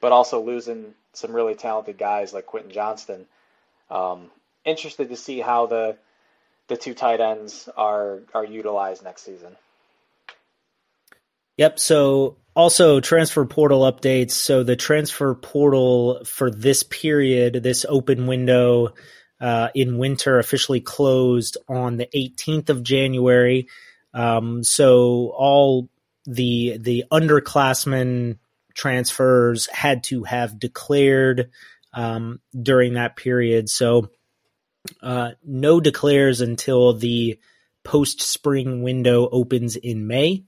but 0.03 0.13
also 0.13 0.43
losing 0.43 0.93
some 1.15 1.33
really 1.33 1.55
talented 1.55 1.97
guys 1.97 2.35
like 2.35 2.45
Quentin 2.45 2.73
Johnston. 2.73 3.25
Um, 3.91 4.31
interested 4.67 5.09
to 5.09 5.17
see 5.17 5.41
how 5.41 5.65
the 5.65 5.97
the 6.69 6.77
two 6.77 6.95
tight 6.95 7.21
ends 7.21 7.69
are 7.77 8.21
are 8.35 8.45
utilized 8.45 9.05
next 9.05 9.23
season. 9.25 9.57
Yep. 11.59 11.79
So 11.79 12.37
also 12.55 13.01
transfer 13.01 13.45
portal 13.45 13.81
updates. 13.81 14.33
So 14.33 14.63
the 14.63 14.77
transfer 14.77 15.35
portal 15.35 16.25
for 16.25 16.51
this 16.51 16.83
period, 16.83 17.63
this 17.63 17.85
open 17.89 18.27
window 18.27 18.95
uh, 19.41 19.69
in 19.75 19.99
winter, 19.99 20.39
officially 20.39 20.81
closed 20.81 21.57
on 21.69 21.97
the 21.97 22.09
18th 22.15 22.71
of 22.71 22.83
January. 22.83 23.69
Um, 24.15 24.63
so 24.63 25.33
all 25.37 25.89
the 26.25 26.79
the 26.79 27.05
underclassmen 27.11 28.39
transfers 28.75 29.67
had 29.67 30.05
to 30.05 30.25
have 30.25 30.59
declared 30.59 31.51
um, 31.93 32.41
during 32.61 32.95
that 32.95 33.17
period. 33.17 33.69
So 33.69 34.11
no 35.03 35.81
declares 35.81 36.41
until 36.41 36.95
the 36.95 37.39
post 37.85 38.21
spring 38.21 38.83
window 38.83 39.29
opens 39.31 39.77
in 39.77 40.07
May. 40.07 40.45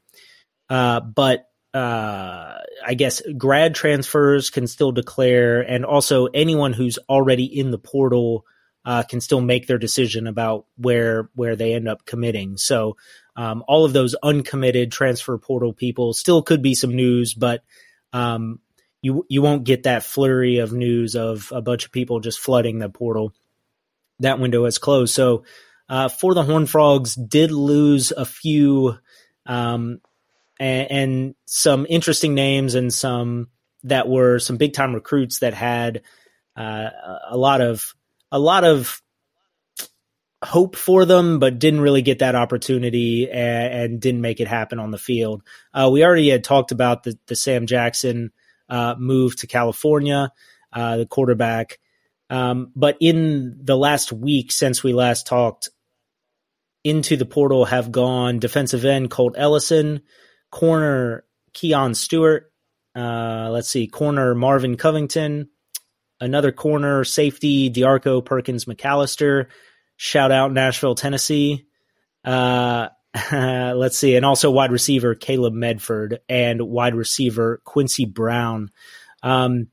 Uh, 0.68 1.00
but 1.00 1.48
uh, 1.72 2.58
I 2.86 2.94
guess 2.94 3.20
grad 3.36 3.74
transfers 3.74 4.50
can 4.50 4.66
still 4.66 4.92
declare, 4.92 5.60
and 5.60 5.84
also 5.84 6.26
anyone 6.26 6.72
who's 6.72 6.98
already 7.08 7.44
in 7.44 7.70
the 7.70 7.78
portal 7.78 8.46
uh, 8.84 9.02
can 9.02 9.20
still 9.20 9.40
make 9.40 9.66
their 9.66 9.78
decision 9.78 10.26
about 10.26 10.66
where 10.76 11.30
where 11.34 11.56
they 11.56 11.74
end 11.74 11.88
up 11.88 12.06
committing. 12.06 12.56
So 12.56 12.96
um, 13.36 13.64
all 13.66 13.84
of 13.84 13.92
those 13.92 14.14
uncommitted 14.22 14.92
transfer 14.92 15.36
portal 15.38 15.72
people 15.72 16.12
still 16.12 16.42
could 16.42 16.62
be 16.62 16.74
some 16.74 16.94
news, 16.94 17.34
but 17.34 17.64
um, 18.12 18.60
you 19.02 19.26
you 19.28 19.42
won't 19.42 19.64
get 19.64 19.82
that 19.82 20.04
flurry 20.04 20.58
of 20.58 20.72
news 20.72 21.16
of 21.16 21.50
a 21.52 21.60
bunch 21.60 21.86
of 21.86 21.92
people 21.92 22.20
just 22.20 22.38
flooding 22.38 22.78
the 22.78 22.88
portal. 22.88 23.32
That 24.20 24.38
window 24.38 24.64
has 24.64 24.78
closed. 24.78 25.14
So 25.14 25.44
uh, 25.88 26.08
for 26.08 26.34
the 26.34 26.42
Horn 26.42 26.66
Frogs, 26.66 27.14
did 27.14 27.50
lose 27.50 28.12
a 28.12 28.24
few 28.24 28.96
um, 29.46 30.00
and, 30.58 30.90
and 30.90 31.34
some 31.46 31.86
interesting 31.88 32.34
names 32.34 32.74
and 32.74 32.92
some 32.92 33.48
that 33.84 34.08
were 34.08 34.38
some 34.38 34.56
big 34.56 34.72
time 34.72 34.94
recruits 34.94 35.40
that 35.40 35.54
had 35.54 36.02
uh, 36.56 36.88
a 37.28 37.36
lot 37.36 37.60
of 37.60 37.94
a 38.32 38.38
lot 38.38 38.64
of 38.64 39.02
hope 40.42 40.76
for 40.76 41.04
them, 41.04 41.38
but 41.38 41.58
didn't 41.58 41.80
really 41.80 42.02
get 42.02 42.18
that 42.18 42.34
opportunity 42.34 43.30
and, 43.30 43.74
and 43.74 44.00
didn't 44.00 44.20
make 44.20 44.40
it 44.40 44.48
happen 44.48 44.78
on 44.78 44.90
the 44.90 44.98
field. 44.98 45.42
Uh, 45.72 45.88
we 45.92 46.04
already 46.04 46.28
had 46.28 46.44
talked 46.44 46.70
about 46.70 47.02
the, 47.02 47.18
the 47.26 47.36
Sam 47.36 47.66
Jackson 47.66 48.30
uh, 48.68 48.94
move 48.98 49.36
to 49.36 49.46
California, 49.46 50.30
uh, 50.72 50.98
the 50.98 51.06
quarterback. 51.06 51.78
Um, 52.30 52.72
but 52.74 52.96
in 53.00 53.58
the 53.62 53.76
last 53.76 54.12
week 54.12 54.50
since 54.50 54.82
we 54.82 54.92
last 54.92 55.26
talked, 55.26 55.68
into 56.84 57.16
the 57.16 57.24
portal 57.24 57.64
have 57.64 57.90
gone 57.90 58.38
defensive 58.38 58.84
end 58.84 59.10
Colt 59.10 59.34
Ellison, 59.38 60.02
corner 60.50 61.24
Keon 61.54 61.94
Stewart, 61.94 62.52
uh, 62.94 63.48
let's 63.50 63.70
see, 63.70 63.86
corner 63.86 64.34
Marvin 64.34 64.76
Covington, 64.76 65.48
another 66.20 66.52
corner 66.52 67.02
safety 67.02 67.70
Diarco 67.70 68.24
Perkins 68.24 68.66
McAllister. 68.66 69.46
Shout 69.96 70.30
out 70.30 70.52
Nashville, 70.52 70.94
Tennessee. 70.94 71.66
Uh, 72.22 72.88
let's 73.32 73.96
see, 73.96 74.16
and 74.16 74.26
also 74.26 74.50
wide 74.50 74.72
receiver 74.72 75.14
Caleb 75.14 75.54
Medford 75.54 76.20
and 76.28 76.60
wide 76.60 76.94
receiver 76.94 77.62
Quincy 77.64 78.04
Brown. 78.04 78.70
Um, 79.22 79.68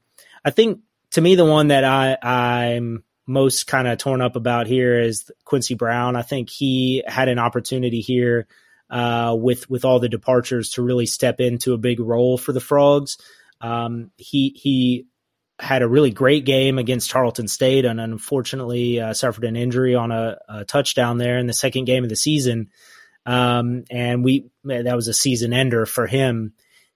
I 0.46 0.52
think 0.52 0.80
to 1.12 1.22
me 1.22 1.36
the 1.36 1.46
one 1.46 1.68
that 1.68 1.84
I 1.84 2.18
I'm 2.22 3.04
most 3.28 3.68
kind 3.68 3.88
of 3.88 3.98
torn 3.98 4.22
up 4.22 4.36
about 4.36 4.68
here 4.68 5.00
is 5.00 5.32
Quincy 5.46 5.76
Brown. 5.76 6.16
I 6.16 6.22
think 6.22 6.50
he 6.50 7.04
had 7.08 7.30
an 7.30 7.40
opportunity 7.40 8.02
here 8.02 8.48
uh, 8.90 9.36
with 9.38 9.70
with 9.70 9.86
all 9.86 10.00
the 10.00 10.10
departures 10.10 10.72
to 10.72 10.82
really 10.82 11.06
step 11.06 11.40
into 11.40 11.74
a 11.74 11.78
big 11.78 12.00
role 12.00 12.38
for 12.38 12.52
the 12.52 12.60
Frogs. 12.60 13.18
Um, 13.62 14.12
he 14.18 14.50
he 14.56 15.08
had 15.60 15.84
a 15.84 15.88
really 15.88 16.10
great 16.10 16.44
game 16.44 16.80
against 16.80 17.12
Tarleton 17.12 17.48
State, 17.48 17.86
and 17.86 18.02
unfortunately 18.02 19.00
uh, 19.00 19.14
suffered 19.14 19.44
an 19.44 19.56
injury 19.56 19.94
on 19.94 20.12
a, 20.12 20.40
a, 20.50 20.66
touchdown 20.66 21.20
there 21.20 21.38
in 21.38 21.46
the 21.46 21.54
second 21.54 21.86
game 21.86 22.04
of 22.04 22.10
the 22.10 22.16
season. 22.16 22.70
Um, 23.28 23.84
and 23.92 24.24
we 24.24 24.50
that 24.64 24.96
was 24.96 25.08
a 25.08 25.14
season 25.14 25.54
ender 25.54 25.86
for 25.86 26.08
him, 26.08 26.54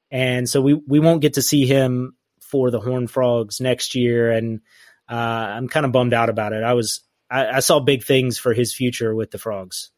and 0.10 0.50
so 0.50 0.62
we 0.62 0.74
we 0.74 1.00
won't 1.00 1.22
get 1.22 1.36
to 1.36 1.42
see 1.44 1.68
him 1.68 2.16
for 2.56 2.72
the 2.72 2.80
Horn 2.80 3.08
Frogs 3.08 3.60
next 3.60 3.96
year. 3.96 4.32
And 4.32 4.62
uh, 5.10 5.14
I'm 5.14 5.68
kind 5.68 5.86
of 5.86 5.92
bummed 5.92 6.14
out 6.14 6.30
about 6.30 6.54
it. 6.54 6.64
I 6.64 6.74
was 6.74 7.02
I, 7.30 7.48
I 7.48 7.60
saw 7.60 7.82
big 7.82 8.04
things 8.04 8.38
for 8.38 8.54
his 8.54 8.74
future 8.74 9.14
with 9.14 9.32
the 9.32 9.38
Frogs. 9.38 9.92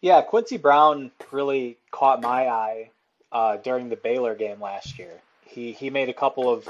Yeah, 0.00 0.22
Quincy 0.22 0.56
Brown 0.56 1.12
really 1.30 1.78
caught 1.92 2.20
my 2.20 2.48
eye 2.48 2.90
uh, 3.30 3.56
during 3.58 3.88
the 3.88 3.96
Baylor 3.96 4.34
game 4.34 4.60
last 4.60 4.98
year. 4.98 5.20
He 5.46 5.72
he 5.72 5.88
made 5.88 6.08
a 6.08 6.14
couple 6.14 6.50
of 6.50 6.68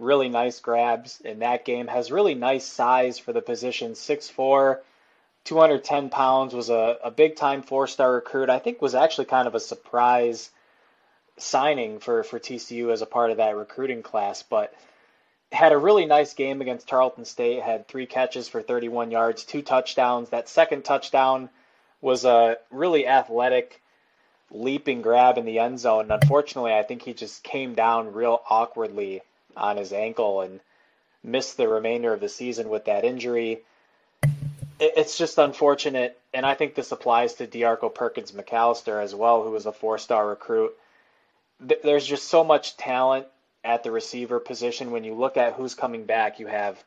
really 0.00 0.28
nice 0.28 0.58
grabs 0.58 1.20
in 1.20 1.38
that 1.38 1.64
game. 1.64 1.86
Has 1.86 2.10
really 2.10 2.34
nice 2.34 2.66
size 2.66 3.20
for 3.20 3.32
the 3.32 3.40
position. 3.40 3.92
6'4", 3.92 4.80
210 5.44 6.10
pounds. 6.10 6.54
Was 6.54 6.70
a, 6.70 6.98
a 7.04 7.10
big 7.12 7.36
time 7.36 7.62
four 7.62 7.86
star 7.86 8.14
recruit. 8.14 8.50
I 8.50 8.58
think 8.58 8.82
was 8.82 8.96
actually 8.96 9.26
kind 9.26 9.46
of 9.46 9.54
a 9.54 9.60
surprise 9.60 10.50
signing 11.38 11.98
for 11.98 12.22
for 12.22 12.38
TCU 12.38 12.92
as 12.92 13.02
a 13.02 13.06
part 13.06 13.30
of 13.30 13.38
that 13.38 13.56
recruiting 13.56 14.02
class, 14.02 14.42
but 14.42 14.74
had 15.52 15.72
a 15.72 15.78
really 15.78 16.06
nice 16.06 16.34
game 16.34 16.60
against 16.60 16.88
Tarleton 16.88 17.24
State. 17.24 17.62
Had 17.62 17.88
three 17.88 18.06
catches 18.06 18.48
for 18.48 18.62
31 18.62 19.10
yards, 19.10 19.44
two 19.44 19.62
touchdowns. 19.62 20.30
That 20.30 20.48
second 20.48 20.84
touchdown 20.84 21.48
was 22.00 22.24
a 22.24 22.58
really 22.70 23.06
athletic 23.06 23.80
leaping 24.50 25.02
grab 25.02 25.38
in 25.38 25.44
the 25.44 25.58
end 25.58 25.78
zone. 25.80 26.10
Unfortunately, 26.10 26.72
I 26.72 26.82
think 26.82 27.02
he 27.02 27.14
just 27.14 27.42
came 27.42 27.74
down 27.74 28.12
real 28.12 28.40
awkwardly 28.48 29.22
on 29.56 29.76
his 29.76 29.92
ankle 29.92 30.40
and 30.40 30.60
missed 31.22 31.56
the 31.56 31.68
remainder 31.68 32.12
of 32.12 32.20
the 32.20 32.28
season 32.28 32.68
with 32.68 32.84
that 32.84 33.04
injury. 33.04 33.62
It's 34.78 35.16
just 35.16 35.38
unfortunate, 35.38 36.20
and 36.34 36.44
I 36.44 36.54
think 36.54 36.74
this 36.74 36.92
applies 36.92 37.34
to 37.34 37.46
Diarco 37.46 37.92
Perkins 37.92 38.32
McAllister 38.32 39.02
as 39.02 39.14
well, 39.14 39.42
who 39.42 39.50
was 39.50 39.66
a 39.66 39.72
four-star 39.72 40.28
recruit. 40.28 40.76
There's 41.60 42.06
just 42.06 42.28
so 42.28 42.44
much 42.44 42.76
talent 42.76 43.26
at 43.64 43.82
the 43.82 43.90
receiver 43.90 44.38
position. 44.38 44.90
When 44.90 45.04
you 45.04 45.14
look 45.14 45.36
at 45.36 45.54
who's 45.54 45.74
coming 45.74 46.04
back, 46.04 46.38
you 46.38 46.46
have 46.46 46.82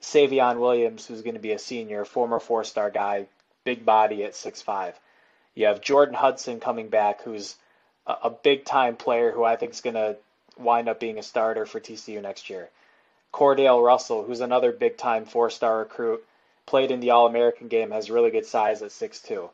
Savion 0.00 0.58
Williams, 0.58 1.06
who's 1.06 1.22
going 1.22 1.34
to 1.34 1.40
be 1.40 1.52
a 1.52 1.58
senior, 1.58 2.04
former 2.04 2.38
four-star 2.38 2.90
guy, 2.90 3.26
big 3.64 3.84
body 3.84 4.24
at 4.24 4.34
six 4.34 4.62
five. 4.62 4.98
You 5.54 5.66
have 5.66 5.80
Jordan 5.80 6.14
Hudson 6.14 6.60
coming 6.60 6.88
back, 6.88 7.22
who's 7.22 7.56
a, 8.06 8.14
a 8.24 8.30
big 8.30 8.64
time 8.64 8.96
player 8.96 9.30
who 9.30 9.44
I 9.44 9.56
think 9.56 9.72
is 9.72 9.80
going 9.80 9.94
to 9.94 10.16
wind 10.58 10.88
up 10.88 11.00
being 11.00 11.18
a 11.18 11.22
starter 11.22 11.66
for 11.66 11.80
TCU 11.80 12.20
next 12.22 12.50
year. 12.50 12.70
Cordale 13.32 13.84
Russell, 13.84 14.22
who's 14.22 14.40
another 14.40 14.72
big 14.72 14.96
time 14.96 15.24
four 15.24 15.50
star 15.50 15.78
recruit, 15.78 16.24
played 16.66 16.90
in 16.90 17.00
the 17.00 17.10
All 17.10 17.26
American 17.26 17.68
game, 17.68 17.90
has 17.90 18.10
really 18.10 18.30
good 18.30 18.46
size 18.46 18.82
at 18.82 18.92
six 18.92 19.20
two. 19.20 19.50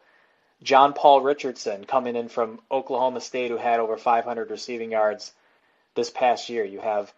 John 0.62 0.92
Paul 0.92 1.22
Richardson 1.22 1.84
coming 1.84 2.16
in 2.16 2.28
from 2.28 2.61
Oklahoma 2.70 3.20
State, 3.20 3.50
who 3.50 3.56
had 3.56 3.80
over 3.80 3.96
500 3.96 4.50
receiving 4.50 4.92
yards 4.92 5.32
this 5.94 6.11
past 6.11 6.48
year. 6.48 6.64
You 6.64 6.80
have 6.80 7.12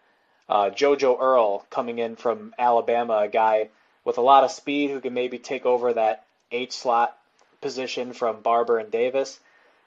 uh, 0.47 0.69
JoJo 0.69 1.19
Earle 1.19 1.65
coming 1.69 1.99
in 1.99 2.15
from 2.15 2.53
Alabama, 2.57 3.17
a 3.17 3.27
guy 3.27 3.69
with 4.05 4.17
a 4.17 4.21
lot 4.21 4.43
of 4.43 4.51
speed 4.51 4.91
who 4.91 5.01
can 5.01 5.13
maybe 5.13 5.39
take 5.39 5.65
over 5.65 5.93
that 5.93 6.25
H 6.51 6.73
slot 6.73 7.17
position 7.61 8.13
from 8.13 8.41
Barber 8.41 8.77
and 8.77 8.91
Davis. 8.91 9.39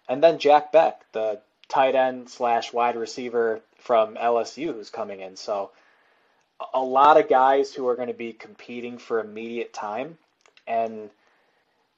And 0.09 0.23
then 0.23 0.39
Jack 0.39 0.73
Bech, 0.73 1.01
the 1.13 1.41
tight 1.69 1.95
end 1.95 2.29
slash 2.29 2.73
wide 2.73 2.97
receiver 2.97 3.61
from 3.79 4.17
LSU, 4.17 4.73
who's 4.73 4.91
coming 4.91 5.21
in. 5.21 5.37
So 5.37 5.71
a 6.73 6.81
lot 6.81 7.19
of 7.19 7.29
guys 7.29 7.75
who 7.75 7.89
are 7.89 7.97
going 7.97 8.09
to 8.09 8.15
be 8.15 8.33
competing 8.33 8.99
for 8.99 9.21
immediate 9.21 9.73
time. 9.73 10.19
And 10.67 11.11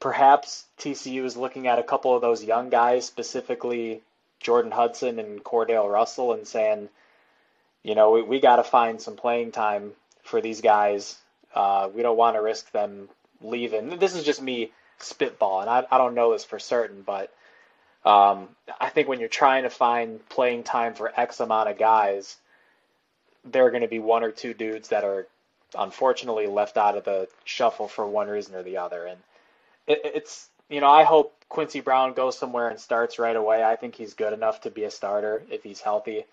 perhaps 0.01 0.66
TCU 0.78 1.24
is 1.24 1.36
looking 1.36 1.66
at 1.66 1.78
a 1.78 1.82
couple 1.82 2.14
of 2.14 2.22
those 2.22 2.44
young 2.44 2.70
guys, 2.70 3.07
specifically 3.07 4.03
Jordan 4.40 4.70
Hudson 4.70 5.18
and 5.18 5.42
Cordale 5.42 5.90
Russell, 5.90 6.32
and 6.32 6.46
saying, 6.46 6.88
you 7.82 7.94
know, 7.94 8.12
we, 8.12 8.22
we 8.22 8.40
got 8.40 8.57
to 8.57 8.64
find 8.64 9.01
some 9.01 9.16
playing 9.16 9.53
time 9.53 9.92
for 10.22 10.40
these 10.40 10.61
guys. 10.61 11.16
Uh, 11.55 11.88
we 11.92 12.03
don't 12.03 12.16
want 12.16 12.36
to 12.36 12.42
risk 12.42 12.70
them 12.72 13.09
leaving. 13.40 13.99
This 13.99 14.14
is 14.14 14.24
just 14.24 14.42
me 14.42 14.72
spitballing. 15.01 15.68
I, 15.68 15.84
I 15.90 15.99
don't 15.99 16.14
know 16.14 16.32
this 16.32 16.44
for 16.44 16.59
certain, 16.59 17.03
but 17.03 17.32
um, 18.05 18.49
I 18.80 18.88
think 18.90 19.09
when 19.09 19.20
you're 19.20 19.28
trying 19.28 19.64
to 19.64 19.70
find 19.70 20.26
playing 20.28 20.62
time 20.64 20.94
for 20.94 21.12
X 21.18 21.40
amount 21.40 21.68
of 21.68 21.78
guys, 21.78 22.36
there 23.44 23.66
are 23.66 23.70
going 23.70 23.82
to 23.82 23.88
be 23.88 23.99
one 23.99 24.22
or 24.22 24.30
two 24.30 24.55
dudes 24.55 24.88
that 24.88 25.05
are 25.05 25.26
unfortunately 25.76 26.46
left 26.46 26.76
out 26.76 26.96
of 26.96 27.05
the 27.05 27.28
shuffle 27.44 27.88
for 27.88 28.07
one 28.07 28.28
reason 28.28 28.55
or 28.55 28.62
the 28.62 28.78
other. 28.78 29.05
And 29.05 29.18
it, 29.89 30.01
it's, 30.05 30.49
you 30.68 30.80
know, 30.80 30.91
I 30.91 31.05
hope 31.05 31.45
Quincy 31.49 31.80
Brown 31.80 32.12
goes 32.12 32.39
somewhere 32.39 32.68
and 32.68 32.78
starts 32.78 33.18
right 33.18 33.36
away. 33.36 33.64
I 33.64 33.76
think 33.76 33.95
he's 33.95 34.14
good 34.14 34.32
enough 34.32 34.62
to 34.62 34.70
be 34.70 34.84
a 34.84 34.91
starter 34.91 35.43
if 35.51 35.62
he's 35.62 35.80
healthy. 35.80 36.24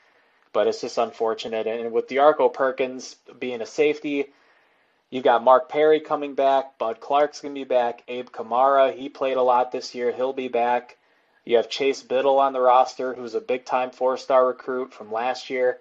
But 0.53 0.67
it's 0.67 0.81
just 0.81 0.97
unfortunate. 0.97 1.67
And 1.67 1.91
with 1.91 2.07
Diarco 2.07 2.53
Perkins 2.53 3.15
being 3.39 3.61
a 3.61 3.65
safety, 3.65 4.27
You've 5.09 5.23
got 5.23 5.43
Mark 5.43 5.69
Perry 5.69 5.99
coming 5.99 6.33
back. 6.35 6.77
Bud 6.77 6.99
Clark's 6.99 7.41
to 7.41 7.49
be 7.49 7.63
back. 7.63 8.03
Abe 8.07 8.29
Camara, 8.31 8.91
he 8.91 9.07
played 9.07 9.37
a 9.37 9.41
lot 9.41 9.71
this 9.71 9.93
year. 9.93 10.11
He'll 10.11 10.33
be 10.33 10.47
back. 10.47 10.97
You 11.45 11.57
have 11.57 11.69
Chase 11.69 12.01
Biddle 12.01 12.39
on 12.39 12.53
the 12.53 12.59
roster, 12.59 13.13
who's 13.13 13.35
a 13.35 13.39
big 13.39 13.65
time 13.65 13.91
four 13.91 14.17
star 14.17 14.47
recruit 14.47 14.93
from 14.93 15.11
last 15.11 15.49
year. 15.49 15.79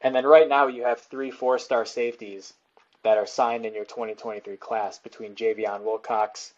And 0.00 0.14
then 0.14 0.24
right 0.24 0.48
now 0.48 0.68
you 0.68 0.84
have 0.84 1.00
three 1.00 1.30
four 1.30 1.58
star 1.58 1.84
safeties 1.84 2.54
that 3.02 3.18
are 3.18 3.26
signed 3.26 3.66
in 3.66 3.74
your 3.74 3.84
2023 3.84 4.56
class 4.56 4.98
between 4.98 5.34
Javion 5.34 5.82
Wilcox, 5.82 6.52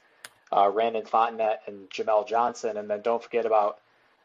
uh, 0.51 0.71
Randon 0.73 1.05
Fontenette, 1.05 1.61
and 1.67 1.91
Jamel 1.91 2.27
Johnson. 2.29 2.77
And 2.77 2.89
then 2.89 3.03
don't 3.03 3.23
forget 3.23 3.47
about 3.47 3.79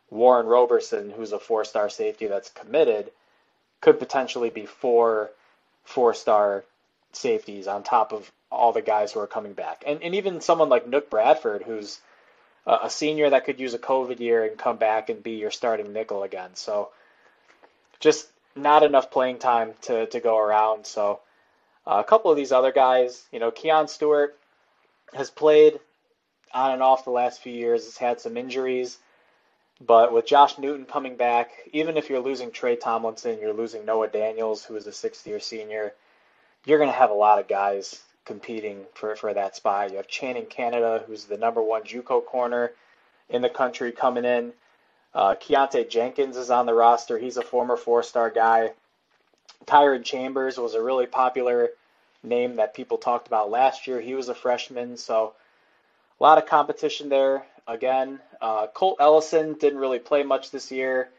Warren 0.09 0.45
Roberson, 0.45 1.09
who's 1.09 1.31
a 1.31 1.39
four 1.39 1.65
star 1.65 1.89
safety 1.89 2.27
that's 2.27 2.49
committed, 2.49 3.11
could 3.81 3.99
potentially 3.99 4.49
be 4.49 4.65
four 4.65 5.31
four 5.83 6.13
star 6.13 6.63
safeties 7.11 7.67
on 7.67 7.83
top 7.83 8.13
of 8.13 8.31
all 8.49 8.71
the 8.71 8.81
guys 8.81 9.11
who 9.11 9.19
are 9.19 9.27
coming 9.27 9.53
back. 9.53 9.83
And, 9.85 10.01
and 10.03 10.15
even 10.15 10.41
someone 10.41 10.69
like 10.69 10.87
Nook 10.87 11.09
Bradford, 11.09 11.63
who's 11.63 11.99
a 12.65 12.89
senior 12.89 13.29
that 13.31 13.45
could 13.45 13.59
use 13.59 13.73
a 13.73 13.79
COVID 13.79 14.19
year 14.19 14.45
and 14.45 14.57
come 14.57 14.77
back 14.77 15.09
and 15.09 15.21
be 15.21 15.31
your 15.31 15.51
starting 15.51 15.91
nickel 15.91 16.23
again. 16.23 16.51
So 16.53 16.89
just 17.99 18.27
not 18.55 18.83
enough 18.83 19.11
playing 19.11 19.39
time 19.39 19.73
to, 19.81 20.05
to 20.05 20.19
go 20.19 20.37
around. 20.37 20.85
So 20.85 21.19
Uh, 21.85 21.99
a 21.99 22.09
couple 22.09 22.31
of 22.31 22.37
these 22.37 22.53
other 22.53 22.71
guys, 22.71 23.25
you 23.33 23.39
know, 23.39 23.51
Keon 23.51 23.87
Stewart 23.89 24.37
has 25.13 25.29
played 25.29 25.79
on 26.53 26.71
and 26.71 26.83
off 26.83 27.05
the 27.05 27.11
last 27.11 27.41
few 27.41 27.53
years, 27.53 27.85
has 27.85 27.97
had 27.97 28.21
some 28.21 28.37
injuries. 28.37 28.97
But 29.85 30.13
with 30.13 30.25
Josh 30.25 30.57
Newton 30.57 30.85
coming 30.85 31.17
back, 31.17 31.51
even 31.73 31.97
if 31.97 32.09
you're 32.09 32.19
losing 32.19 32.51
Trey 32.51 32.75
Tomlinson, 32.75 33.39
you're 33.39 33.53
losing 33.53 33.85
Noah 33.85 34.07
Daniels, 34.07 34.63
who 34.63 34.75
is 34.75 34.87
a 34.87 34.93
sixth 34.93 35.25
year 35.27 35.39
senior, 35.39 35.93
you're 36.65 36.77
going 36.77 36.89
to 36.89 36.95
have 36.95 37.09
a 37.09 37.15
lot 37.15 37.39
of 37.39 37.47
guys 37.47 38.01
competing 38.25 38.85
for, 38.93 39.15
for 39.15 39.33
that 39.33 39.55
spot. 39.55 39.91
You 39.91 39.97
have 39.97 40.07
Channing 40.07 40.45
Canada, 40.45 41.03
who's 41.05 41.25
the 41.25 41.37
number 41.37 41.61
one 41.61 41.83
Juco 41.83 42.23
corner 42.25 42.71
in 43.29 43.41
the 43.41 43.49
country 43.49 43.91
coming 43.91 44.25
in. 44.25 44.53
Uh, 45.13 45.35
Keontae 45.35 45.89
Jenkins 45.89 46.37
is 46.37 46.49
on 46.49 46.65
the 46.65 46.73
roster. 46.73 47.17
He's 47.17 47.37
a 47.37 47.41
former 47.41 47.77
four 47.77 48.03
star 48.03 48.29
guy. 48.29 48.71
Tyron 49.65 50.03
Chambers 50.03 50.57
was 50.57 50.73
a 50.73 50.81
really 50.81 51.05
popular 51.05 51.69
name 52.23 52.55
that 52.55 52.73
people 52.73 52.97
talked 52.97 53.27
about 53.27 53.51
last 53.51 53.87
year. 53.87 53.99
He 53.99 54.15
was 54.15 54.29
a 54.29 54.35
freshman, 54.35 54.97
so 54.97 55.33
a 56.23 56.25
lot 56.25 56.37
of 56.37 56.45
competition 56.45 57.09
there. 57.09 57.45
Again, 57.67 58.17
uh, 58.41 58.67
Colt 58.67 58.95
Ellison 59.01 59.55
didn't 59.55 59.79
really 59.79 59.99
play 59.99 60.23
much 60.23 60.51
this 60.51 60.71
year. 60.71 61.09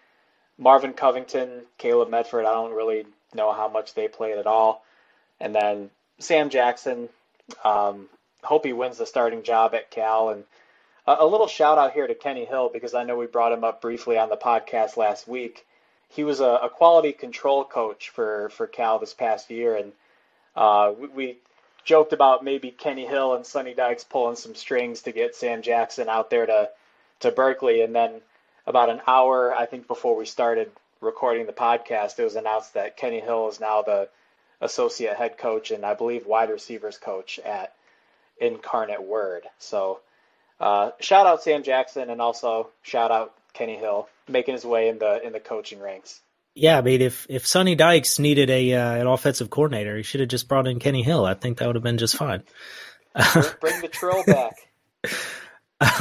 Marvin 0.56 0.94
Covington, 0.94 1.64
Caleb 1.76 2.08
Medford, 2.08 2.46
I 2.46 2.52
don't 2.52 2.72
really 2.72 3.04
know 3.34 3.52
how 3.52 3.68
much 3.68 3.92
they 3.92 4.08
played 4.08 4.38
at 4.38 4.46
all. 4.46 4.82
And 5.40 5.54
then 5.54 5.90
Sam 6.20 6.48
Jackson, 6.48 7.10
um, 7.64 8.08
hope 8.42 8.64
he 8.64 8.72
wins 8.72 8.96
the 8.96 9.04
starting 9.04 9.42
job 9.42 9.74
at 9.74 9.90
Cal. 9.90 10.30
And 10.30 10.44
a, 11.06 11.16
a 11.18 11.26
little 11.26 11.48
shout 11.48 11.76
out 11.76 11.92
here 11.92 12.06
to 12.06 12.14
Kenny 12.14 12.46
Hill 12.46 12.70
because 12.72 12.94
I 12.94 13.04
know 13.04 13.18
we 13.18 13.26
brought 13.26 13.52
him 13.52 13.62
up 13.62 13.82
briefly 13.82 14.16
on 14.16 14.30
the 14.30 14.38
podcast 14.38 14.96
last 14.96 15.28
week. 15.28 15.66
He 16.08 16.24
was 16.24 16.40
a, 16.40 16.60
a 16.62 16.70
quality 16.70 17.12
control 17.12 17.62
coach 17.62 18.08
for, 18.08 18.48
for 18.50 18.66
Cal 18.66 18.98
this 18.98 19.12
past 19.12 19.50
year, 19.50 19.76
and 19.76 19.92
uh, 20.56 20.92
we, 20.98 21.08
we 21.08 21.36
joked 21.84 22.12
about 22.12 22.44
maybe 22.44 22.70
Kenny 22.70 23.06
Hill 23.06 23.34
and 23.34 23.46
Sonny 23.46 23.74
Dykes 23.74 24.04
pulling 24.04 24.36
some 24.36 24.54
strings 24.54 25.02
to 25.02 25.12
get 25.12 25.34
Sam 25.34 25.62
Jackson 25.62 26.08
out 26.08 26.30
there 26.30 26.46
to 26.46 26.70
to 27.20 27.30
Berkeley, 27.30 27.82
and 27.82 27.94
then 27.94 28.20
about 28.66 28.90
an 28.90 29.00
hour 29.06 29.54
I 29.54 29.66
think 29.66 29.86
before 29.86 30.16
we 30.16 30.26
started 30.26 30.70
recording 31.00 31.46
the 31.46 31.52
podcast, 31.52 32.18
it 32.18 32.24
was 32.24 32.36
announced 32.36 32.74
that 32.74 32.96
Kenny 32.96 33.20
Hill 33.20 33.48
is 33.48 33.60
now 33.60 33.82
the 33.82 34.08
associate 34.60 35.16
head 35.16 35.36
coach 35.36 35.70
and 35.70 35.84
I 35.84 35.94
believe 35.94 36.26
wide 36.26 36.50
receivers 36.50 36.96
coach 36.96 37.38
at 37.38 37.74
Incarnate 38.38 39.02
Word. 39.02 39.44
So 39.58 40.00
uh, 40.60 40.92
shout 41.00 41.26
out 41.26 41.42
Sam 41.42 41.62
Jackson 41.62 42.10
and 42.10 42.20
also 42.20 42.70
shout 42.82 43.10
out 43.10 43.34
Kenny 43.52 43.76
Hill 43.76 44.08
making 44.28 44.54
his 44.54 44.64
way 44.64 44.88
in 44.88 44.98
the 44.98 45.24
in 45.24 45.32
the 45.32 45.40
coaching 45.40 45.80
ranks. 45.80 46.20
Yeah, 46.54 46.78
I 46.78 46.82
mean, 46.82 47.00
if 47.00 47.26
if 47.28 47.46
Sonny 47.46 47.74
Dykes 47.74 48.18
needed 48.20 48.48
a 48.48 48.74
uh, 48.74 48.94
an 48.94 49.06
offensive 49.06 49.50
coordinator, 49.50 49.96
he 49.96 50.02
should 50.04 50.20
have 50.20 50.28
just 50.28 50.48
brought 50.48 50.68
in 50.68 50.78
Kenny 50.78 51.02
Hill. 51.02 51.24
I 51.24 51.34
think 51.34 51.58
that 51.58 51.66
would 51.66 51.76
have 51.76 51.82
been 51.82 51.98
just 51.98 52.16
fine. 52.16 52.44
Bring 53.60 53.80
the 53.80 53.88
trail 53.90 54.22
back. 54.24 54.54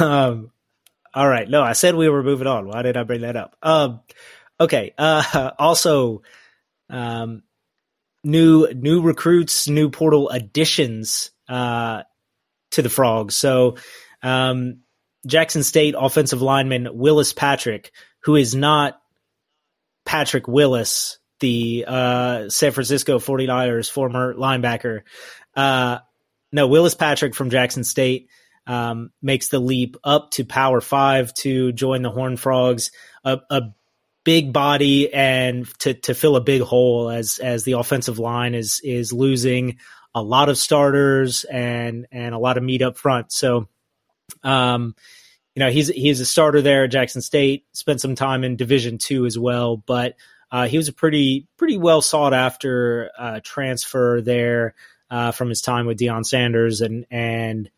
um, 0.00 0.50
all 1.12 1.28
right. 1.28 1.48
No, 1.48 1.62
I 1.62 1.72
said 1.72 1.94
we 1.94 2.08
were 2.08 2.22
moving 2.22 2.46
on. 2.46 2.68
Why 2.68 2.82
did 2.82 2.96
I 2.96 3.02
bring 3.02 3.22
that 3.22 3.36
up? 3.36 3.56
Um, 3.62 4.00
okay. 4.60 4.94
Uh, 4.96 5.50
also, 5.58 6.22
um, 6.88 7.42
new 8.22 8.68
new 8.72 9.02
recruits, 9.02 9.68
new 9.68 9.90
portal 9.90 10.30
additions 10.30 11.30
uh, 11.48 12.02
to 12.72 12.82
the 12.82 12.88
Frogs. 12.88 13.36
So, 13.36 13.76
um, 14.22 14.80
Jackson 15.26 15.62
State 15.62 15.94
offensive 15.98 16.42
lineman 16.42 16.88
Willis 16.92 17.32
Patrick, 17.32 17.92
who 18.20 18.36
is 18.36 18.54
not 18.54 19.00
Patrick 20.04 20.48
Willis, 20.48 21.18
the 21.40 21.84
uh, 21.86 22.48
San 22.48 22.72
Francisco 22.72 23.18
49ers 23.18 23.90
former 23.90 24.34
linebacker. 24.34 25.02
Uh, 25.56 25.98
no, 26.52 26.68
Willis 26.68 26.94
Patrick 26.94 27.34
from 27.34 27.50
Jackson 27.50 27.84
State 27.84 28.28
um, 28.66 29.10
makes 29.20 29.48
the 29.48 29.58
leap 29.58 29.96
up 30.04 30.30
to 30.32 30.44
Power 30.44 30.80
Five 30.80 31.34
to 31.34 31.72
join 31.72 32.02
the 32.02 32.10
Horn 32.10 32.36
Frogs. 32.36 32.90
A, 33.24 33.40
a 33.50 33.62
big 34.24 34.52
body 34.52 35.12
and 35.12 35.68
to 35.80 35.94
to 35.94 36.14
fill 36.14 36.36
a 36.36 36.40
big 36.40 36.62
hole 36.62 37.10
as 37.10 37.38
as 37.38 37.64
the 37.64 37.72
offensive 37.72 38.18
line 38.18 38.54
is 38.54 38.80
is 38.82 39.12
losing 39.12 39.78
a 40.14 40.22
lot 40.22 40.48
of 40.48 40.56
starters 40.56 41.44
and 41.44 42.06
and 42.10 42.34
a 42.34 42.38
lot 42.38 42.56
of 42.56 42.62
meat 42.62 42.82
up 42.82 42.96
front. 42.96 43.32
So, 43.32 43.68
um, 44.42 44.94
you 45.54 45.60
know, 45.60 45.70
he's 45.70 45.88
he's 45.88 46.20
a 46.20 46.26
starter 46.26 46.62
there 46.62 46.84
at 46.84 46.90
Jackson 46.90 47.22
State. 47.22 47.64
Spent 47.72 48.00
some 48.00 48.14
time 48.14 48.42
in 48.42 48.56
Division 48.56 48.98
Two 48.98 49.24
as 49.24 49.38
well, 49.38 49.76
but 49.76 50.16
uh, 50.50 50.66
he 50.66 50.76
was 50.76 50.88
a 50.88 50.92
pretty 50.92 51.46
pretty 51.56 51.76
well 51.76 52.02
sought 52.02 52.34
after 52.34 53.10
uh, 53.16 53.40
transfer 53.42 54.20
there 54.20 54.74
uh, 55.10 55.30
from 55.30 55.48
his 55.48 55.60
time 55.60 55.86
with 55.86 55.98
Deion 55.98 56.24
Sanders, 56.24 56.80
and 56.80 57.06
and 57.10 57.70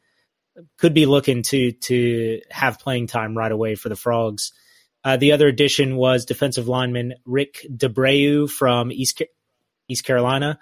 could 0.79 0.95
be 0.95 1.07
looking 1.07 1.43
to 1.43 1.73
to 1.73 2.41
have 2.51 2.81
playing 2.81 3.09
time 3.09 3.37
right 3.37 3.53
away 3.53 3.75
for 3.75 3.89
the 3.89 3.97
Frogs. 3.97 4.53
Uh, 5.05 5.17
the 5.17 5.33
other 5.33 5.47
addition 5.47 5.97
was 5.97 6.25
defensive 6.25 6.67
lineman 6.67 7.15
Rick 7.25 7.65
D'Abreu 7.75 8.51
from 8.51 8.91
East 8.91 9.23
East 9.87 10.05
Carolina, 10.05 10.59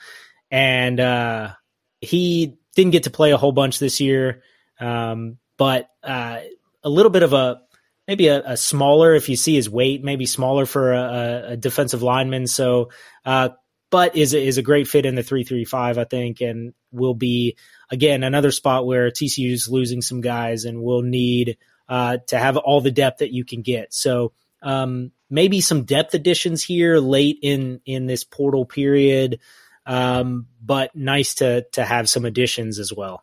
and 0.50 0.98
uh, 0.98 1.52
he 2.00 2.56
didn't 2.74 2.92
get 2.92 3.04
to 3.04 3.10
play 3.10 3.30
a 3.30 3.36
whole 3.36 3.52
bunch 3.52 3.78
this 3.78 4.00
year, 4.00 4.42
um, 4.80 5.38
but 5.56 5.88
uh, 6.02 6.40
a 6.84 6.90
little 6.90 7.10
bit 7.10 7.22
of 7.22 7.32
a 7.32 7.62
maybe 8.06 8.28
a, 8.28 8.42
a, 8.44 8.56
smaller 8.56 9.14
if 9.14 9.28
you 9.28 9.36
see 9.36 9.54
his 9.54 9.70
weight, 9.70 10.04
maybe 10.04 10.26
smaller 10.26 10.66
for 10.66 10.92
a, 10.92 11.44
a 11.50 11.56
defensive 11.56 12.02
lineman. 12.02 12.46
So, 12.46 12.90
uh, 13.24 13.50
but 13.90 14.16
is 14.16 14.34
is 14.34 14.58
a 14.58 14.62
great 14.62 14.88
fit 14.88 15.06
in 15.06 15.14
the 15.14 15.22
three 15.22 15.44
three 15.44 15.64
five, 15.64 15.98
I 15.98 16.04
think, 16.04 16.40
and 16.40 16.74
will 16.92 17.14
be 17.14 17.56
again 17.90 18.22
another 18.22 18.50
spot 18.50 18.86
where 18.86 19.10
TCU 19.10 19.52
is 19.52 19.68
losing 19.68 20.02
some 20.02 20.20
guys 20.20 20.64
and 20.64 20.82
will 20.82 21.02
need 21.02 21.58
uh, 21.88 22.18
to 22.28 22.38
have 22.38 22.56
all 22.56 22.80
the 22.80 22.90
depth 22.90 23.18
that 23.18 23.32
you 23.32 23.44
can 23.44 23.62
get. 23.62 23.92
So. 23.92 24.32
Um, 24.62 25.12
maybe 25.28 25.60
some 25.60 25.84
depth 25.84 26.14
additions 26.14 26.62
here 26.62 26.96
late 26.96 27.38
in 27.42 27.80
in 27.84 28.06
this 28.06 28.24
portal 28.24 28.64
period, 28.64 29.40
um, 29.84 30.46
but 30.62 30.94
nice 30.96 31.34
to 31.34 31.66
to 31.72 31.84
have 31.84 32.08
some 32.08 32.24
additions 32.24 32.78
as 32.78 32.90
well. 32.90 33.22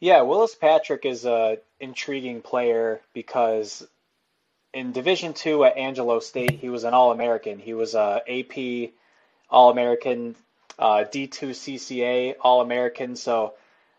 Yeah, 0.00 0.22
Willis 0.22 0.54
Patrick 0.54 1.04
is 1.04 1.24
a 1.24 1.58
intriguing 1.80 2.40
player 2.40 3.00
because 3.14 3.86
in 4.72 4.92
Division 4.92 5.34
Two 5.34 5.64
at 5.64 5.76
Angelo 5.76 6.20
State, 6.20 6.52
he 6.52 6.68
was 6.68 6.84
an 6.84 6.94
All 6.94 7.10
American. 7.10 7.58
He 7.58 7.74
was 7.74 7.94
a 7.94 8.22
AP 8.28 8.90
All 9.50 9.70
American, 9.70 10.36
uh, 10.78 11.04
D2 11.12 11.50
CCA 11.50 12.36
All 12.40 12.60
American. 12.60 13.16
So 13.16 13.54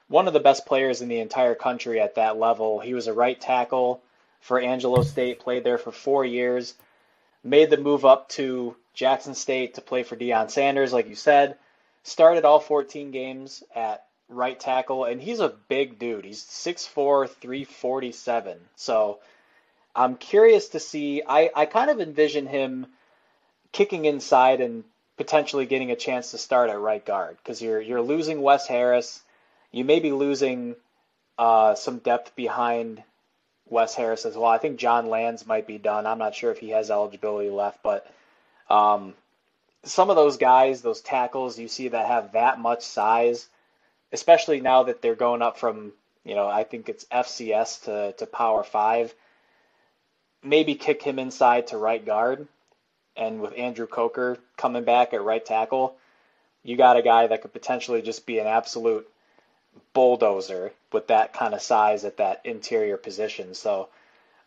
one 0.08 0.28
of 0.28 0.34
the 0.34 0.39
best 0.39 0.66
players 0.66 1.02
in 1.02 1.10
the 1.10 1.20
entire 1.20 1.56
country 1.56 2.00
at 2.00 2.16
that 2.16 2.38
level. 2.38 2.80
He 2.80 2.93
was 2.93 3.08
a 3.08 3.14
right 3.14 3.39
tackle 3.39 4.02
for 4.39 4.60
Angelo 4.60 5.04
State. 5.04 5.39
Played 5.39 5.66
there 5.66 5.78
for 5.78 5.91
four 5.91 6.24
years. 6.24 6.76
Made 7.43 7.70
the 7.70 7.78
move 7.78 8.06
up 8.06 8.30
to 8.30 8.76
Jackson 8.93 9.36
State 9.36 9.76
to 9.76 9.82
play 9.82 10.04
for 10.04 10.16
Deion 10.16 10.50
Sanders, 10.50 10.93
like 10.93 11.10
you 11.10 11.16
said. 11.16 11.58
Started 12.04 12.45
all 12.45 12.60
14 12.60 13.12
games 13.12 13.64
at 13.76 14.06
right 14.30 14.59
tackle, 14.59 15.05
and 15.05 15.21
he's 15.21 15.39
a 15.39 15.53
big 15.67 15.99
dude. 15.99 16.25
He's 16.25 16.43
6'4", 16.43 17.30
347. 17.30 18.57
So 18.75 19.19
I'm 19.95 20.15
curious 20.15 20.69
to 20.69 20.80
see. 20.80 21.23
I, 21.27 21.49
I 21.55 21.65
kind 21.65 21.89
of 21.89 21.99
envision 21.99 22.47
him 22.47 22.88
kicking 23.71 24.05
inside 24.05 24.61
and 24.61 24.84
potentially 25.17 25.65
getting 25.65 25.91
a 25.91 25.95
chance 25.95 26.32
to 26.32 26.38
start 26.38 26.69
at 26.69 26.80
right 26.80 27.05
guard 27.05 27.38
because 27.38 27.61
you're 27.61 27.82
you're 27.82 28.01
losing 28.01 28.41
Wes 28.41 28.67
Harris. 28.67 29.21
You 29.71 29.84
may 29.84 29.99
be 29.99 30.11
losing 30.11 30.75
uh, 31.38 31.75
some 31.75 31.97
depth 31.99 32.36
behind 32.36 33.03
Wes 33.67 33.93
Harris 33.95 34.25
as 34.25 34.36
well. 34.36 34.49
I 34.49 34.57
think 34.57 34.80
John 34.80 35.07
Lanz 35.07 35.45
might 35.45 35.67
be 35.67 35.77
done. 35.77 36.05
I'm 36.05 36.17
not 36.17 36.36
sure 36.36 36.51
if 36.51 36.59
he 36.59 36.69
has 36.69 36.89
eligibility 36.89 37.49
left, 37.49 37.84
but 37.84 38.09
um, 38.69 39.13
some 39.84 40.09
of 40.09 40.15
those 40.15 40.38
guys, 40.38 40.82
those 40.82 41.01
tackles 41.01 41.59
you 41.59 41.67
see 41.67 41.89
that 41.89 42.07
have 42.07 42.34
that 42.34 42.59
much 42.59 42.84
size, 42.84 43.47
especially 44.12 44.62
now 44.62 44.84
that 44.84 45.01
they're 45.01 45.16
going 45.16 45.41
up 45.41 45.57
from 45.57 45.93
you 46.24 46.36
know 46.36 46.47
I 46.47 46.64
think 46.64 46.89
it's 46.89 47.05
FCS 47.05 47.86
to 47.86 48.14
to 48.18 48.26
Power 48.26 48.64
Five. 48.64 49.14
Maybe 50.43 50.76
kick 50.76 51.01
him 51.01 51.20
inside 51.20 51.68
to 51.68 51.78
right 51.78 52.03
guard, 52.05 52.47
and 53.16 53.41
with 53.41 53.57
Andrew 53.57 53.88
Coker 53.88 54.38
coming 54.57 54.84
back 54.84 55.14
at 55.14 55.22
right 55.22 55.45
tackle, 55.45 55.95
you 56.64 56.78
got 56.78 56.97
a 56.97 57.01
guy 57.01 57.28
that 57.28 57.41
could 57.41 57.53
potentially 57.53 58.01
just 58.01 58.26
be 58.26 58.39
an 58.39 58.47
absolute 58.47 59.07
bulldozer 59.93 60.72
with 60.91 61.07
that 61.07 61.34
kind 61.34 61.53
of 61.53 61.62
size 61.62 62.05
at 62.05 62.18
that 62.18 62.41
interior 62.45 62.97
position. 62.97 63.53
So, 63.53 63.89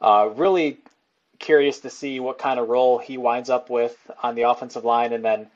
uh, 0.01 0.31
really 0.35 0.79
curious 1.39 1.81
to 1.81 1.91
see 1.91 2.21
what 2.21 2.39
kind 2.39 2.59
of 2.59 2.69
role 2.69 2.99
he 2.99 3.19
winds 3.19 3.51
up 3.51 3.69
with 3.69 3.97
on 4.23 4.35
the 4.35 4.43
offensive 4.43 4.85
line. 4.85 5.13
And 5.13 5.25
then 5.25 5.49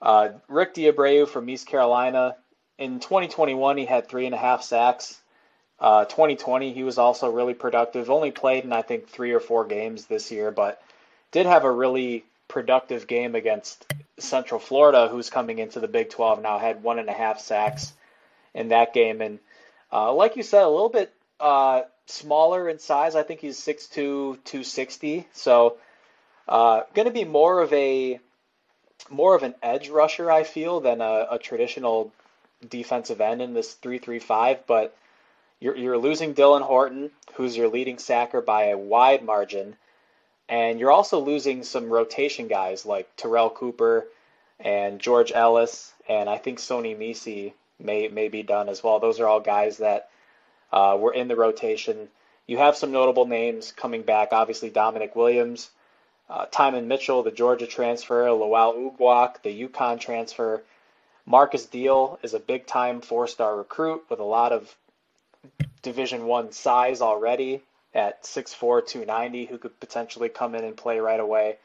uh, 0.00 0.30
Rick 0.48 0.74
D'Abreu 0.74 1.26
from 1.26 1.48
East 1.48 1.66
Carolina, 1.66 2.36
in 2.78 3.00
2021, 3.00 3.76
he 3.76 3.84
had 3.84 4.08
three 4.08 4.26
and 4.26 4.34
a 4.34 4.38
half 4.38 4.62
sacks. 4.62 5.20
Uh, 5.78 6.04
2020, 6.04 6.72
he 6.72 6.82
was 6.82 6.98
also 6.98 7.30
really 7.30 7.54
productive. 7.54 8.10
Only 8.10 8.30
played 8.30 8.64
in, 8.64 8.72
I 8.72 8.82
think, 8.82 9.08
three 9.08 9.32
or 9.32 9.40
four 9.40 9.64
games 9.64 10.06
this 10.06 10.30
year, 10.30 10.50
but 10.50 10.82
did 11.32 11.46
have 11.46 11.64
a 11.64 11.70
really 11.70 12.24
productive 12.48 13.06
game 13.06 13.34
against 13.34 13.84
Central 14.18 14.60
Florida, 14.60 15.08
who's 15.08 15.30
coming 15.30 15.58
into 15.58 15.80
the 15.80 15.88
Big 15.88 16.10
12 16.10 16.42
now, 16.42 16.58
had 16.58 16.82
one 16.82 16.98
and 16.98 17.08
a 17.08 17.12
half 17.12 17.40
sacks 17.40 17.92
in 18.54 18.68
that 18.68 18.94
game. 18.94 19.20
And 19.20 19.38
uh, 19.92 20.12
like 20.12 20.36
you 20.36 20.42
said, 20.42 20.62
a 20.62 20.68
little 20.68 20.88
bit 20.88 21.12
uh, 21.40 21.82
smaller 22.06 22.68
in 22.68 22.78
size. 22.78 23.16
I 23.16 23.22
think 23.22 23.40
he's 23.40 23.58
6'2", 23.58 23.90
260. 23.92 25.26
So 25.32 25.76
uh, 26.48 26.82
going 26.94 27.06
to 27.08 27.14
be 27.14 27.24
more 27.24 27.60
of 27.60 27.72
a 27.72 28.20
more 29.10 29.34
of 29.34 29.42
an 29.42 29.54
edge 29.62 29.90
rusher, 29.90 30.30
I 30.30 30.44
feel, 30.44 30.80
than 30.80 31.00
a, 31.00 31.26
a 31.32 31.38
traditional 31.38 32.12
defensive 32.64 33.20
end 33.20 33.42
in 33.42 33.54
this 33.54 33.74
three-three-five. 33.74 34.66
But 34.66 34.96
you're, 35.60 35.76
you're 35.76 35.98
losing 35.98 36.34
Dylan 36.34 36.62
Horton, 36.62 37.10
who's 37.34 37.56
your 37.56 37.68
leading 37.68 37.98
sacker 37.98 38.40
by 38.40 38.64
a 38.66 38.78
wide 38.78 39.24
margin. 39.24 39.76
And 40.48 40.78
you're 40.78 40.92
also 40.92 41.20
losing 41.20 41.62
some 41.62 41.88
rotation 41.88 42.48
guys 42.48 42.84
like 42.84 43.08
Terrell 43.16 43.50
Cooper 43.50 44.06
and 44.60 45.00
George 45.00 45.32
Ellis, 45.32 45.92
and 46.08 46.28
I 46.28 46.38
think 46.38 46.58
Sony 46.58 46.96
Misi 46.96 47.54
may 47.80 48.08
may 48.08 48.28
be 48.28 48.42
done 48.42 48.68
as 48.68 48.84
well. 48.84 49.00
Those 49.00 49.20
are 49.20 49.26
all 49.26 49.40
guys 49.40 49.78
that 49.78 50.10
uh, 50.70 50.96
were 51.00 51.14
in 51.14 51.28
the 51.28 51.34
rotation. 51.34 52.08
You 52.46 52.58
have 52.58 52.76
some 52.76 52.92
notable 52.92 53.26
names 53.26 53.72
coming 53.72 54.02
back. 54.02 54.28
Obviously, 54.32 54.70
Damonic 54.70 55.16
Williams, 55.16 55.70
uh, 56.28 56.46
Tymon 56.46 56.86
Mitchell, 56.86 57.22
the 57.22 57.30
Georgia 57.30 57.66
transfer, 57.66 58.26
Lwal 58.26 58.76
Uguak, 58.76 59.42
the 59.42 59.66
UConn 59.66 59.98
transfer. 59.98 60.62
Markis 61.26 61.70
Deal 61.70 62.18
is 62.22 62.34
a 62.34 62.38
big 62.38 62.66
time 62.66 63.00
four 63.00 63.26
star 63.26 63.56
recruit 63.56 64.04
with 64.08 64.20
a 64.20 64.24
lot 64.24 64.52
of 64.52 64.74
Division 65.82 66.26
One 66.26 66.52
size 66.52 67.00
already 67.00 67.62
at 67.94 68.24
6'4", 68.24 68.86
290, 68.86 69.46
who 69.46 69.58
could 69.58 69.78
potentially 69.80 70.28
come 70.28 70.54
in 70.54 70.64
and 70.64 70.76
play 70.76 70.98
right 70.98 71.20
away. 71.20 71.56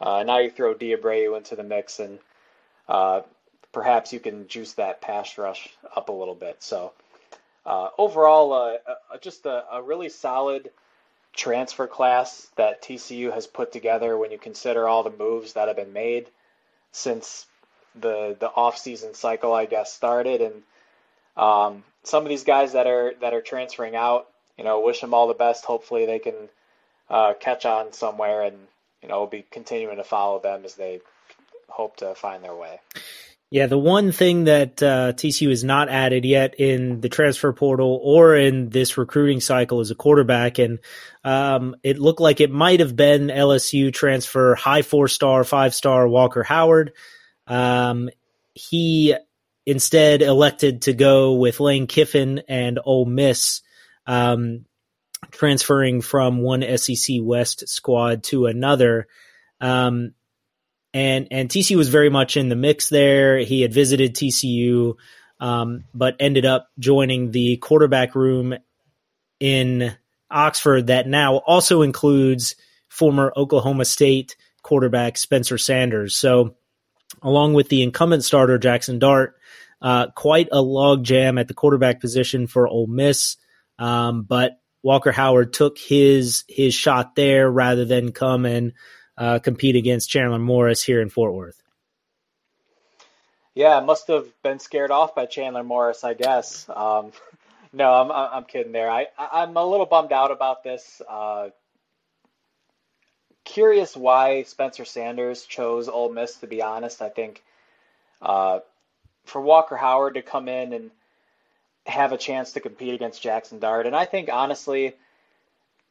Uh, 0.00 0.22
now 0.22 0.38
you 0.38 0.50
throw 0.50 0.74
D'Abreu 0.74 1.36
into 1.36 1.56
the 1.56 1.62
mix, 1.62 1.98
and 1.98 2.18
uh, 2.88 3.22
perhaps 3.72 4.12
you 4.12 4.20
can 4.20 4.48
juice 4.48 4.74
that 4.74 5.00
pass 5.00 5.38
rush 5.38 5.68
up 5.94 6.08
a 6.08 6.12
little 6.12 6.34
bit. 6.34 6.62
So 6.62 6.92
uh, 7.64 7.88
overall, 7.98 8.52
uh, 8.52 8.76
uh, 8.86 9.18
just 9.20 9.44
a, 9.46 9.64
a, 9.72 9.82
really 9.82 10.08
solid 10.08 10.70
transfer 11.34 11.86
class 11.86 12.48
that 12.56 12.82
TCU 12.82 13.32
has 13.32 13.46
put 13.46 13.72
together 13.72 14.16
when 14.16 14.30
you 14.30 14.38
consider 14.38 14.86
all 14.86 15.02
the 15.02 15.10
moves 15.10 15.54
that 15.54 15.68
have 15.68 15.76
been 15.76 15.92
made 15.92 16.28
since 16.92 17.46
the 18.00 18.36
the 18.38 18.48
off 18.48 18.78
season 18.78 19.14
cycle, 19.14 19.52
I 19.52 19.66
guess, 19.66 19.92
started, 19.92 20.40
and 20.40 20.62
um, 21.36 21.84
some 22.02 22.22
of 22.22 22.28
these 22.28 22.44
guys 22.44 22.72
that 22.72 22.86
are 22.86 23.14
that 23.20 23.34
are 23.34 23.42
transferring 23.42 23.96
out 23.96 24.28
you 24.56 24.64
know, 24.64 24.80
wish 24.80 25.00
them 25.00 25.14
all 25.14 25.28
the 25.28 25.34
best. 25.34 25.64
Hopefully, 25.64 26.06
they 26.06 26.18
can 26.18 26.34
uh, 27.10 27.34
catch 27.38 27.66
on 27.66 27.92
somewhere, 27.92 28.42
and 28.42 28.56
you 29.02 29.08
know, 29.08 29.20
we'll 29.20 29.28
be 29.28 29.44
continuing 29.50 29.96
to 29.96 30.04
follow 30.04 30.40
them 30.40 30.64
as 30.64 30.74
they 30.74 31.00
hope 31.68 31.96
to 31.96 32.14
find 32.14 32.42
their 32.42 32.54
way. 32.54 32.80
Yeah, 33.48 33.66
the 33.66 33.78
one 33.78 34.10
thing 34.10 34.44
that 34.44 34.82
uh, 34.82 35.12
TCU 35.12 35.50
has 35.50 35.62
not 35.62 35.88
added 35.88 36.24
yet 36.24 36.58
in 36.58 37.00
the 37.00 37.08
transfer 37.08 37.52
portal 37.52 38.00
or 38.02 38.34
in 38.34 38.70
this 38.70 38.98
recruiting 38.98 39.40
cycle 39.40 39.80
is 39.80 39.92
a 39.92 39.94
quarterback, 39.94 40.58
and 40.58 40.80
um, 41.22 41.76
it 41.84 41.98
looked 41.98 42.20
like 42.20 42.40
it 42.40 42.50
might 42.50 42.80
have 42.80 42.96
been 42.96 43.28
LSU 43.28 43.92
transfer 43.92 44.54
high 44.56 44.82
four 44.82 45.06
star, 45.06 45.44
five 45.44 45.74
star 45.74 46.08
Walker 46.08 46.42
Howard. 46.42 46.92
Um, 47.46 48.10
he 48.54 49.14
instead 49.64 50.22
elected 50.22 50.82
to 50.82 50.92
go 50.92 51.34
with 51.34 51.60
Lane 51.60 51.86
Kiffin 51.86 52.42
and 52.48 52.78
Ole 52.84 53.04
Miss 53.04 53.62
um, 54.06 54.64
transferring 55.30 56.00
from 56.00 56.40
one 56.40 56.64
SEC 56.78 57.16
West 57.20 57.68
squad 57.68 58.22
to 58.24 58.46
another. 58.46 59.08
Um, 59.60 60.12
and 60.94 61.28
and 61.30 61.48
TCU 61.48 61.76
was 61.76 61.88
very 61.88 62.08
much 62.08 62.36
in 62.36 62.48
the 62.48 62.56
mix 62.56 62.88
there. 62.88 63.38
He 63.38 63.60
had 63.60 63.74
visited 63.74 64.14
TCU, 64.14 64.94
um, 65.40 65.84
but 65.92 66.16
ended 66.20 66.46
up 66.46 66.68
joining 66.78 67.32
the 67.32 67.58
quarterback 67.58 68.14
room 68.14 68.54
in 69.38 69.94
Oxford 70.30 70.86
that 70.86 71.06
now 71.06 71.36
also 71.36 71.82
includes 71.82 72.54
former 72.88 73.32
Oklahoma 73.36 73.84
State 73.84 74.36
quarterback 74.62 75.18
Spencer 75.18 75.58
Sanders. 75.58 76.16
So, 76.16 76.56
along 77.26 77.54
with 77.54 77.68
the 77.68 77.82
incumbent 77.82 78.22
starter 78.22 78.56
Jaxson 78.56 79.00
Dart, 79.00 79.34
uh, 79.82 80.06
quite 80.14 80.48
a 80.52 80.62
logjam 80.62 81.40
at 81.40 81.48
the 81.48 81.54
quarterback 81.54 82.00
position 82.00 82.46
for 82.46 82.68
Ole 82.68 82.86
Miss. 82.86 83.36
Um, 83.80 84.22
but 84.22 84.60
Walker 84.82 85.10
Howard 85.10 85.52
took 85.52 85.76
his 85.76 86.44
his 86.48 86.72
shot 86.72 87.16
there 87.16 87.50
rather 87.50 87.84
than 87.84 88.12
come 88.12 88.46
and 88.46 88.72
uh, 89.18 89.40
compete 89.40 89.74
against 89.74 90.08
Chandler 90.08 90.38
Morris 90.38 90.84
here 90.84 91.02
in 91.02 91.08
Fort 91.08 91.34
Worth. 91.34 91.60
Yeah, 93.56 93.80
must 93.80 94.06
have 94.06 94.26
been 94.42 94.60
scared 94.60 94.92
off 94.92 95.14
by 95.16 95.26
Chandler 95.26 95.64
Morris, 95.64 96.04
I 96.04 96.14
guess. 96.14 96.68
Um, 96.68 97.10
no, 97.72 97.92
I'm 97.92 98.12
I'm 98.12 98.44
kidding 98.44 98.72
there. 98.72 98.88
I 98.88 99.08
I'm 99.18 99.56
a 99.56 99.66
little 99.66 99.86
bummed 99.86 100.12
out 100.12 100.30
about 100.30 100.62
this. 100.62 101.02
Uh, 101.08 101.48
curious 103.46 103.96
why 103.96 104.42
Spencer 104.42 104.84
Sanders 104.84 105.46
chose 105.46 105.88
Ole 105.88 106.12
Miss. 106.12 106.36
To 106.38 106.46
be 106.46 106.60
honest, 106.60 107.00
I 107.00 107.08
think 107.08 107.42
uh, 108.20 108.58
for 109.24 109.40
Walker 109.40 109.76
Howard 109.76 110.14
to 110.14 110.22
come 110.22 110.48
in 110.48 110.74
and 110.74 110.90
have 111.86 112.12
a 112.12 112.18
chance 112.18 112.52
to 112.52 112.60
compete 112.60 112.92
against 112.92 113.22
Jaxson 113.22 113.60
Dart. 113.60 113.86
And 113.86 113.96
I 113.96 114.04
think 114.04 114.28
honestly, 114.30 114.94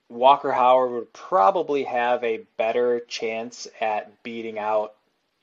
Walker 0.10 0.52
Howard 0.52 0.92
would 0.92 1.14
probably 1.14 1.84
have 1.86 2.24
a 2.24 2.42
better 2.58 3.00
chance 3.00 3.68
at 3.82 4.22
beating 4.22 4.60
out 4.60 4.94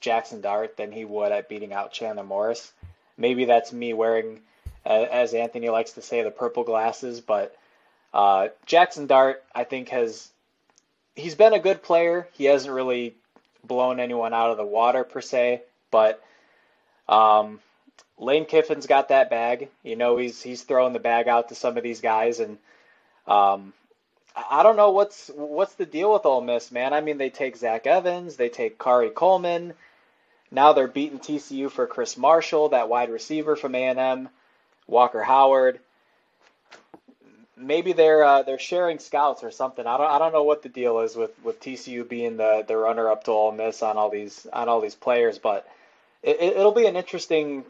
Jaxson 0.00 0.42
Dart 0.42 0.76
than 0.76 0.92
he 0.92 1.04
would 1.04 1.32
at 1.32 1.48
beating 1.48 1.72
out 1.72 1.92
Chandler 1.92 2.24
Morris. 2.24 2.72
Maybe 3.16 3.46
that's 3.46 3.72
me 3.72 3.92
wearing, 3.92 4.40
uh, 4.84 5.06
as 5.10 5.32
Anthony 5.32 5.70
likes 5.70 5.92
to 5.92 6.02
say, 6.02 6.22
the 6.22 6.30
purple 6.30 6.64
glasses. 6.64 7.20
But 7.20 7.56
uh, 8.12 8.48
Jaxson 8.66 9.06
Dart, 9.06 9.42
I 9.54 9.64
think, 9.64 9.88
has 9.88 10.28
he's 11.14 11.34
been 11.34 11.52
a 11.52 11.58
good 11.58 11.82
player. 11.82 12.28
He 12.32 12.44
hasn't 12.44 12.74
really 12.74 13.14
blown 13.64 14.00
anyone 14.00 14.32
out 14.32 14.50
of 14.50 14.56
the 14.56 14.64
water 14.64 15.04
per 15.04 15.20
se, 15.20 15.62
but 15.90 16.22
um, 17.08 17.60
Lane 18.18 18.44
Kiffin's 18.44 18.86
got 18.86 19.08
that 19.08 19.30
bag. 19.30 19.68
You 19.82 19.96
know, 19.96 20.16
he's 20.16 20.42
he's 20.42 20.62
throwing 20.62 20.92
the 20.92 20.98
bag 20.98 21.28
out 21.28 21.48
to 21.48 21.54
some 21.54 21.76
of 21.76 21.82
these 21.82 22.00
guys, 22.00 22.40
and 22.40 22.58
um, 23.26 23.72
I 24.34 24.62
don't 24.62 24.76
know 24.76 24.90
what's 24.90 25.30
what's 25.34 25.74
the 25.74 25.86
deal 25.86 26.12
with 26.12 26.26
Ole 26.26 26.40
Miss, 26.40 26.72
man. 26.72 26.92
I 26.92 27.00
mean, 27.00 27.18
they 27.18 27.30
take 27.30 27.56
Zach 27.56 27.86
Evans, 27.86 28.36
they 28.36 28.48
take 28.48 28.78
Khari 28.78 29.12
Coleman. 29.12 29.74
Now 30.50 30.74
they're 30.74 30.88
beating 30.88 31.18
TCU 31.18 31.70
for 31.70 31.86
Chris 31.86 32.18
Marshall, 32.18 32.70
that 32.70 32.90
wide 32.90 33.08
receiver 33.10 33.56
from 33.56 33.74
A&M, 33.74 34.28
Walker 34.86 35.22
Howard. 35.22 35.80
Maybe 37.56 37.92
they're 37.92 38.24
uh, 38.24 38.42
they're 38.42 38.58
sharing 38.58 38.98
scouts 38.98 39.44
or 39.44 39.50
something. 39.50 39.86
I 39.86 39.96
don't 39.98 40.10
I 40.10 40.18
don't 40.18 40.32
know 40.32 40.44
what 40.44 40.62
the 40.62 40.68
deal 40.68 41.00
is 41.00 41.14
with, 41.14 41.32
with 41.44 41.60
TCU 41.60 42.08
being 42.08 42.36
the, 42.38 42.64
the 42.66 42.76
runner 42.76 43.08
up 43.08 43.24
to 43.24 43.30
Ole 43.30 43.52
Miss 43.52 43.82
on 43.82 43.96
all 43.96 44.10
these 44.10 44.46
on 44.52 44.68
all 44.68 44.80
these 44.80 44.94
players, 44.94 45.38
but 45.38 45.68
it, 46.22 46.40
it'll 46.40 46.72
be 46.72 46.86
an 46.86 46.96
interesting 46.96 47.64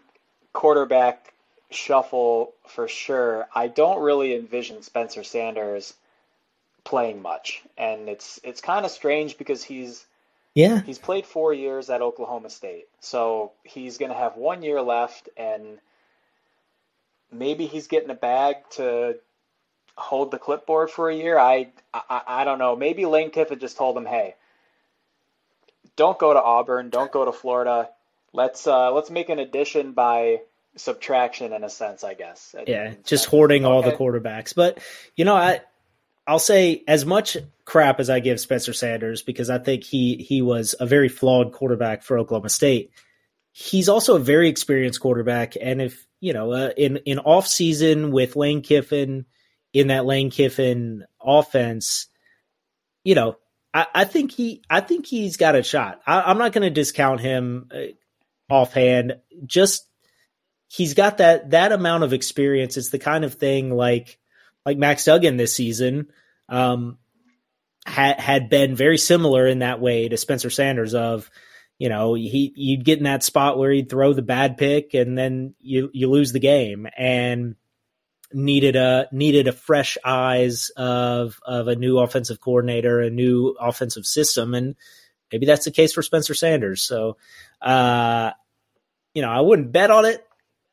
quarterback 0.53 1.33
shuffle 1.71 2.53
for 2.67 2.87
sure. 2.87 3.49
I 3.55 3.69
don't 3.69 4.03
really 4.03 4.35
envision 4.35 4.83
Spencer 4.83 5.25
Sanders 5.25 5.95
playing 6.85 7.23
much, 7.23 7.63
and 7.77 8.09
it's 8.09 8.41
it's 8.45 8.61
kind 8.61 8.85
of 8.85 8.91
strange 8.91 9.39
because 9.39 9.65
he's 9.65 10.05
yeah 10.55 10.81
he's 10.83 10.99
played 10.99 11.27
four 11.27 11.53
years 11.53 11.91
at 11.91 12.03
Oklahoma 12.03 12.51
State, 12.51 12.87
so 13.01 13.53
he's 13.65 13.99
going 13.99 14.13
to 14.13 14.19
have 14.19 14.37
one 14.37 14.63
year 14.63 14.81
left, 14.81 15.29
and 15.37 15.79
maybe 17.33 17.67
he's 17.67 17.87
getting 17.87 18.11
a 18.11 18.15
bag 18.15 18.57
to 18.71 19.17
hold 19.97 20.31
the 20.31 20.39
clipboard 20.39 20.91
for 20.91 21.11
a 21.11 21.15
year. 21.15 21.39
I 21.39 21.69
I, 21.93 22.23
I 22.27 22.45
don't 22.45 22.59
know. 22.59 22.77
Maybe 22.77 23.07
Lane 23.07 23.31
Kiffin 23.31 23.59
just 23.59 23.77
told 23.77 23.97
him, 23.97 24.07
hey. 24.07 24.35
Don't 25.95 26.19
go 26.19 26.33
to 26.33 26.43
Auburn. 26.43 26.89
Don't 26.89 27.13
go 27.13 27.27
to 27.27 27.33
Florida 27.33 27.91
let's 28.33 28.67
uh, 28.67 28.93
let's 28.93 29.11
make 29.11 29.29
an 29.29 29.39
addition 29.39 29.93
by 29.93 30.41
subtraction 30.77 31.53
in 31.53 31.65
a 31.65 31.71
sense, 31.71 32.05
I 32.05 32.15
guess. 32.15 32.55
Yeah, 32.67 32.95
just 33.05 33.27
hoarding 33.27 33.65
okay. 33.65 33.73
all 33.73 33.83
the 33.83 33.93
quarterbacks. 33.93 34.55
But 34.55 34.79
you 35.17 35.25
know, 35.25 35.35
I 35.35 35.61
I'll 36.27 36.39
say 36.39 36.83
as 36.87 37.05
much 37.05 37.37
crap 37.65 38.01
as 38.01 38.11
I 38.11 38.21
give 38.21 38.41
Spencer 38.41 38.73
Sanders 38.73 39.23
because 39.23 39.51
I 39.51 39.59
think 39.59 39.85
he 39.85 40.17
he 40.17 40.43
was 40.43 40.75
a 40.79 40.87
very 40.87 41.09
flawed 41.09 41.53
quarterback 41.53 42.03
for 42.03 42.19
Oklahoma 42.19 42.51
State. 42.51 42.91
He's 43.53 43.89
also 43.89 44.17
a 44.17 44.21
very 44.21 44.49
experienced 44.49 45.01
quarterback, 45.01 45.55
and 45.61 45.83
if 45.83 46.07
you 46.21 46.33
know, 46.33 46.53
uh, 46.53 46.71
in 46.77 46.99
in 46.99 47.19
off 47.19 47.47
season 47.47 48.11
with 48.11 48.37
Lane 48.37 48.63
Kiffin 48.63 49.27
in 49.73 49.89
that 49.89 50.05
Lane 50.07 50.31
Kiffin 50.31 51.05
offense, 51.21 52.09
you 53.05 53.15
know, 53.15 53.37
I, 53.73 53.87
I 53.95 54.05
think 54.05 54.33
he 54.33 54.63
I 54.69 54.81
think 54.81 55.07
he's 55.07 55.37
got 55.37 55.57
a 55.57 55.63
shot. 55.63 56.01
I, 56.07 56.31
am 56.31 56.39
not 56.39 56.53
going 56.53 56.63
to 56.63 56.71
discount 56.71 57.21
him. 57.21 57.69
Uh, 57.75 57.93
offhand. 58.53 59.17
Just 59.45 59.87
he's 60.69 60.95
got 60.95 61.19
that 61.19 61.51
that 61.51 61.73
amount 61.73 62.05
of 62.05 62.13
experience. 62.13 62.77
It's 62.77 62.91
the 62.91 62.99
kind 62.99 63.25
of 63.25 63.35
thing 63.35 63.71
like 63.71 64.19
like 64.65 64.79
Max 64.79 65.05
Duggan 65.05 65.37
this 65.37 65.55
season 65.55 66.09
um, 66.49 66.99
had 67.85 68.21
had 68.21 68.49
been 68.49 68.77
very 68.77 68.99
similar 68.99 69.47
in 69.47 69.61
that 69.61 69.81
way 69.81 70.09
to 70.09 70.17
Spencer 70.17 70.51
Sanders 70.51 70.95
of 70.95 71.31
you 71.79 71.89
know, 71.89 72.15
he 72.15 72.53
you'd 72.55 72.85
get 72.85 72.99
in 72.99 73.05
that 73.05 73.25
spot 73.25 73.59
where 73.59 73.73
he'd 73.73 73.91
throw 73.91 74.13
the 74.13 74.23
bad 74.23 74.57
pick 74.57 74.95
and 74.95 75.19
then 75.19 75.55
you 75.59 75.91
you 75.93 76.09
lose 76.09 76.33
the 76.33 76.39
game 76.39 76.87
and 76.97 77.57
needed 78.35 78.77
a 78.77 79.09
needed 79.13 79.49
a 79.49 79.53
fresh 79.53 79.99
eyes 80.05 80.71
of 80.77 81.41
of 81.45 81.69
a 81.69 81.77
new 81.77 81.99
offensive 81.99 82.41
coordinator, 82.41 83.01
a 83.01 83.11
new 83.11 83.57
offensive 83.61 84.07
system, 84.07 84.55
and 84.55 84.77
maybe 85.31 85.47
that's 85.47 85.65
the 85.65 85.71
case 85.71 85.93
for 85.93 86.03
Spencer 86.03 86.35
Sanders. 86.35 86.83
So, 86.83 87.17
uh, 87.61 88.33
you 89.15 89.23
know, 89.23 89.31
I 89.31 89.41
wouldn't 89.41 89.73
bet 89.73 89.91
on 89.91 90.05
it, 90.05 90.27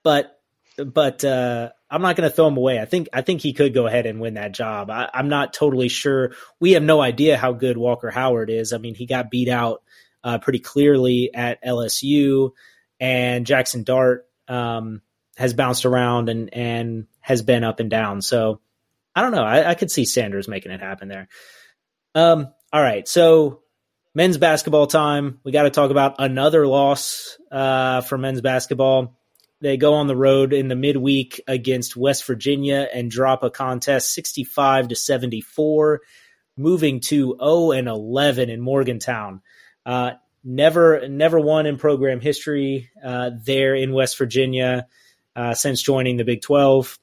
but 0.03 0.39
but 0.77 1.23
uh, 1.23 1.69
I'm 1.89 2.01
not 2.01 2.15
going 2.15 2.29
to 2.29 2.35
throw 2.35 2.47
him 2.47 2.57
away. 2.57 2.79
I 2.79 2.85
think 2.85 3.09
I 3.13 3.21
think 3.21 3.41
he 3.41 3.53
could 3.53 3.73
go 3.73 3.87
ahead 3.87 4.05
and 4.05 4.19
win 4.19 4.35
that 4.35 4.53
job. 4.53 4.89
I, 4.89 5.09
I'm 5.13 5.29
not 5.29 5.53
totally 5.53 5.89
sure. 5.89 6.33
We 6.59 6.73
have 6.73 6.83
no 6.83 7.01
idea 7.01 7.37
how 7.37 7.53
good 7.53 7.77
Walker 7.77 8.09
Howard 8.09 8.49
is. 8.49 8.73
I 8.73 8.77
mean, 8.77 8.95
he 8.95 9.05
got 9.05 9.31
beat 9.31 9.49
out 9.49 9.83
uh, 10.23 10.37
pretty 10.37 10.59
clearly 10.59 11.31
at 11.33 11.63
LSU, 11.63 12.51
and 12.99 13.45
Jaxson 13.45 13.85
Dart 13.85 14.27
um, 14.47 15.01
has 15.37 15.53
bounced 15.53 15.85
around 15.85 16.29
and 16.29 16.53
and 16.53 17.07
has 17.29 17.43
been 17.43 17.63
up 17.63 17.79
and 17.79 17.91
down. 17.91 18.23
So 18.23 18.59
I 19.15 19.21
don't 19.21 19.31
know. 19.31 19.43
I, 19.43 19.69
I 19.69 19.75
could 19.75 19.91
see 19.91 20.03
Sanders 20.03 20.47
making 20.47 20.71
it 20.71 20.79
happen 20.79 21.07
there. 21.07 21.27
Um, 22.15 22.51
all 22.73 22.81
right, 22.81 23.07
so 23.07 23.61
men's 24.15 24.39
basketball 24.39 24.87
time. 24.87 25.39
We 25.43 25.51
got 25.51 25.63
to 25.63 25.69
talk 25.69 25.91
about 25.91 26.15
another 26.17 26.65
loss 26.65 27.37
uh, 27.51 28.01
for 28.01 28.17
men's 28.17 28.41
basketball. 28.41 29.15
They 29.61 29.77
go 29.77 29.93
on 29.93 30.07
the 30.07 30.15
road 30.15 30.53
in 30.53 30.69
the 30.69 30.75
midweek 30.75 31.39
against 31.47 31.95
West 31.95 32.25
Virginia 32.25 32.87
and 32.91 33.11
drop 33.11 33.43
a 33.43 33.51
contest 33.51 34.11
65 34.15 34.87
to 34.87 34.95
74, 34.95 36.01
moving 36.57 36.99
to 37.01 37.37
0 37.39 37.71
and 37.73 37.87
11 37.87 38.49
in 38.49 38.59
Morgantown. 38.59 39.43
Uh, 39.85 40.13
never, 40.43 41.07
never 41.07 41.39
won 41.39 41.67
in 41.67 41.77
program 41.77 42.21
history 42.21 42.89
uh, 43.03 43.29
there 43.45 43.75
in 43.75 43.93
West 43.93 44.17
Virginia 44.17 44.87
uh, 45.35 45.53
since 45.53 45.81
joining 45.81 46.17
the 46.17 46.23
Big 46.23 46.41
12, 46.41 46.97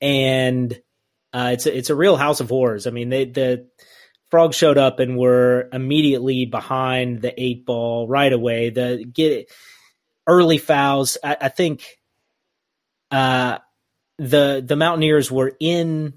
and 0.00 0.72
uh, 1.32 1.50
it's 1.52 1.66
a, 1.66 1.76
it's 1.76 1.90
a 1.90 1.94
real 1.94 2.16
house 2.16 2.40
of 2.40 2.48
horrors. 2.48 2.86
I 2.86 2.90
mean, 2.90 3.08
they, 3.08 3.24
the 3.26 3.68
Frogs 4.30 4.56
showed 4.56 4.78
up 4.78 5.00
and 5.00 5.16
were 5.16 5.68
immediately 5.72 6.46
behind 6.46 7.22
the 7.22 7.32
eight 7.40 7.64
ball 7.64 8.08
right 8.08 8.32
away. 8.32 8.70
The 8.70 9.04
get 9.04 9.50
early 10.26 10.58
fouls. 10.58 11.16
I, 11.22 11.36
I 11.42 11.48
think 11.48 11.84
uh, 13.10 13.58
the 14.18 14.64
the 14.66 14.76
Mountaineers 14.76 15.30
were 15.30 15.52
in 15.60 16.14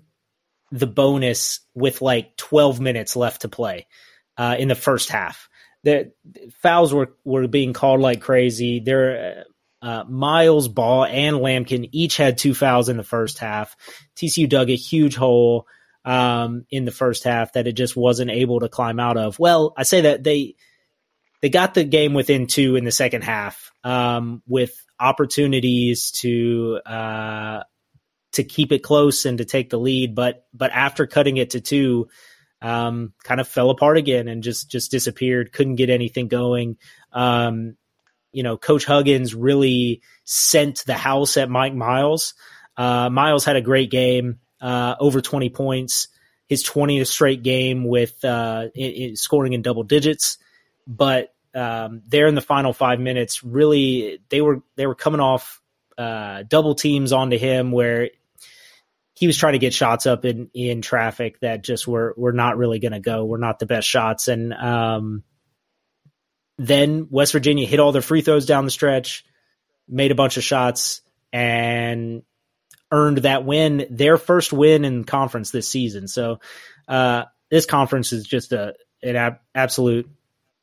the 0.71 0.88
bonus 0.88 1.59
with 1.73 2.01
like 2.01 2.36
12 2.38 2.80
minutes 2.80 3.15
left 3.15 3.41
to 3.41 3.49
play 3.49 3.88
uh, 4.38 4.55
in 4.57 4.67
the 4.67 4.75
first 4.75 5.09
half. 5.09 5.49
The 5.84 6.11
fouls 6.61 6.93
were 6.93 7.13
were 7.23 7.47
being 7.47 7.73
called 7.73 8.01
like 8.01 8.21
crazy. 8.21 8.80
There, 8.80 9.45
uh, 9.82 10.03
Miles, 10.07 10.67
Ball, 10.67 11.05
and 11.05 11.38
Lampkin 11.38 11.89
each 11.91 12.17
had 12.17 12.38
two 12.38 12.53
fouls 12.53 12.89
in 12.89 12.97
the 12.97 13.03
first 13.03 13.39
half. 13.39 13.75
TCU 14.15 14.49
dug 14.49 14.69
a 14.69 14.75
huge 14.75 15.15
hole 15.15 15.67
um, 16.05 16.65
in 16.69 16.86
the 16.86 16.91
first 16.91 17.23
half 17.23 17.53
that 17.53 17.67
it 17.67 17.73
just 17.73 17.95
wasn't 17.95 18.32
able 18.32 18.61
to 18.61 18.69
climb 18.69 18.99
out 18.99 19.17
of. 19.17 19.39
Well, 19.39 19.73
I 19.77 19.84
say 19.84 20.01
that 20.01 20.23
they 20.23 20.55
they 21.41 21.49
got 21.49 21.73
the 21.73 21.84
game 21.84 22.13
within 22.13 22.47
two 22.47 22.75
in 22.75 22.84
the 22.84 22.91
second 22.91 23.23
half 23.23 23.71
um, 23.84 24.41
with 24.47 24.73
opportunities 24.99 26.11
to 26.11 26.80
uh, 26.86 27.63
to 28.34 28.43
keep 28.43 28.71
it 28.71 28.84
close 28.84 29.25
and 29.25 29.38
to 29.38 29.45
take 29.45 29.69
the 29.69 29.80
lead, 29.80 30.15
but 30.15 30.45
but 30.53 30.71
after 30.71 31.07
cutting 31.07 31.38
it 31.38 31.51
to 31.51 31.61
two, 31.61 32.09
um, 32.61 33.13
kind 33.23 33.39
of 33.39 33.47
fell 33.47 33.69
apart 33.69 33.97
again 33.97 34.27
and 34.27 34.43
just 34.43 34.69
just 34.69 34.91
disappeared. 34.91 35.53
Couldn't 35.53 35.75
get 35.75 35.89
anything 35.89 36.27
going. 36.27 36.77
Um, 37.13 37.77
you 38.32 38.43
know, 38.43 38.57
Coach 38.57 38.86
Huggins 38.86 39.34
really 39.34 40.01
sent 40.23 40.86
the 40.86 40.93
house 40.93 41.38
at 41.38 41.49
Mike 41.49 41.73
Miles. 41.73 42.34
Uh, 42.77 43.09
Miles 43.09 43.45
had 43.45 43.55
a 43.55 43.61
great 43.61 43.91
game, 43.91 44.39
uh, 44.61 44.95
over 44.99 45.21
20 45.21 45.49
points, 45.49 46.07
his 46.47 46.63
20th 46.63 47.07
straight 47.07 47.43
game 47.43 47.86
with 47.86 48.23
uh, 48.23 48.67
scoring 49.15 49.53
in 49.53 49.61
double 49.61 49.84
digits 49.84 50.38
but 50.89 51.34
um, 51.53 52.01
there 52.07 52.27
in 52.27 52.36
the 52.36 52.41
final 52.41 52.73
five 52.73 52.99
minutes, 52.99 53.43
really 53.43 54.19
they 54.30 54.41
were 54.41 54.61
they 54.75 54.88
were 54.88 54.95
coming 54.95 55.21
off 55.21 55.61
uh, 55.97 56.43
double 56.47 56.73
teams 56.73 57.13
onto 57.13 57.38
him 57.38 57.71
where 57.71 58.09
he 59.13 59.27
was 59.27 59.38
trying 59.38 59.53
to 59.53 59.59
get 59.59 59.73
shots 59.73 60.07
up 60.07 60.25
in 60.25 60.49
in 60.53 60.82
traffic 60.82 61.39
that 61.41 61.63
just 61.63 61.88
were 61.88 62.15
were 62.17 62.34
not 62.34 62.57
really 62.57 62.80
going 62.80 62.91
to 62.91 62.99
go. 62.99 63.23
Were 63.23 63.38
not 63.38 63.59
the 63.59 63.67
best 63.67 63.88
shots, 63.88 64.27
and 64.27 64.51
um, 64.51 65.23
then 66.60 67.07
West 67.10 67.32
Virginia 67.32 67.66
hit 67.66 67.80
all 67.80 67.93
their 67.93 68.01
free 68.01 68.22
throws 68.22 68.45
down 68.45 68.66
the 68.66 68.72
stretch, 68.72 69.26
made 69.88 70.12
a 70.12 70.16
bunch 70.16 70.36
of 70.36 70.43
shots, 70.43 71.01
and 71.32 72.22
earned 72.91 73.20
that 73.20 73.45
win, 73.45 73.88
their 73.89 74.18
first 74.18 74.51
win 74.51 74.84
in 74.84 75.05
conference 75.05 75.51
this 75.51 75.70
season. 75.70 76.07
So 76.07 76.41
uh, 76.88 77.24
this 77.49 77.66
conference 77.66 78.12
is 78.12 78.28
just 78.28 78.51
a 78.51 78.76
an 79.01 79.16
ab- 79.16 79.39
absolute 79.55 80.10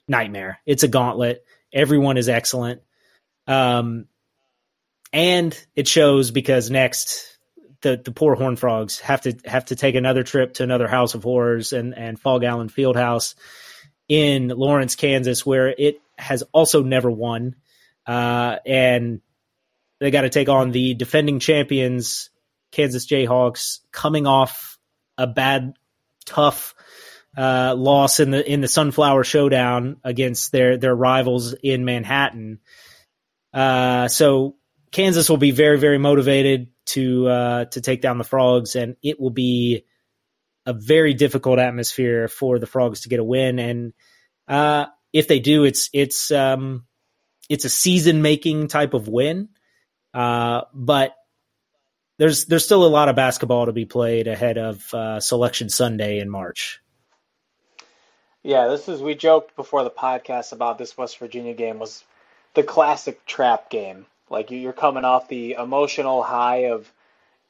nightmare. 0.06 0.58
It's 0.66 0.82
a 0.82 0.88
gauntlet. 0.88 1.44
Everyone 1.72 2.18
is 2.18 2.28
excellent. 2.28 2.82
Um, 3.46 4.06
and 5.14 5.58
it 5.74 5.88
shows 5.88 6.30
because 6.30 6.70
next 6.70 7.38
the 7.80 7.96
the 8.04 8.12
poor 8.12 8.34
Horn 8.34 8.56
Frogs 8.56 9.00
have 9.00 9.22
to 9.22 9.34
have 9.46 9.64
to 9.66 9.76
take 9.76 9.94
another 9.94 10.24
trip 10.24 10.54
to 10.54 10.62
another 10.62 10.88
House 10.88 11.14
of 11.14 11.22
Horrors 11.22 11.72
and 11.72 11.96
and 11.96 12.20
Phog 12.20 12.44
Allen 12.44 12.68
Fieldhouse 12.68 13.34
in 14.08 14.48
Lawrence, 14.48 14.94
Kansas, 14.94 15.44
where 15.44 15.68
it 15.68 16.00
has 16.18 16.42
also 16.52 16.82
never 16.82 17.10
won, 17.10 17.56
uh, 18.06 18.56
and 18.64 19.20
they 20.00 20.10
got 20.10 20.22
to 20.22 20.30
take 20.30 20.48
on 20.48 20.70
the 20.70 20.94
defending 20.94 21.40
champions, 21.40 22.30
Kansas 22.72 23.06
Jayhawks, 23.06 23.80
coming 23.92 24.26
off 24.26 24.78
a 25.18 25.26
bad, 25.26 25.74
tough 26.24 26.74
uh, 27.36 27.74
loss 27.76 28.20
in 28.20 28.30
the 28.30 28.50
in 28.50 28.60
the 28.60 28.68
Sunflower 28.68 29.24
Showdown 29.24 29.98
against 30.04 30.52
their 30.52 30.76
their 30.76 30.94
rivals 30.94 31.54
in 31.54 31.84
Manhattan. 31.84 32.60
Uh, 33.52 34.08
so 34.08 34.56
Kansas 34.90 35.28
will 35.28 35.36
be 35.36 35.50
very 35.50 35.78
very 35.78 35.98
motivated 35.98 36.68
to 36.86 37.26
uh, 37.26 37.64
to 37.66 37.80
take 37.80 38.00
down 38.00 38.18
the 38.18 38.24
Frogs, 38.24 38.76
and 38.76 38.96
it 39.02 39.20
will 39.20 39.30
be 39.30 39.84
a 40.66 40.72
very 40.72 41.14
difficult 41.14 41.58
atmosphere 41.58 42.28
for 42.28 42.58
the 42.58 42.66
Frogs 42.66 43.02
to 43.02 43.08
get 43.08 43.20
a 43.20 43.24
win. 43.24 43.58
And 43.58 43.92
uh, 44.48 44.86
if 45.12 45.28
they 45.28 45.38
do, 45.38 45.64
it's 45.64 45.88
it's 45.92 46.30
um, 46.30 46.84
it's 47.48 47.64
a 47.64 47.70
season 47.70 48.20
making 48.20 48.68
type 48.68 48.92
of 48.92 49.08
win. 49.08 49.48
Uh, 50.12 50.62
but 50.74 51.14
there's 52.18 52.46
there's 52.46 52.64
still 52.64 52.84
a 52.84 52.88
lot 52.88 53.08
of 53.08 53.16
basketball 53.16 53.66
to 53.66 53.72
be 53.72 53.84
played 53.84 54.26
ahead 54.26 54.58
of 54.58 54.92
uh, 54.92 55.20
Selection 55.20 55.68
Sunday 55.68 56.18
in 56.18 56.28
March. 56.28 56.80
Yeah, 58.42 58.68
this 58.68 58.88
is 58.88 59.02
we 59.02 59.14
joked 59.14 59.56
before 59.56 59.84
the 59.84 59.90
podcast 59.90 60.52
about 60.52 60.78
this 60.78 60.96
West 60.96 61.18
Virginia 61.18 61.54
game 61.54 61.78
was 61.78 62.04
the 62.54 62.62
classic 62.62 63.24
trap 63.26 63.70
game. 63.70 64.06
Like 64.30 64.50
you're 64.50 64.72
coming 64.72 65.04
off 65.04 65.28
the 65.28 65.52
emotional 65.52 66.22
high 66.22 66.70
of 66.70 66.90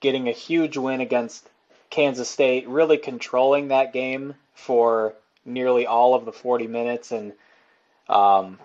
getting 0.01 0.29
a 0.29 0.33
huge 0.33 0.77
win 0.77 1.01
against 1.01 1.49
Kansas 1.97 2.29
State, 2.29 2.69
really 2.69 2.99
controlling 2.99 3.69
that 3.69 3.95
game 3.95 4.35
for 4.53 5.15
nearly 5.47 5.87
all 5.87 6.15
of 6.15 6.27
the 6.27 6.33
40 6.33 6.67
minutes, 6.67 7.11
and 7.11 7.33
um, 8.07 8.59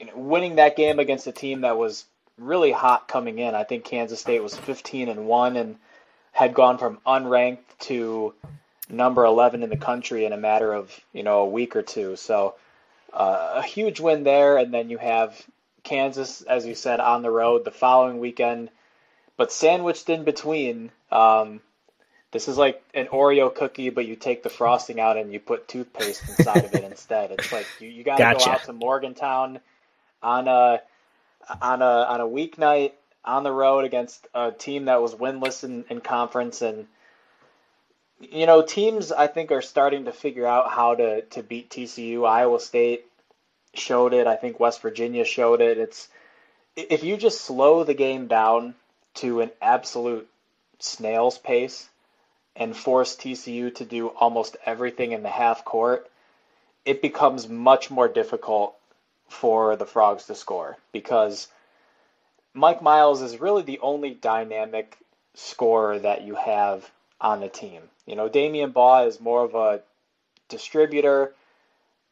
you 0.00 0.06
know, 0.06 0.16
winning 0.16 0.56
that 0.56 0.74
game 0.74 0.98
against 0.98 1.28
a 1.28 1.32
team 1.32 1.60
that 1.60 1.78
was 1.78 2.04
really 2.36 2.72
hot 2.72 3.06
coming 3.06 3.38
in. 3.38 3.54
I 3.54 3.62
think 3.62 3.84
Kansas 3.84 4.18
State 4.18 4.42
was 4.42 4.56
15 4.56 5.08
and 5.08 5.28
one 5.28 5.56
and 5.56 5.76
had 6.32 6.52
gone 6.52 6.78
from 6.78 6.98
unranked 7.06 7.78
to 7.82 8.34
number 8.88 9.24
11 9.24 9.62
in 9.62 9.70
the 9.70 9.76
country 9.76 10.24
in 10.24 10.32
a 10.32 10.36
matter 10.36 10.72
of 10.72 10.98
you 11.12 11.22
know 11.22 11.42
a 11.42 11.48
week 11.48 11.76
or 11.76 11.82
two. 11.82 12.16
So 12.16 12.56
uh, 13.12 13.52
a 13.54 13.62
huge 13.62 14.00
win 14.00 14.24
there, 14.24 14.58
and 14.58 14.74
then 14.74 14.90
you 14.90 14.98
have 14.98 15.40
Kansas, 15.84 16.42
as 16.42 16.66
you 16.66 16.74
said, 16.74 16.98
on 16.98 17.22
the 17.22 17.30
road 17.30 17.64
the 17.64 17.70
following 17.70 18.18
weekend. 18.18 18.70
But 19.36 19.52
sandwiched 19.52 20.08
in 20.08 20.24
between, 20.24 20.90
um, 21.12 21.60
this 22.36 22.48
is 22.48 22.58
like 22.58 22.82
an 22.92 23.06
Oreo 23.06 23.54
cookie, 23.54 23.88
but 23.88 24.06
you 24.06 24.14
take 24.14 24.42
the 24.42 24.50
frosting 24.50 25.00
out 25.00 25.16
and 25.16 25.32
you 25.32 25.40
put 25.40 25.68
toothpaste 25.68 26.28
inside 26.28 26.66
of 26.66 26.74
it 26.74 26.84
instead. 26.90 27.30
It's 27.30 27.50
like 27.50 27.66
you, 27.80 27.88
you 27.88 28.04
got 28.04 28.18
to 28.18 28.22
gotcha. 28.24 28.44
go 28.44 28.50
out 28.52 28.64
to 28.64 28.72
Morgantown 28.74 29.58
on 30.22 30.46
a 30.46 30.82
on 31.62 31.80
a 31.80 31.84
on 31.84 32.20
a 32.20 32.26
weeknight 32.26 32.92
on 33.24 33.42
the 33.42 33.50
road 33.50 33.86
against 33.86 34.28
a 34.34 34.52
team 34.52 34.84
that 34.84 35.00
was 35.00 35.14
winless 35.14 35.64
in, 35.64 35.86
in 35.88 36.02
conference 36.02 36.60
and 36.60 36.86
you 38.20 38.44
know, 38.44 38.60
teams 38.60 39.12
I 39.12 39.28
think 39.28 39.50
are 39.50 39.62
starting 39.62 40.04
to 40.04 40.12
figure 40.12 40.46
out 40.46 40.70
how 40.70 40.94
to 40.94 41.22
to 41.22 41.42
beat 41.42 41.70
TCU. 41.70 42.28
Iowa 42.28 42.60
State 42.60 43.06
showed 43.72 44.12
it. 44.12 44.26
I 44.26 44.36
think 44.36 44.60
West 44.60 44.82
Virginia 44.82 45.24
showed 45.24 45.62
it. 45.62 45.78
It's 45.78 46.06
if 46.76 47.02
you 47.02 47.16
just 47.16 47.40
slow 47.40 47.82
the 47.82 47.94
game 47.94 48.26
down 48.26 48.74
to 49.14 49.40
an 49.40 49.50
absolute 49.62 50.28
snail's 50.80 51.38
pace 51.38 51.88
and 52.56 52.76
force 52.76 53.16
TCU 53.16 53.74
to 53.74 53.84
do 53.84 54.08
almost 54.08 54.56
everything 54.64 55.12
in 55.12 55.22
the 55.22 55.28
half 55.28 55.64
court, 55.64 56.10
it 56.84 57.02
becomes 57.02 57.48
much 57.48 57.90
more 57.90 58.08
difficult 58.08 58.76
for 59.28 59.76
the 59.76 59.86
Frogs 59.86 60.26
to 60.26 60.34
score 60.34 60.76
because 60.92 61.48
Mike 62.54 62.80
Miles 62.80 63.22
is 63.22 63.40
really 63.40 63.62
the 63.62 63.80
only 63.80 64.10
dynamic 64.10 64.96
scorer 65.34 65.98
that 65.98 66.22
you 66.22 66.34
have 66.36 66.90
on 67.20 67.40
the 67.40 67.48
team. 67.48 67.82
You 68.06 68.16
know, 68.16 68.28
Damion 68.28 68.72
Baugh 68.72 69.06
is 69.06 69.20
more 69.20 69.44
of 69.44 69.54
a 69.54 69.82
distributor, 70.48 71.34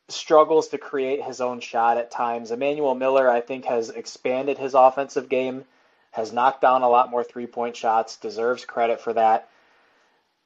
struggles 0.08 0.68
to 0.68 0.78
create 0.78 1.22
his 1.22 1.40
own 1.40 1.60
shot 1.60 1.96
at 1.96 2.10
times. 2.10 2.50
Emmanuel 2.50 2.94
Miller, 2.94 3.30
I 3.30 3.40
think, 3.40 3.64
has 3.64 3.90
expanded 3.90 4.58
his 4.58 4.74
offensive 4.74 5.28
game, 5.28 5.64
has 6.10 6.32
knocked 6.32 6.60
down 6.60 6.82
a 6.82 6.88
lot 6.88 7.10
more 7.10 7.24
three 7.24 7.46
point 7.46 7.76
shots, 7.76 8.16
deserves 8.16 8.64
credit 8.64 9.00
for 9.00 9.12
that. 9.14 9.48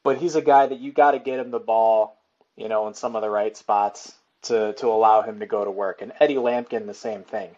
But 0.09 0.17
he's 0.17 0.37
a 0.37 0.41
guy 0.41 0.65
that 0.65 0.81
you 0.81 0.91
got 0.91 1.11
to 1.11 1.19
get 1.19 1.39
him 1.39 1.51
the 1.51 1.59
ball, 1.59 2.17
you 2.57 2.71
know, 2.71 2.89
in 2.89 2.95
some 2.95 3.15
of 3.15 3.21
the 3.21 3.29
right 3.29 3.55
spots 3.55 4.15
to, 4.45 4.73
to 4.73 4.87
allow 4.87 5.21
him 5.21 5.41
to 5.41 5.47
go 5.47 5.63
to 5.63 5.71
work. 5.71 6.01
And 6.01 6.15
Eddie 6.19 6.37
Lampkin, 6.37 6.87
the 6.87 6.95
same 6.95 7.25
thing. 7.25 7.51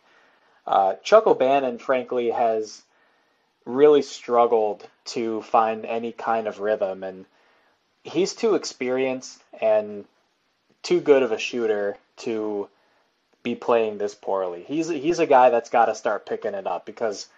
Uh, 0.66 0.94
Chuck 1.04 1.28
O'Bannon, 1.28 1.78
frankly, 1.78 2.30
has 2.30 2.82
really 3.64 4.02
struggled 4.02 4.84
to 5.04 5.42
find 5.42 5.84
any 5.86 6.10
kind 6.10 6.48
of 6.48 6.58
rhythm, 6.58 7.04
and 7.04 7.24
he's 8.02 8.34
too 8.34 8.56
experienced 8.56 9.40
and 9.60 10.04
too 10.82 11.00
good 11.00 11.22
of 11.22 11.30
a 11.30 11.38
shooter 11.38 11.98
to 12.16 12.68
be 13.44 13.54
playing 13.54 13.98
this 13.98 14.16
poorly. 14.16 14.64
He's 14.66 14.88
he's 14.88 15.20
a 15.20 15.26
guy 15.26 15.50
that's 15.50 15.70
got 15.70 15.84
to 15.84 15.94
start 15.94 16.26
picking 16.26 16.54
it 16.54 16.66
up 16.66 16.84
because 16.84 17.28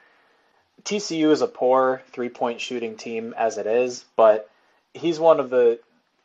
TCU 0.84 1.32
is 1.32 1.42
a 1.42 1.46
poor 1.46 2.00
three-point 2.12 2.62
shooting 2.62 2.96
team 2.96 3.34
as 3.36 3.58
it 3.58 3.66
is, 3.66 4.06
but 4.16 4.48
he's 4.94 5.18
one 5.18 5.40
of 5.40 5.50
the 5.50 5.78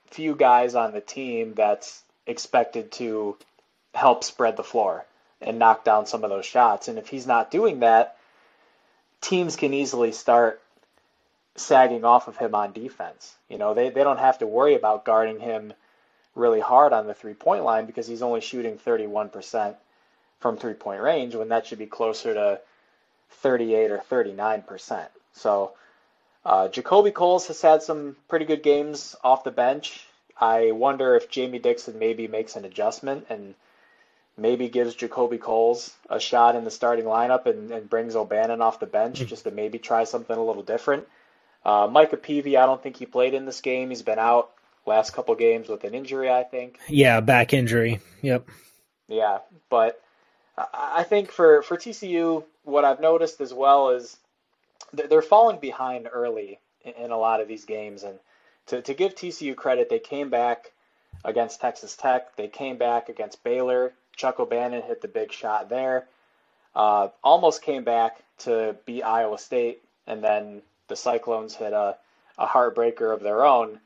few 0.09 0.35
guys 0.35 0.75
on 0.75 0.93
the 0.93 1.01
team 1.01 1.53
that's 1.55 2.01
expected 2.25 2.91
to 2.93 3.37
help 3.93 4.23
spread 4.23 4.57
the 4.57 4.63
floor 4.63 5.05
and 5.41 5.59
knock 5.59 5.83
down 5.83 6.05
some 6.05 6.23
of 6.23 6.29
those 6.29 6.45
shots. 6.45 6.87
And 6.87 6.97
if 6.97 7.07
he's 7.07 7.27
not 7.27 7.51
doing 7.51 7.81
that, 7.81 8.17
teams 9.21 9.55
can 9.55 9.73
easily 9.73 10.11
start 10.11 10.61
sagging 11.55 12.05
off 12.05 12.27
of 12.27 12.37
him 12.37 12.55
on 12.55 12.71
defense. 12.71 13.35
You 13.49 13.57
know, 13.57 13.73
they, 13.73 13.89
they 13.89 14.03
don't 14.03 14.19
have 14.19 14.39
to 14.39 14.47
worry 14.47 14.75
about 14.75 15.05
guarding 15.05 15.39
him 15.39 15.73
really 16.35 16.59
hard 16.59 16.93
on 16.93 17.07
the 17.07 17.13
three 17.13 17.33
point 17.33 17.63
line 17.63 17.85
because 17.85 18.07
he's 18.07 18.21
only 18.21 18.41
shooting 18.41 18.77
31% 18.77 19.75
from 20.39 20.57
three 20.57 20.73
point 20.73 21.01
range 21.01 21.35
when 21.35 21.49
that 21.49 21.65
should 21.65 21.79
be 21.79 21.87
closer 21.87 22.33
to 22.33 22.61
38 23.29 23.91
or 23.91 23.97
39%. 23.97 25.07
So, 25.33 25.73
uh, 26.47 26.69
JaKobe 26.69 27.13
Coles 27.13 27.47
has 27.47 27.61
had 27.61 27.83
some 27.83 28.15
pretty 28.29 28.45
good 28.45 28.63
games 28.63 29.17
off 29.21 29.43
the 29.43 29.51
bench. 29.51 30.07
I 30.39 30.71
wonder 30.71 31.15
if 31.15 31.29
Jamie 31.29 31.59
Dixon 31.59 31.99
maybe 31.99 32.29
makes 32.29 32.55
an 32.55 32.63
adjustment 32.63 33.25
and 33.29 33.53
maybe 34.37 34.69
gives 34.69 34.95
JaKobe 34.95 35.41
Coles 35.41 35.93
a 36.09 36.21
shot 36.21 36.55
in 36.55 36.63
the 36.63 36.71
starting 36.71 37.03
lineup 37.03 37.47
and, 37.47 37.69
and 37.71 37.89
brings 37.89 38.15
O'Bannon 38.15 38.61
off 38.61 38.79
the 38.79 38.85
bench 38.85 39.19
mm-hmm. 39.19 39.27
just 39.27 39.43
to 39.43 39.51
maybe 39.51 39.77
try 39.77 40.05
something 40.05 40.37
a 40.37 40.41
little 40.41 40.63
different. 40.63 41.05
Uh, 41.65 41.89
Micah 41.91 42.15
Peavy, 42.15 42.55
I 42.55 42.65
don't 42.65 42.81
think 42.81 42.95
he 42.95 43.05
played 43.05 43.33
in 43.33 43.45
this 43.45 43.59
game. 43.59 43.89
He's 43.89 44.01
been 44.01 44.19
out 44.19 44.51
last 44.85 45.11
couple 45.11 45.35
games 45.35 45.67
with 45.67 45.83
an 45.83 45.93
injury, 45.93 46.31
I 46.31 46.43
think. 46.43 46.79
Yeah, 46.87 47.19
back 47.19 47.53
injury. 47.53 47.99
Yep. 48.21 48.47
Yeah, 49.09 49.39
but 49.69 50.01
I 50.57 51.03
think 51.03 51.29
for, 51.29 51.61
for 51.61 51.75
TCU, 51.75 52.45
what 52.63 52.85
I've 52.85 53.01
noticed 53.01 53.41
as 53.41 53.53
well 53.53 53.89
is 53.89 54.15
they're 54.93 55.21
falling 55.21 55.59
behind 55.59 56.07
early 56.11 56.59
in 56.83 57.11
a 57.11 57.17
lot 57.17 57.41
of 57.41 57.47
these 57.47 57.65
games. 57.65 58.03
And 58.03 58.19
to, 58.67 58.81
to 58.81 58.93
give 58.93 59.15
TCU 59.15 59.55
credit, 59.55 59.89
they 59.89 59.99
came 59.99 60.29
back 60.29 60.71
against 61.25 61.61
Texas 61.61 61.95
Tech. 61.95 62.35
They 62.35 62.47
came 62.47 62.77
back 62.77 63.09
against 63.09 63.43
Baylor. 63.43 63.93
Chuck 64.15 64.39
O'Bannon 64.39 64.81
hit 64.81 65.01
the 65.01 65.07
big 65.07 65.31
shot 65.31 65.69
there. 65.69 66.07
Uh, 66.75 67.09
almost 67.23 67.61
came 67.61 67.83
back 67.83 68.23
to 68.39 68.75
beat 68.85 69.03
Iowa 69.03 69.37
State, 69.37 69.81
and 70.05 70.23
then 70.23 70.61
the 70.87 70.95
Cyclones 70.95 71.55
hit 71.55 71.73
a, 71.73 71.97
a 72.37 72.45
heartbreaker 72.47 73.13
of 73.13 73.21
their 73.21 73.45
own. 73.45 73.79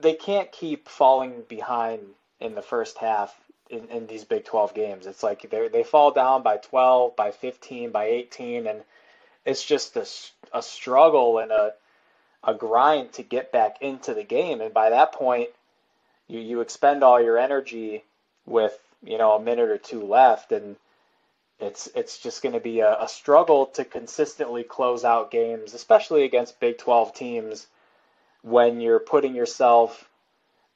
They 0.00 0.14
can't 0.14 0.50
keep 0.52 0.88
falling 0.88 1.42
behind 1.48 2.00
in 2.40 2.54
the 2.54 2.62
first 2.62 2.98
half 2.98 3.34
in, 3.70 3.88
in 3.88 4.06
these 4.06 4.24
Big 4.24 4.44
12 4.44 4.74
games. 4.74 5.06
It's 5.06 5.22
like 5.22 5.48
they 5.50 5.68
they 5.68 5.82
fall 5.82 6.10
down 6.10 6.42
by 6.42 6.56
12, 6.58 7.16
by 7.16 7.30
15, 7.30 7.90
by 7.90 8.06
18, 8.06 8.66
and 8.66 8.82
it's 9.44 9.64
just 9.64 9.96
a, 9.96 10.06
a 10.52 10.62
struggle 10.62 11.38
and 11.38 11.50
a 11.52 11.74
a 12.46 12.54
grind 12.54 13.12
to 13.14 13.22
get 13.22 13.52
back 13.52 13.80
into 13.80 14.14
the 14.14 14.22
game. 14.22 14.60
And 14.60 14.72
by 14.72 14.90
that 14.90 15.12
point, 15.12 15.48
you, 16.28 16.40
you 16.40 16.60
expend 16.60 17.02
all 17.02 17.20
your 17.20 17.38
energy 17.38 18.04
with 18.46 18.78
you 19.02 19.18
know 19.18 19.32
a 19.32 19.40
minute 19.40 19.68
or 19.68 19.78
two 19.78 20.02
left, 20.02 20.52
and 20.52 20.76
it's 21.60 21.88
it's 21.94 22.18
just 22.18 22.42
going 22.42 22.54
to 22.54 22.60
be 22.60 22.80
a, 22.80 23.02
a 23.02 23.08
struggle 23.08 23.66
to 23.66 23.84
consistently 23.84 24.62
close 24.62 25.04
out 25.04 25.30
games, 25.30 25.74
especially 25.74 26.24
against 26.24 26.60
Big 26.60 26.78
12 26.78 27.14
teams, 27.14 27.66
when 28.42 28.80
you're 28.80 28.98
putting 28.98 29.34
yourself 29.34 30.08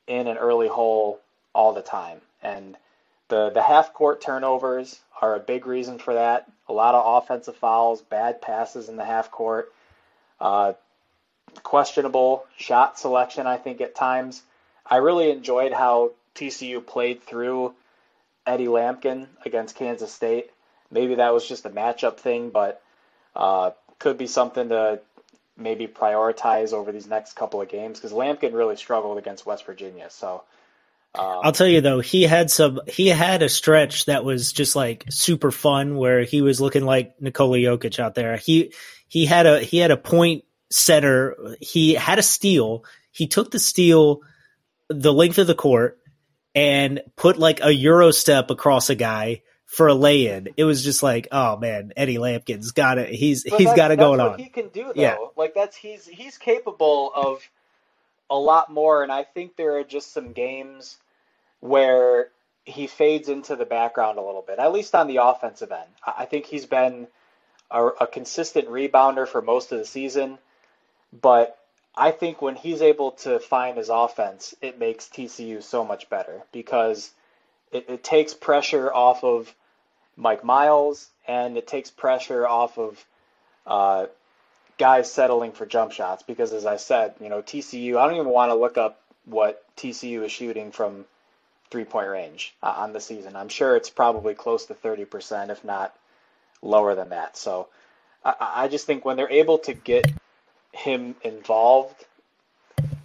in 0.07 0.27
an 0.27 0.39
early 0.39 0.69
hole 0.69 1.21
all 1.55 1.73
the 1.73 1.83
time. 1.83 2.21
And 2.43 2.77
the 3.29 3.51
the 3.51 3.63
half 3.63 3.93
court 3.93 4.21
turnovers 4.21 5.01
are 5.21 5.35
a 5.35 5.41
big 5.41 5.67
reason 5.67 5.99
for 5.99 6.15
that. 6.15 6.51
A 6.69 6.73
lot 6.73 6.95
of 6.95 7.23
offensive 7.23 7.57
fouls, 7.57 8.03
bad 8.03 8.41
passes 8.41 8.89
in 8.89 8.97
the 8.97 9.05
half 9.05 9.31
court, 9.31 9.73
uh, 10.41 10.75
questionable 11.63 12.45
shot 12.57 12.99
selection. 12.99 13.47
I 13.47 13.57
think 13.57 13.81
at 13.81 13.95
times. 13.95 14.43
I 14.91 14.97
really 14.97 15.31
enjoyed 15.31 15.73
how 15.73 16.13
TCU 16.35 16.85
played 16.85 17.23
through 17.23 17.75
Eddie 18.47 18.67
Lampkin 18.67 19.27
against 19.45 19.77
Kansas 19.77 20.13
State. 20.13 20.51
Maybe 20.91 21.17
that 21.17 21.35
was 21.35 21.47
just 21.47 21.67
a 21.67 21.71
matchup 21.71 22.17
thing, 22.17 22.49
but 22.49 22.81
uh, 23.37 23.73
could 23.99 24.17
be 24.17 24.27
something 24.27 24.71
to 24.71 25.01
maybe 25.59 25.87
prioritize 25.87 26.73
over 26.73 26.93
these 26.93 27.07
next 27.07 27.35
couple 27.35 27.61
of 27.61 27.69
games 27.69 27.99
because 27.99 28.13
Lampkin 28.13 28.55
really 28.55 28.77
struggled 28.77 29.19
against 29.19 29.45
West 29.45 29.67
Virginia. 29.67 30.09
So 30.09 30.45
um, 31.15 31.41
I'll 31.43 31.53
tell 31.53 31.67
you 31.67 31.81
though, 31.81 32.01
he 32.01 32.25
had 32.25 32.51
some. 32.51 32.81
He 32.87 33.09
had 33.09 33.43
a 33.43 33.49
stretch 33.49 34.07
that 34.07 34.25
was 34.25 34.53
just 34.53 34.77
like 34.77 35.05
super 35.11 35.51
fun, 35.51 35.97
where 35.97 36.23
he 36.23 36.43
was 36.43 36.61
looking 36.61 36.85
like 36.85 37.21
Nikola 37.21 37.59
Jokic 37.59 37.99
out 37.99 38.15
there. 38.15 38.37
He 38.37 38.73
he 39.09 39.27
had 39.27 39.47
a 39.47 39.61
he 39.61 39.79
had 39.79 39.91
a 39.91 39.97
point 39.97 40.45
setter. 40.71 41.57
He 41.61 41.95
had 41.95 42.19
a 42.19 42.23
steal. 42.23 42.85
He 43.11 43.27
took 43.27 43.51
the 43.51 43.59
steal 43.59 44.21
the 44.89 45.13
length 45.13 45.39
of 45.39 45.47
the 45.47 45.55
court 45.55 45.99
and 46.55 47.01
put 47.17 47.39
like 47.39 47.61
a 47.63 47.73
euro 47.73 48.11
step 48.11 48.51
across 48.51 48.91
a 48.91 48.95
guy 48.95 49.43
for 49.67 49.89
a 49.89 49.95
lay-in. 49.95 50.49
It 50.57 50.65
was 50.65 50.83
just 50.83 51.03
like, 51.03 51.29
oh 51.31 51.57
man, 51.59 51.93
Eddie 51.97 52.17
Lampkin's 52.17 52.73
got 52.73 52.99
it. 52.99 53.11
He's 53.11 53.45
but 53.45 53.61
he's 53.61 53.73
got 53.75 53.91
it 53.91 53.97
going 53.97 54.21
on. 54.21 54.39
He 54.39 54.49
can 54.49 54.69
do 54.69 54.85
though. 54.85 55.01
Yeah. 55.01 55.17
Like 55.37 55.55
that's 55.55 55.77
he's 55.77 56.07
he's 56.07 56.39
capable 56.39 57.13
of 57.15 57.43
a 58.31 58.39
lot 58.39 58.73
more, 58.73 59.03
and 59.03 59.13
I 59.13 59.25
think 59.25 59.57
there 59.57 59.77
are 59.79 59.85
just 59.85 60.13
some 60.13 60.33
games 60.33 60.99
where 61.61 62.29
he 62.65 62.87
fades 62.87 63.29
into 63.29 63.57
the 63.57 63.65
background 63.65 64.19
a 64.19 64.23
little 64.23 64.45
bit, 64.47 64.59
at 64.59 64.73
least 64.73 64.95
on 64.95 65.07
the 65.07 65.17
offensive 65.17 65.73
end. 65.73 65.91
I 66.07 66.27
think 66.27 66.47
he's 66.47 66.67
been 66.67 67.07
a, 67.71 67.87
a 67.87 68.07
consistent 68.07 68.69
rebounder 68.69 69.27
for 69.27 69.41
most 69.41 69.73
of 69.73 69.79
the 69.79 69.87
season, 69.87 70.39
but 71.19 71.59
I 71.97 72.11
think 72.11 72.43
when 72.43 72.55
he's 72.55 72.83
able 72.83 73.13
to 73.13 73.39
find 73.39 73.77
his 73.77 73.89
offense, 73.89 74.55
it 74.61 74.79
makes 74.79 75.07
TCU 75.07 75.63
so 75.63 75.85
much 75.85 76.09
better 76.11 76.43
because 76.53 77.11
it, 77.73 77.87
it 77.89 78.05
takes 78.05 78.35
pressure 78.35 78.93
off 78.93 79.25
of 79.25 79.53
Mike 80.17 80.45
Miles 80.45 81.09
and 81.27 81.57
it 81.57 81.67
takes 81.67 81.91
pressure 81.91 82.47
off 82.47 82.79
of 82.79 83.05
uh, 83.67 84.07
guys 84.79 85.13
settling 85.13 85.53
for 85.53 85.67
jump 85.67 85.93
shots 85.93 86.23
because, 86.23 86.53
as 86.53 86.65
I 86.65 86.77
said, 86.77 87.15
you 87.21 87.29
know 87.29 87.43
TCU. 87.43 87.97
I 87.97 88.07
don't 88.07 88.17
even 88.17 88.29
want 88.29 88.51
to 88.51 88.55
look 88.55 88.79
up 88.79 89.01
what 89.25 89.65
TCU 89.77 90.25
is 90.25 90.33
shooting 90.33 90.73
from 90.73 91.05
three 91.71 91.85
point 91.85 92.09
range 92.09 92.55
uh, 92.63 92.75
on 92.77 92.93
the 92.93 93.01
season. 93.01 93.37
I'm 93.37 93.49
sure 93.49 93.77
it's 93.77 93.91
probably 93.91 94.35
close 94.35 94.67
to 94.67 94.75
30%, 94.75 95.51
if 95.51 95.65
not 95.65 95.95
lower 96.63 96.95
than 96.95 97.11
that. 97.11 97.37
So 97.37 97.69
I, 98.25 98.35
I 98.41 98.69
just 98.69 98.87
think 98.87 99.05
when 99.05 99.17
they're 99.17 99.31
able 99.31 99.59
to 99.59 99.75
get 99.75 100.11
him 100.73 101.15
involved 101.23 102.05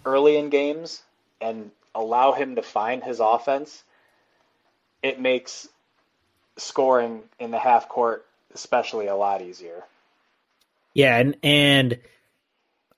early 0.04 0.36
in 0.36 0.48
games 0.48 1.02
and 1.40 1.70
allow 1.94 2.32
him 2.32 2.56
to 2.56 2.62
find 2.62 3.02
his 3.02 3.20
offense, 3.20 3.82
it 5.02 5.20
makes 5.20 5.68
scoring 6.56 7.22
in 7.38 7.50
the 7.50 7.58
half 7.58 7.88
court 7.88 8.24
especially 8.54 9.08
a 9.08 9.16
lot 9.16 9.42
easier. 9.42 9.82
Yeah, 10.94 11.16
and 11.18 11.36
and 11.42 11.98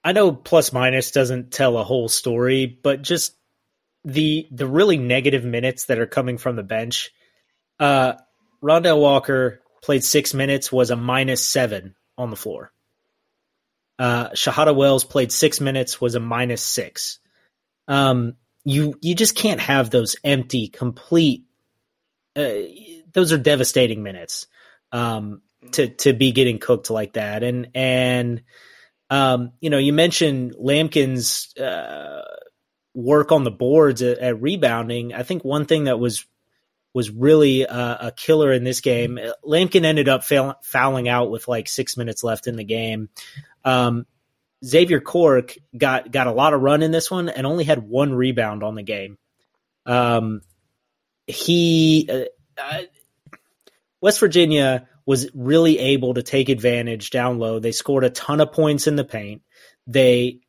I 0.04 0.12
know 0.12 0.32
plus 0.32 0.72
minus 0.72 1.10
doesn't 1.10 1.50
tell 1.50 1.78
a 1.78 1.84
whole 1.84 2.08
story, 2.08 2.66
but 2.66 3.02
just 3.02 3.34
the 4.04 4.46
the 4.50 4.66
really 4.66 4.98
negative 4.98 5.44
minutes 5.44 5.86
that 5.86 5.98
are 5.98 6.06
coming 6.06 6.38
from 6.38 6.56
the 6.56 6.62
bench. 6.62 7.10
Uh 7.80 8.14
Rondel 8.62 9.00
Walker 9.00 9.60
played 9.82 10.04
six 10.04 10.34
minutes, 10.34 10.72
was 10.72 10.90
a 10.90 10.96
minus 10.96 11.44
seven 11.44 11.94
on 12.18 12.30
the 12.30 12.36
floor. 12.36 12.72
Uh, 13.98 14.30
Shahada 14.30 14.74
Wells 14.74 15.04
played 15.04 15.32
six 15.32 15.60
minutes, 15.60 16.00
was 16.00 16.14
a 16.14 16.20
minus 16.20 16.62
six. 16.62 17.18
Um, 17.88 18.34
you 18.64 18.94
you 19.00 19.14
just 19.14 19.36
can't 19.36 19.60
have 19.60 19.90
those 19.90 20.16
empty, 20.24 20.68
complete. 20.68 21.44
Uh, 22.34 22.52
those 23.12 23.32
are 23.32 23.38
devastating 23.38 24.02
minutes 24.02 24.46
um, 24.92 25.40
to 25.72 25.88
to 25.88 26.12
be 26.12 26.32
getting 26.32 26.58
cooked 26.58 26.90
like 26.90 27.14
that. 27.14 27.42
And 27.42 27.68
and 27.74 28.42
um, 29.10 29.52
you 29.60 29.70
know, 29.70 29.78
you 29.78 29.92
mentioned 29.92 30.54
Lampkin's 30.54 31.56
uh, 31.56 32.22
work 32.94 33.30
on 33.30 33.44
the 33.44 33.50
boards 33.50 34.02
at, 34.02 34.18
at, 34.18 34.40
rebounding. 34.42 35.14
I 35.14 35.22
think 35.22 35.44
one 35.44 35.66
thing 35.66 35.84
that 35.84 36.00
was 36.00 36.26
was 36.92 37.10
really 37.10 37.62
a, 37.62 37.98
a 38.00 38.12
killer 38.16 38.52
in 38.52 38.64
this 38.64 38.80
game. 38.80 39.18
Lampkin 39.44 39.84
ended 39.84 40.08
up 40.08 40.24
fail, 40.24 40.54
fouling 40.62 41.08
out 41.08 41.30
with 41.30 41.46
like 41.46 41.68
six 41.68 41.96
minutes 41.96 42.24
left 42.24 42.46
in 42.46 42.56
the 42.56 42.64
game. 42.64 43.10
Um, 43.64 44.06
Xavier 44.64 45.00
Cork 45.00 45.54
got 45.76 46.10
got 46.10 46.26
a 46.26 46.32
lot 46.32 46.54
of 46.54 46.62
run 46.62 46.82
in 46.82 46.90
this 46.90 47.10
one 47.10 47.28
and 47.28 47.46
only 47.46 47.64
had 47.64 47.86
one 47.86 48.14
rebound 48.14 48.62
on 48.62 48.74
the 48.74 48.82
game. 48.82 49.18
Um, 49.84 50.40
he 51.26 52.08
uh, 52.58 52.82
West 54.00 54.20
Virginia 54.20 54.88
was 55.06 55.30
really 55.34 55.78
able 55.78 56.14
to 56.14 56.22
take 56.22 56.48
advantage 56.48 57.10
down 57.10 57.38
low. 57.38 57.60
They 57.60 57.72
scored 57.72 58.04
a 58.04 58.10
ton 58.10 58.40
of 58.40 58.52
points 58.52 58.86
in 58.86 58.96
the 58.96 59.04
paint. 59.04 59.42
They 59.86 60.40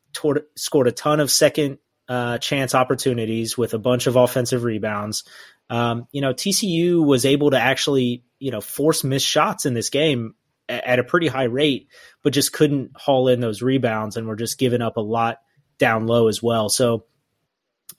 scored 0.56 0.88
a 0.88 0.92
ton 0.92 1.20
of 1.20 1.30
second 1.30 1.78
uh, 2.10 2.40
chance 2.40 2.74
opportunities 2.74 3.58
with 3.58 3.74
a 3.76 3.80
bunch 3.80 4.08
of 4.08 4.16
offensive 4.16 4.64
rebounds. 4.64 5.24
Um, 5.70 6.08
you 6.12 6.22
know, 6.22 6.34
TCU 6.34 7.06
was 7.06 7.26
able 7.26 7.52
to 7.52 7.60
actually, 7.60 8.24
you 8.40 8.52
know, 8.52 8.62
force 8.62 9.04
missed 9.04 9.28
shots 9.28 9.66
in 9.66 9.74
this 9.74 9.90
game 9.90 10.34
at, 10.68 10.84
at 10.84 11.00
a 11.00 11.04
pretty 11.04 11.28
high 11.28 11.44
rate, 11.44 11.90
but 12.24 12.34
just 12.34 12.54
couldn't 12.54 12.92
haul 12.96 13.28
in 13.28 13.42
those 13.42 13.62
rebounds 13.62 14.18
and 14.18 14.28
were 14.28 14.36
just 14.36 14.58
giving 14.58 14.82
up 14.82 14.98
a 14.98 15.02
lot 15.02 15.40
down 15.78 16.08
low 16.08 16.28
as 16.28 16.42
well. 16.42 16.70
So 16.70 17.06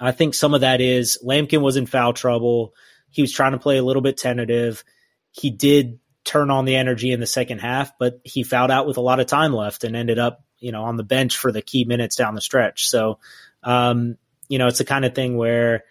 I 0.01 0.13
think 0.13 0.35
some 0.35 0.55
of 0.55 0.63
that 0.63 0.81
is 0.81 1.19
Lampkin 1.25 1.61
was 1.61 1.77
in 1.77 1.87
foul 1.87 2.15
trouble. 2.15 2.75
He 3.11 3.23
was 3.23 3.33
trying 3.33 3.53
to 3.53 3.59
play 3.59 3.77
a 3.79 3.85
little 3.85 4.03
bit 4.03 4.17
tentative. 4.17 4.83
He 5.31 5.51
did 5.51 5.99
turn 6.29 6.51
on 6.51 6.65
the 6.65 6.77
energy 6.77 7.13
in 7.13 7.21
the 7.21 7.27
second 7.27 7.59
half, 7.59 7.97
but 7.99 8.21
he 8.25 8.43
fouled 8.43 8.71
out 8.71 8.87
with 8.87 8.97
a 8.97 9.03
lot 9.03 9.21
of 9.21 9.27
time 9.27 9.53
left 9.53 9.85
and 9.85 9.97
ended 9.97 10.19
up, 10.19 10.45
you 10.59 10.73
know, 10.73 10.85
on 10.85 10.97
the 10.97 11.03
bench 11.03 11.37
for 11.37 11.51
the 11.51 11.63
key 11.63 11.85
minutes 11.85 12.17
down 12.17 12.35
the 12.35 12.41
stretch. 12.41 12.89
So, 12.89 13.19
um, 13.63 14.17
you 14.49 14.59
know, 14.59 14.67
it's 14.67 14.79
the 14.79 14.85
kind 14.85 15.05
of 15.05 15.15
thing 15.15 15.37
where 15.37 15.85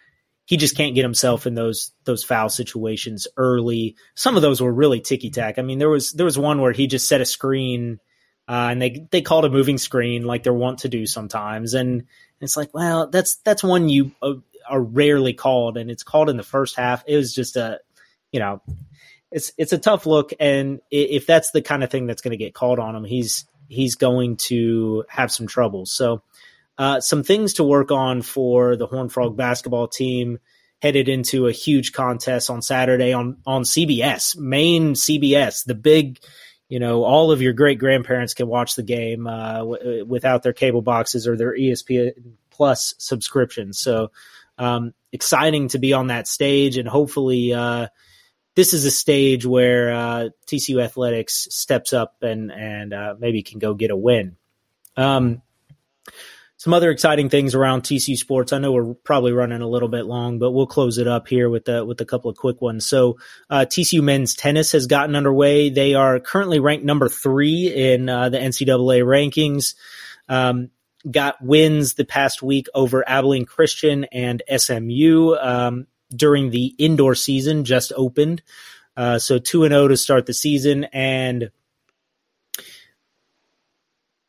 he 0.44 0.56
just 0.56 0.76
can't 0.76 0.94
get 0.94 1.02
himself 1.02 1.46
in 1.46 1.54
those 1.54 1.92
those 2.04 2.24
foul 2.24 2.48
situations 2.48 3.26
early. 3.36 3.96
Some 4.14 4.36
of 4.36 4.42
those 4.42 4.60
were 4.60 4.72
really 4.72 5.00
ticky 5.00 5.30
tack. 5.30 5.58
I 5.58 5.62
mean, 5.62 5.78
there 5.78 5.90
was 5.90 6.12
there 6.12 6.24
was 6.26 6.38
one 6.38 6.60
where 6.60 6.72
he 6.72 6.86
just 6.86 7.08
set 7.08 7.20
a 7.20 7.26
screen 7.26 8.00
uh, 8.48 8.68
and 8.70 8.80
they 8.80 9.06
they 9.10 9.20
called 9.20 9.44
a 9.44 9.50
moving 9.50 9.76
screen 9.76 10.24
like 10.24 10.42
they're 10.42 10.54
wont 10.54 10.80
to 10.80 10.88
do 10.88 11.06
sometimes, 11.06 11.74
and 11.74 12.04
it's 12.40 12.56
like, 12.56 12.72
well, 12.72 13.06
that's 13.08 13.36
that's 13.44 13.62
one 13.62 13.90
you 13.90 14.12
uh, 14.22 14.34
are 14.66 14.80
rarely 14.80 15.34
called, 15.34 15.76
and 15.76 15.90
it's 15.90 16.02
called 16.02 16.30
in 16.30 16.38
the 16.38 16.42
first 16.42 16.74
half. 16.74 17.04
It 17.06 17.16
was 17.16 17.34
just 17.34 17.56
a, 17.56 17.80
you 18.32 18.40
know, 18.40 18.62
it's 19.30 19.52
it's 19.58 19.72
a 19.72 19.78
tough 19.78 20.06
look, 20.06 20.32
and 20.40 20.80
if 20.90 21.26
that's 21.26 21.50
the 21.50 21.62
kind 21.62 21.84
of 21.84 21.90
thing 21.90 22.06
that's 22.06 22.22
going 22.22 22.32
to 22.32 22.42
get 22.42 22.54
called 22.54 22.78
on 22.78 22.94
him, 22.94 23.04
he's 23.04 23.46
he's 23.68 23.96
going 23.96 24.36
to 24.36 25.04
have 25.08 25.30
some 25.30 25.46
trouble. 25.46 25.86
So 25.86 26.22
uh, 26.78 27.00
some 27.00 27.22
things 27.22 27.54
to 27.54 27.64
work 27.64 27.90
on 27.90 28.22
for 28.22 28.76
the 28.76 28.86
Horn 28.86 29.08
Frog 29.08 29.36
basketball 29.36 29.88
team 29.88 30.38
headed 30.80 31.08
into 31.08 31.48
a 31.48 31.52
huge 31.52 31.92
contest 31.92 32.50
on 32.50 32.62
Saturday 32.62 33.12
on 33.12 33.38
on 33.46 33.62
CBS, 33.62 34.36
main 34.36 34.94
CBS, 34.94 35.64
the 35.64 35.74
big. 35.74 36.18
You 36.70 36.78
know, 36.78 37.02
all 37.02 37.32
of 37.32 37.40
your 37.40 37.54
great 37.54 37.78
grandparents 37.78 38.34
can 38.34 38.46
watch 38.46 38.74
the 38.74 38.82
game 38.82 39.26
uh, 39.26 39.60
w- 39.60 40.04
without 40.04 40.42
their 40.42 40.52
cable 40.52 40.82
boxes 40.82 41.26
or 41.26 41.34
their 41.34 41.56
ESPN 41.56 42.12
Plus 42.50 42.94
subscriptions. 42.98 43.78
So, 43.78 44.10
um, 44.58 44.92
exciting 45.10 45.68
to 45.68 45.78
be 45.78 45.94
on 45.94 46.08
that 46.08 46.28
stage, 46.28 46.76
and 46.76 46.86
hopefully, 46.86 47.54
uh, 47.54 47.88
this 48.58 48.74
is 48.74 48.84
a 48.84 48.90
stage 48.90 49.46
where 49.46 49.92
uh, 49.92 50.28
TCU 50.48 50.82
athletics 50.82 51.46
steps 51.48 51.92
up 51.92 52.16
and 52.22 52.50
and 52.50 52.92
uh, 52.92 53.14
maybe 53.16 53.40
can 53.40 53.60
go 53.60 53.72
get 53.72 53.92
a 53.92 53.96
win. 53.96 54.36
Um, 54.96 55.42
some 56.56 56.74
other 56.74 56.90
exciting 56.90 57.28
things 57.28 57.54
around 57.54 57.82
TCU 57.82 58.16
sports. 58.16 58.52
I 58.52 58.58
know 58.58 58.72
we're 58.72 58.94
probably 58.94 59.30
running 59.30 59.62
a 59.62 59.68
little 59.68 59.88
bit 59.88 60.06
long, 60.06 60.40
but 60.40 60.50
we'll 60.50 60.66
close 60.66 60.98
it 60.98 61.06
up 61.06 61.28
here 61.28 61.48
with 61.48 61.66
the, 61.66 61.84
with 61.84 62.00
a 62.00 62.04
couple 62.04 62.32
of 62.32 62.36
quick 62.36 62.60
ones. 62.60 62.84
So, 62.84 63.18
uh, 63.48 63.64
TCU 63.64 64.02
men's 64.02 64.34
tennis 64.34 64.72
has 64.72 64.88
gotten 64.88 65.14
underway. 65.14 65.70
They 65.70 65.94
are 65.94 66.18
currently 66.18 66.58
ranked 66.58 66.84
number 66.84 67.08
three 67.08 67.72
in 67.72 68.08
uh, 68.08 68.30
the 68.30 68.38
NCAA 68.38 69.04
rankings. 69.04 69.76
Um, 70.28 70.70
got 71.08 71.40
wins 71.40 71.94
the 71.94 72.04
past 72.04 72.42
week 72.42 72.66
over 72.74 73.08
Abilene 73.08 73.46
Christian 73.46 74.02
and 74.06 74.42
SMU 74.52 75.36
um, 75.36 75.86
during 76.14 76.50
the 76.50 76.74
indoor 76.78 77.14
season 77.14 77.64
just 77.64 77.92
opened. 77.96 78.42
Uh, 78.96 79.18
so 79.18 79.38
two 79.38 79.64
and 79.64 79.72
zero 79.72 79.84
oh 79.84 79.88
to 79.88 79.96
start 79.96 80.26
the 80.26 80.34
season, 80.34 80.84
and 80.92 81.50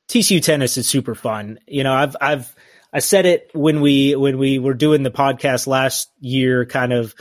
TCU 0.08 0.42
tennis 0.42 0.78
is 0.78 0.88
super 0.88 1.16
fun. 1.16 1.60
You 1.68 1.84
know, 1.84 1.94
I've 1.94 2.16
I've 2.22 2.56
I 2.94 3.00
said 3.00 3.26
it 3.26 3.50
when 3.54 3.82
we 3.82 4.16
when 4.16 4.38
we 4.38 4.60
were 4.60 4.74
doing 4.74 5.04
the 5.04 5.12
podcast 5.12 5.68
last 5.68 6.12
year, 6.20 6.66
kind 6.66 6.94
of 6.94 7.16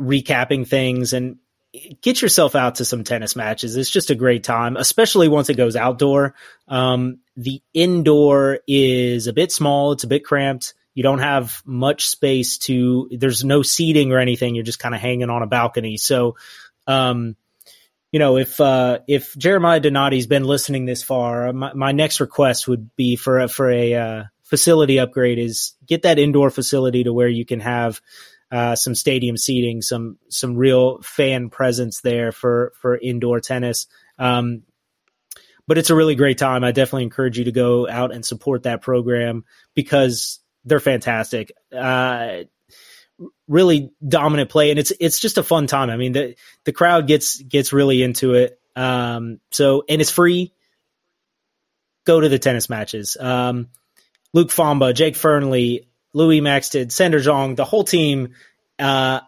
recapping 0.00 0.66
things 0.66 1.12
and 1.12 1.36
get 2.02 2.20
yourself 2.20 2.56
out 2.56 2.76
to 2.76 2.84
some 2.84 3.04
tennis 3.04 3.36
matches. 3.36 3.76
It's 3.76 3.90
just 3.90 4.10
a 4.10 4.16
great 4.16 4.42
time, 4.42 4.76
especially 4.76 5.28
once 5.28 5.48
it 5.48 5.56
goes 5.56 5.76
outdoor. 5.76 6.34
Um, 6.66 7.20
the 7.36 7.62
indoor 7.72 8.58
is 8.66 9.26
a 9.26 9.32
bit 9.32 9.52
small. 9.52 9.92
It's 9.92 10.04
a 10.04 10.08
bit 10.08 10.24
cramped. 10.24 10.74
You 10.94 11.02
don't 11.02 11.20
have 11.20 11.62
much 11.64 12.06
space 12.06 12.58
to, 12.58 13.08
there's 13.10 13.44
no 13.44 13.62
seating 13.62 14.12
or 14.12 14.18
anything. 14.18 14.54
You're 14.54 14.64
just 14.64 14.78
kind 14.78 14.94
of 14.94 15.00
hanging 15.00 15.30
on 15.30 15.42
a 15.42 15.46
balcony. 15.46 15.96
So, 15.96 16.36
um, 16.86 17.36
you 18.12 18.18
know, 18.18 18.38
if 18.38 18.60
uh, 18.60 18.98
if 19.06 19.36
Jeremiah 19.36 19.80
Donati's 19.80 20.26
been 20.26 20.42
listening 20.42 20.84
this 20.84 21.02
far, 21.02 21.52
my, 21.52 21.72
my 21.74 21.92
next 21.92 22.18
request 22.18 22.66
would 22.66 22.94
be 22.96 23.14
for 23.14 23.38
a, 23.38 23.48
for 23.48 23.70
a 23.70 23.94
uh, 23.94 24.24
facility 24.42 24.98
upgrade 24.98 25.38
is 25.38 25.74
get 25.86 26.02
that 26.02 26.18
indoor 26.18 26.50
facility 26.50 27.04
to 27.04 27.12
where 27.12 27.28
you 27.28 27.46
can 27.46 27.60
have 27.60 28.00
uh, 28.50 28.74
some 28.74 28.96
stadium 28.96 29.36
seating, 29.36 29.80
some 29.80 30.18
some 30.28 30.56
real 30.56 31.00
fan 31.02 31.50
presence 31.50 32.00
there 32.00 32.32
for 32.32 32.72
for 32.74 32.98
indoor 32.98 33.38
tennis. 33.38 33.86
Um, 34.18 34.62
but 35.68 35.78
it's 35.78 35.90
a 35.90 35.94
really 35.94 36.16
great 36.16 36.36
time. 36.36 36.64
I 36.64 36.72
definitely 36.72 37.04
encourage 37.04 37.38
you 37.38 37.44
to 37.44 37.52
go 37.52 37.88
out 37.88 38.12
and 38.12 38.26
support 38.26 38.64
that 38.64 38.82
program 38.82 39.44
because 39.76 40.40
they're 40.64 40.80
fantastic. 40.80 41.52
Uh, 41.76 42.44
really 43.48 43.92
dominant 44.06 44.50
play, 44.50 44.70
and 44.70 44.78
it's 44.78 44.92
it's 45.00 45.18
just 45.18 45.38
a 45.38 45.42
fun 45.42 45.66
time. 45.66 45.90
I 45.90 45.96
mean, 45.96 46.12
the 46.12 46.36
the 46.64 46.72
crowd 46.72 47.06
gets 47.06 47.40
gets 47.40 47.72
really 47.72 48.02
into 48.02 48.34
it. 48.34 48.58
Um, 48.76 49.40
so 49.50 49.84
and 49.88 50.00
it's 50.00 50.10
free. 50.10 50.52
Go 52.06 52.20
to 52.20 52.28
the 52.28 52.38
tennis 52.38 52.70
matches. 52.70 53.16
Um, 53.18 53.68
Luc 54.32 54.48
Fomba, 54.48 54.94
Jake 54.94 55.14
Fearnley, 55.14 55.86
Louis 56.12 56.40
Maxted, 56.40 56.92
Sander 56.92 57.20
Jong, 57.20 57.54
the 57.56 57.64
whole 57.64 57.84
team. 57.84 58.34
Uh, 58.78 59.20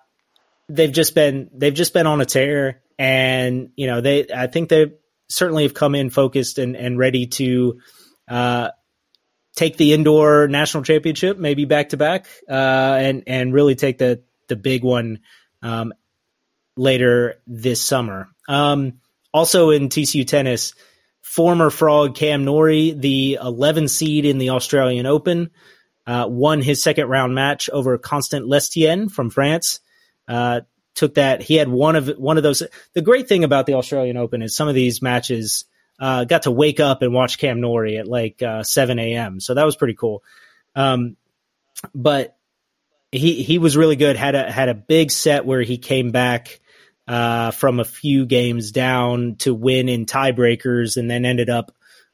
they've 0.68 0.92
just 0.92 1.14
been 1.14 1.50
they've 1.52 1.74
just 1.74 1.92
been 1.92 2.06
on 2.06 2.20
a 2.20 2.26
tear, 2.26 2.82
and 2.98 3.70
you 3.76 3.86
know 3.86 4.00
they 4.00 4.26
I 4.34 4.46
think 4.46 4.68
they 4.68 4.92
certainly 5.28 5.64
have 5.64 5.74
come 5.74 5.94
in 5.94 6.10
focused 6.10 6.59
and 6.59 6.76
and 6.76 6.98
ready 6.98 7.26
to. 7.26 7.80
Uh, 8.28 8.70
take 9.54 9.76
the 9.76 9.92
indoor 9.92 10.48
national 10.48 10.82
championship, 10.82 11.38
maybe 11.38 11.64
back 11.64 11.90
to 11.90 11.96
back, 11.96 12.26
uh, 12.48 12.52
and 13.00 13.24
and 13.26 13.52
really 13.52 13.74
take 13.74 13.98
the 13.98 14.22
the 14.48 14.56
big 14.56 14.84
one 14.84 15.20
um, 15.62 15.92
later 16.76 17.40
this 17.46 17.80
summer. 17.80 18.28
Um, 18.48 19.00
also 19.32 19.70
in 19.70 19.88
TCU 19.88 20.26
tennis, 20.26 20.74
former 21.20 21.70
Frog 21.70 22.14
Cam 22.14 22.44
Norrie, 22.44 22.92
the 22.92 23.38
11 23.40 23.88
seed 23.88 24.24
in 24.24 24.38
the 24.38 24.50
Australian 24.50 25.06
Open, 25.06 25.50
uh, 26.06 26.26
won 26.28 26.60
his 26.60 26.82
second 26.82 27.08
round 27.08 27.34
match 27.34 27.70
over 27.70 27.96
Constant 27.98 28.46
Lestienne 28.46 29.08
from 29.08 29.30
France. 29.30 29.80
Uh, 30.28 30.62
took 30.94 31.14
that 31.14 31.40
he 31.40 31.54
had 31.54 31.68
one 31.68 31.96
of 31.96 32.08
one 32.18 32.36
of 32.36 32.42
those. 32.42 32.62
The 32.94 33.02
great 33.02 33.28
thing 33.28 33.44
about 33.44 33.66
the 33.66 33.74
Australian 33.74 34.16
Open 34.16 34.42
is 34.42 34.54
some 34.54 34.68
of 34.68 34.74
these 34.74 35.00
matches 35.00 35.64
uh, 36.02 36.24
got 36.24 36.42
to 36.42 36.50
wake 36.50 36.80
up 36.80 37.02
and 37.02 37.14
watch 37.14 37.38
Cam 37.38 37.60
Norrie 37.60 37.96
at 37.96 38.08
like 38.08 38.42
uh, 38.42 38.64
7 38.64 38.98
a.m. 38.98 39.38
So 39.38 39.54
that 39.54 39.64
was 39.64 39.76
pretty 39.76 39.94
cool. 39.94 40.24
Um, 40.74 41.16
but 41.94 42.36
he 43.12 43.44
he 43.44 43.58
was 43.58 43.76
really 43.76 43.94
good. 43.94 44.16
had 44.16 44.34
a 44.34 44.50
had 44.50 44.68
a 44.68 44.74
big 44.74 45.12
set 45.12 45.46
where 45.46 45.62
he 45.62 45.78
came 45.78 46.10
back 46.10 46.60
uh, 47.06 47.52
from 47.52 47.78
a 47.78 47.84
few 47.84 48.26
games 48.26 48.72
down 48.72 49.36
to 49.36 49.54
win 49.54 49.88
in 49.88 50.04
tiebreakers, 50.04 50.96
and 50.96 51.08
then 51.08 51.24
ended 51.24 51.48
up 51.48 51.72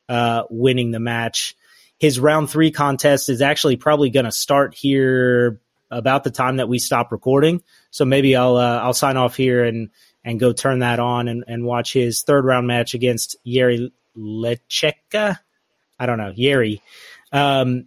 uh, 0.08 0.42
winning 0.50 0.90
the 0.90 1.00
match. 1.00 1.56
His 1.98 2.20
round 2.20 2.50
three 2.50 2.70
contest 2.70 3.30
is 3.30 3.40
actually 3.40 3.76
probably 3.76 4.10
going 4.10 4.26
to 4.26 4.32
start 4.32 4.74
here 4.74 5.62
about 5.90 6.24
the 6.24 6.30
time 6.30 6.56
that 6.56 6.68
we 6.68 6.78
stop 6.78 7.10
recording. 7.10 7.62
So 7.90 8.04
maybe 8.04 8.36
I'll 8.36 8.56
uh, 8.56 8.80
I'll 8.80 8.92
sign 8.92 9.16
off 9.16 9.34
here 9.34 9.64
and 9.64 9.88
and 10.28 10.38
go 10.38 10.52
turn 10.52 10.80
that 10.80 11.00
on 11.00 11.26
and, 11.26 11.42
and 11.48 11.64
watch 11.64 11.94
his 11.94 12.20
third 12.20 12.44
round 12.44 12.66
match 12.66 12.92
against 12.92 13.38
Jiří 13.46 13.90
Lehečka. 14.14 15.38
I 15.98 16.06
don't 16.06 16.18
know, 16.18 16.34
Yeri. 16.36 16.82
Um, 17.32 17.86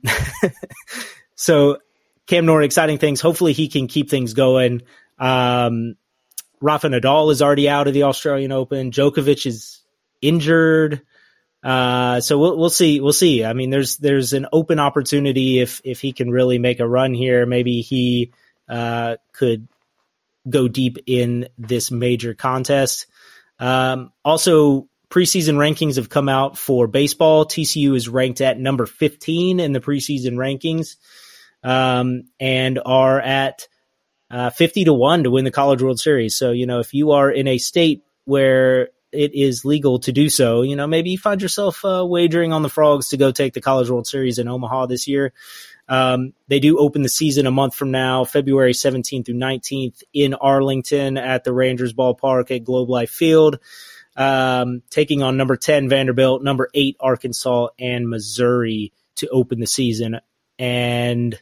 so 1.36 1.78
Cam 2.26 2.48
Norrie, 2.48 2.66
exciting 2.66 2.98
things. 2.98 3.22
Hopefully 3.22 3.54
he 3.54 3.68
can 3.68 3.86
keep 3.86 4.10
things 4.10 4.34
going. 4.34 4.82
Um, 5.20 5.98
Rafa 6.62 6.88
Nadal 6.88 7.32
is 7.32 7.44
already 7.44 7.70
out 7.70 7.88
of 7.88 7.94
the 7.94 8.04
Australian 8.04 8.52
Open. 8.52 8.90
Djokovic 8.90 9.46
is 9.46 9.82
injured. 10.20 11.04
Uh, 11.64 12.22
so 12.22 12.40
we'll, 12.40 12.58
we'll 12.58 12.70
see. 12.72 13.02
We'll 13.02 13.14
see. 13.14 13.46
I 13.46 13.54
mean, 13.54 13.70
there's, 13.70 13.98
there's 13.98 14.34
an 14.34 14.48
open 14.52 14.80
opportunity 14.80 15.60
if, 15.60 15.80
if 15.84 16.02
he 16.02 16.12
can 16.12 16.32
really 16.32 16.58
make 16.58 16.80
a 16.80 16.88
run 16.88 17.14
here, 17.14 17.46
maybe 17.46 17.82
he, 17.82 18.32
uh, 18.68 19.18
could 19.32 19.68
go 20.50 20.68
deep 20.68 20.98
in 21.06 21.48
this 21.58 21.92
major 21.92 22.34
contest. 22.34 23.08
Um, 23.60 24.12
also 24.26 24.88
preseason 25.10 25.56
rankings 25.56 25.98
have 25.98 26.10
come 26.10 26.30
out 26.30 26.58
for 26.58 26.88
baseball. 26.88 27.46
TCU 27.46 27.96
is 27.96 28.10
ranked 28.10 28.42
at 28.42 28.60
number 28.60 28.86
15 28.86 29.60
in 29.60 29.74
the 29.74 29.82
preseason 29.82 30.34
rankings, 30.34 30.96
um, 31.64 32.24
and 32.40 32.80
are 32.84 33.20
at, 33.20 33.68
uh, 34.32 34.50
50 34.50 34.86
to 34.86 34.94
1 34.94 35.24
to 35.24 35.32
win 35.32 35.46
the 35.46 35.52
College 35.52 35.82
World 35.82 36.00
Series. 36.00 36.36
So, 36.36 36.52
you 36.52 36.66
know, 36.66 36.80
if 36.80 36.94
you 36.94 37.12
are 37.12 37.30
in 37.30 37.48
a 37.48 37.58
state 37.58 38.04
where 38.24 38.90
it 39.12 39.36
is 39.36 39.66
legal 39.66 40.00
to 40.00 40.14
do 40.14 40.30
so, 40.30 40.62
you 40.62 40.78
know, 40.78 40.88
maybe 40.88 41.12
you 41.12 41.18
find 41.18 41.42
yourself 41.42 41.84
uh, 41.84 42.06
wagering 42.08 42.54
on 42.54 42.62
the 42.62 42.70
Frogs 42.70 43.10
to 43.10 43.18
go 43.18 43.32
take 43.32 43.54
the 43.54 43.62
College 43.62 43.90
World 43.90 44.08
Series 44.08 44.40
in 44.40 44.48
Omaha 44.48 44.86
this 44.86 45.08
year. 45.08 45.34
Um, 45.92 46.32
they 46.48 46.62
do 46.62 46.78
open 46.78 47.02
the 47.02 47.10
season 47.10 47.48
a 47.48 47.52
month 47.52 47.76
from 47.76 47.92
now, 47.92 48.24
February 48.24 48.72
17th 48.72 49.26
through 49.26 49.36
19th 49.36 50.04
in 50.14 50.34
Arlington 50.34 51.18
at 51.18 51.44
the 51.44 51.52
Rangers 51.52 51.94
ballpark 51.94 52.50
at 52.50 52.64
Globe 52.64 52.90
Life 52.90 53.10
Field, 53.10 53.60
um, 54.16 54.84
taking 54.90 55.22
on 55.22 55.36
number 55.36 55.58
10 55.58 55.90
Vanderbilt, 55.90 56.44
number 56.44 56.70
eight 56.74 56.96
Arkansas, 57.02 57.68
and 57.78 58.10
Missouri 58.10 58.94
to 59.16 59.28
open 59.28 59.60
the 59.60 59.68
season. 59.68 60.22
And 60.58 61.38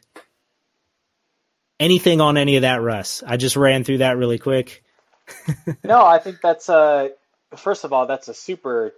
anything 1.78 2.20
on 2.20 2.36
any 2.36 2.56
of 2.56 2.62
that, 2.62 2.82
Russ? 2.82 3.22
I 3.24 3.36
just 3.36 3.54
ran 3.54 3.84
through 3.84 3.98
that 3.98 4.16
really 4.16 4.38
quick. 4.40 4.82
no, 5.84 6.04
I 6.04 6.18
think 6.18 6.40
that's 6.42 6.68
a 6.68 7.12
first 7.56 7.84
of 7.84 7.92
all 7.92 8.06
that's 8.06 8.26
a 8.26 8.34
super 8.34 8.94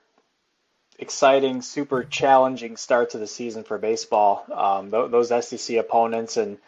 exciting, 1.03 1.63
super 1.63 2.05
challenging 2.05 2.77
start 2.77 3.11
to 3.11 3.19
the 3.19 3.27
season 3.27 3.65
for 3.65 3.77
baseball. 3.77 4.45
Um, 4.53 4.93
th- 4.93 5.11
those 5.11 5.29
SEC 5.45 5.77
opponents 5.77 6.37
and 6.37 6.59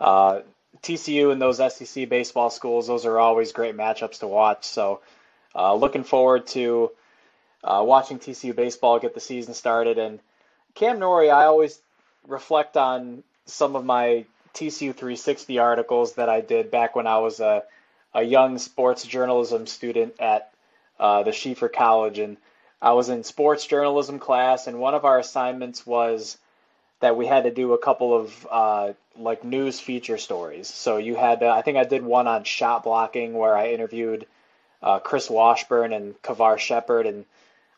uh, 0.00 0.40
TCU 0.82 1.30
and 1.30 1.40
those 1.40 1.58
SEC 1.58 2.08
baseball 2.08 2.48
schools, 2.48 2.86
those 2.86 3.04
are 3.04 3.18
always 3.18 3.52
great 3.52 3.76
matchups 3.76 4.20
to 4.20 4.26
watch. 4.26 4.64
So, 4.64 5.00
uh, 5.54 5.74
looking 5.74 6.02
forward 6.02 6.46
to 6.48 6.92
uh, 7.62 7.82
watching 7.86 8.18
TCU 8.18 8.56
baseball 8.56 8.98
get 8.98 9.12
the 9.12 9.20
season 9.20 9.52
started. 9.52 9.98
And 9.98 10.18
Cam 10.74 10.98
Norrie, 10.98 11.30
I 11.30 11.44
always 11.44 11.78
reflect 12.26 12.78
on 12.78 13.22
some 13.44 13.76
of 13.76 13.84
my 13.84 14.24
TCU 14.54 14.94
360 14.94 15.58
articles 15.58 16.14
that 16.14 16.30
I 16.30 16.40
did 16.40 16.70
back 16.70 16.96
when 16.96 17.06
I 17.06 17.18
was 17.18 17.38
a, 17.38 17.64
a 18.14 18.22
young 18.22 18.56
sports 18.56 19.04
journalism 19.04 19.66
student 19.66 20.14
at 20.20 20.52
uh, 20.98 21.22
the 21.22 21.32
Schieffer 21.32 21.70
College. 21.70 22.18
And 22.18 22.38
I 22.84 22.92
was 22.92 23.08
in 23.08 23.24
sports 23.24 23.66
journalism 23.66 24.18
class, 24.18 24.66
and 24.66 24.78
one 24.78 24.92
of 24.94 25.06
our 25.06 25.18
assignments 25.18 25.86
was 25.86 26.36
that 27.00 27.16
we 27.16 27.26
had 27.26 27.44
to 27.44 27.50
do 27.50 27.72
a 27.72 27.78
couple 27.78 28.14
of 28.14 28.46
uh, 28.50 28.92
like 29.16 29.42
news 29.42 29.80
feature 29.80 30.18
stories. 30.18 30.68
So 30.68 30.98
you 30.98 31.14
had, 31.16 31.40
to, 31.40 31.48
I 31.48 31.62
think 31.62 31.78
I 31.78 31.84
did 31.84 32.04
one 32.04 32.28
on 32.28 32.44
shot 32.44 32.84
blocking 32.84 33.32
where 33.32 33.56
I 33.56 33.70
interviewed 33.70 34.26
uh, 34.82 34.98
Chris 34.98 35.30
Washburn 35.30 35.94
and 35.94 36.20
Karviar 36.20 36.58
Shepherd 36.58 37.06
and 37.06 37.24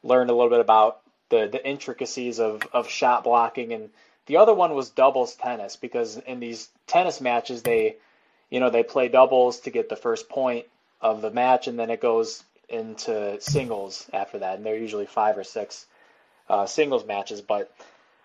learned 0.03 0.31
a 0.31 0.35
little 0.35 0.51
bit 0.51 0.61
about 0.61 0.99
the, 1.29 1.49
the 1.53 1.65
intricacies 1.65 2.41
of, 2.41 2.63
of 2.73 2.89
shot 2.89 3.23
blocking 3.23 3.73
and 3.73 3.91
the 4.27 4.39
other 4.39 4.55
one 4.55 4.75
was 4.75 4.91
doubles 4.91 5.37
tennis 5.37 5.77
because 5.77 6.17
in 6.17 6.41
these 6.41 6.69
tennis 6.89 7.21
matches 7.21 7.63
they, 7.63 7.95
you 8.51 8.59
know, 8.59 8.71
they 8.71 8.83
play 8.83 9.07
doubles 9.07 9.61
to 9.61 9.71
get 9.71 9.89
the 9.89 9.95
first 9.95 10.29
point 10.29 10.67
of 11.01 11.23
the 11.23 11.31
match, 11.31 11.69
and 11.69 11.79
then 11.79 11.91
it 11.91 12.01
goes 12.01 12.43
into 12.69 13.41
singles 13.41 14.09
after 14.13 14.39
that, 14.39 14.57
and 14.57 14.67
they're 14.67 14.77
usually 14.77 15.07
five 15.07 15.39
or 15.39 15.45
six 15.45 15.87
uh, 16.49 16.67
singles 16.67 17.07
matches. 17.07 17.41
But 17.41 17.73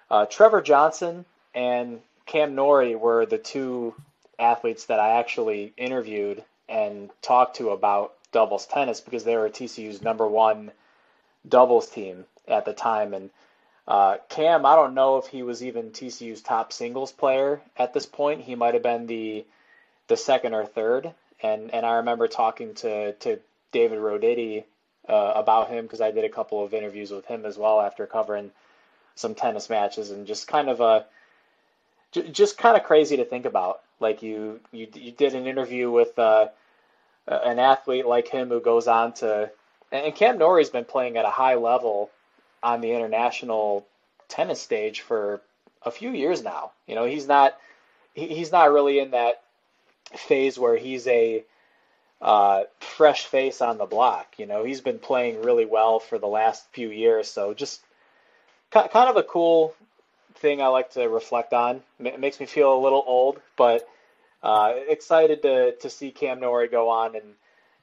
uh, 0.09 0.25
Trevor 0.25 0.61
Johnson 0.61 1.25
and 1.53 2.01
Cam 2.25 2.55
Norrie 2.55 2.95
were 2.95 3.25
the 3.25 3.37
two 3.37 3.93
athletes 4.39 4.85
that 4.85 4.99
I 4.99 5.19
actually 5.19 5.73
interviewed 5.77 6.43
and 6.67 7.09
talked 7.21 7.57
to 7.57 7.69
about 7.69 8.13
doubles 8.31 8.65
tennis 8.65 9.01
because 9.01 9.23
they 9.23 9.35
were 9.35 9.49
TCU's 9.49 10.01
number 10.01 10.27
one 10.27 10.71
doubles 11.47 11.89
team 11.89 12.25
at 12.47 12.65
the 12.65 12.73
time, 12.73 13.13
and 13.13 13.29
uh, 13.87 14.17
Cam, 14.29 14.65
I 14.65 14.75
don't 14.75 14.93
know 14.93 15.17
if 15.17 15.27
he 15.27 15.43
was 15.43 15.63
even 15.63 15.91
TCU's 15.91 16.41
top 16.41 16.71
singles 16.71 17.11
player 17.11 17.61
at 17.75 17.93
this 17.93 18.05
point. 18.05 18.41
He 18.41 18.55
might 18.55 18.73
have 18.73 18.83
been 18.83 19.07
the 19.07 19.45
the 20.07 20.17
second 20.17 20.53
or 20.53 20.65
third. 20.65 21.13
And 21.41 21.73
and 21.73 21.85
I 21.85 21.95
remember 21.95 22.27
talking 22.27 22.75
to 22.75 23.13
to 23.13 23.39
David 23.71 23.99
Roditi 23.99 24.63
uh, 25.07 25.33
about 25.35 25.69
him 25.69 25.85
because 25.85 26.01
I 26.01 26.11
did 26.11 26.25
a 26.25 26.29
couple 26.29 26.63
of 26.63 26.73
interviews 26.73 27.11
with 27.11 27.25
him 27.25 27.45
as 27.45 27.57
well 27.57 27.81
after 27.81 28.05
covering 28.05 28.51
some 29.15 29.35
tennis 29.35 29.69
matches 29.69 30.11
and 30.11 30.27
just 30.27 30.47
kind 30.47 30.69
of 30.69 30.81
a 30.81 31.05
just 32.31 32.57
kind 32.57 32.75
of 32.75 32.83
crazy 32.83 33.17
to 33.17 33.25
think 33.25 33.45
about. 33.45 33.81
Like 33.99 34.21
you 34.21 34.59
you 34.71 34.87
you 34.93 35.11
did 35.11 35.35
an 35.35 35.47
interview 35.47 35.91
with 35.91 36.17
uh, 36.17 36.49
an 37.27 37.59
athlete 37.59 38.05
like 38.05 38.27
him 38.27 38.49
who 38.49 38.59
goes 38.59 38.87
on 38.87 39.13
to 39.13 39.51
and 39.91 40.15
Cam 40.15 40.37
Norrie's 40.37 40.69
been 40.69 40.85
playing 40.85 41.17
at 41.17 41.25
a 41.25 41.29
high 41.29 41.55
level 41.55 42.09
on 42.63 42.81
the 42.81 42.91
international 42.91 43.85
tennis 44.27 44.61
stage 44.61 45.01
for 45.01 45.41
a 45.83 45.91
few 45.91 46.11
years 46.11 46.43
now. 46.43 46.71
You 46.87 46.95
know, 46.95 47.05
he's 47.05 47.27
not 47.27 47.57
he, 48.13 48.27
he's 48.27 48.51
not 48.51 48.71
really 48.71 48.99
in 48.99 49.11
that 49.11 49.41
phase 50.15 50.57
where 50.57 50.77
he's 50.77 51.07
a 51.07 51.43
uh, 52.21 52.63
fresh 52.79 53.25
face 53.25 53.61
on 53.61 53.77
the 53.77 53.85
block. 53.85 54.35
You 54.37 54.45
know, 54.45 54.63
he's 54.63 54.81
been 54.81 54.99
playing 54.99 55.41
really 55.41 55.65
well 55.65 55.99
for 55.99 56.19
the 56.19 56.27
last 56.27 56.65
few 56.71 56.89
years. 56.89 57.27
So 57.27 57.53
just 57.53 57.81
kind 58.71 59.09
of 59.09 59.17
a 59.17 59.23
cool 59.23 59.73
thing 60.35 60.61
I 60.61 60.67
like 60.67 60.91
to 60.91 61.07
reflect 61.07 61.53
on. 61.53 61.81
It 61.99 62.19
makes 62.19 62.39
me 62.39 62.45
feel 62.45 62.73
a 62.73 62.79
little 62.79 63.03
old, 63.05 63.41
but 63.57 63.87
uh, 64.43 64.73
excited 64.87 65.41
to 65.43 65.75
to 65.77 65.89
see 65.89 66.11
Cam 66.11 66.39
Norrie 66.39 66.67
go 66.67 66.89
on 66.89 67.15
and 67.15 67.33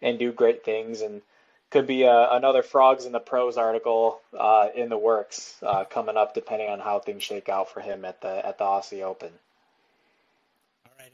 and 0.02 0.19
do 0.19 0.32
great 0.32 0.65
things 0.65 1.01
and 1.01 1.23
could 1.70 1.86
be 1.86 2.05
a, 2.05 2.10
uh, 2.10 2.28
another 2.32 2.62
frogs 2.62 3.05
in 3.05 3.12
the 3.12 3.20
pros 3.20 3.56
article 3.56 4.20
uh, 4.39 4.69
in 4.74 4.89
the 4.89 4.97
works 4.97 5.56
uh, 5.62 5.85
coming 5.85 6.16
up, 6.16 6.35
depending 6.35 6.70
on 6.70 6.81
how 6.81 6.98
things 6.98 7.23
shake 7.23 7.48
out 7.48 7.70
for 7.70 7.81
him 7.81 8.05
at 8.05 8.20
the 8.20 8.47
at 8.47 8.59
the 8.59 8.65
Aussie 8.65 9.02
Open. 9.02 9.31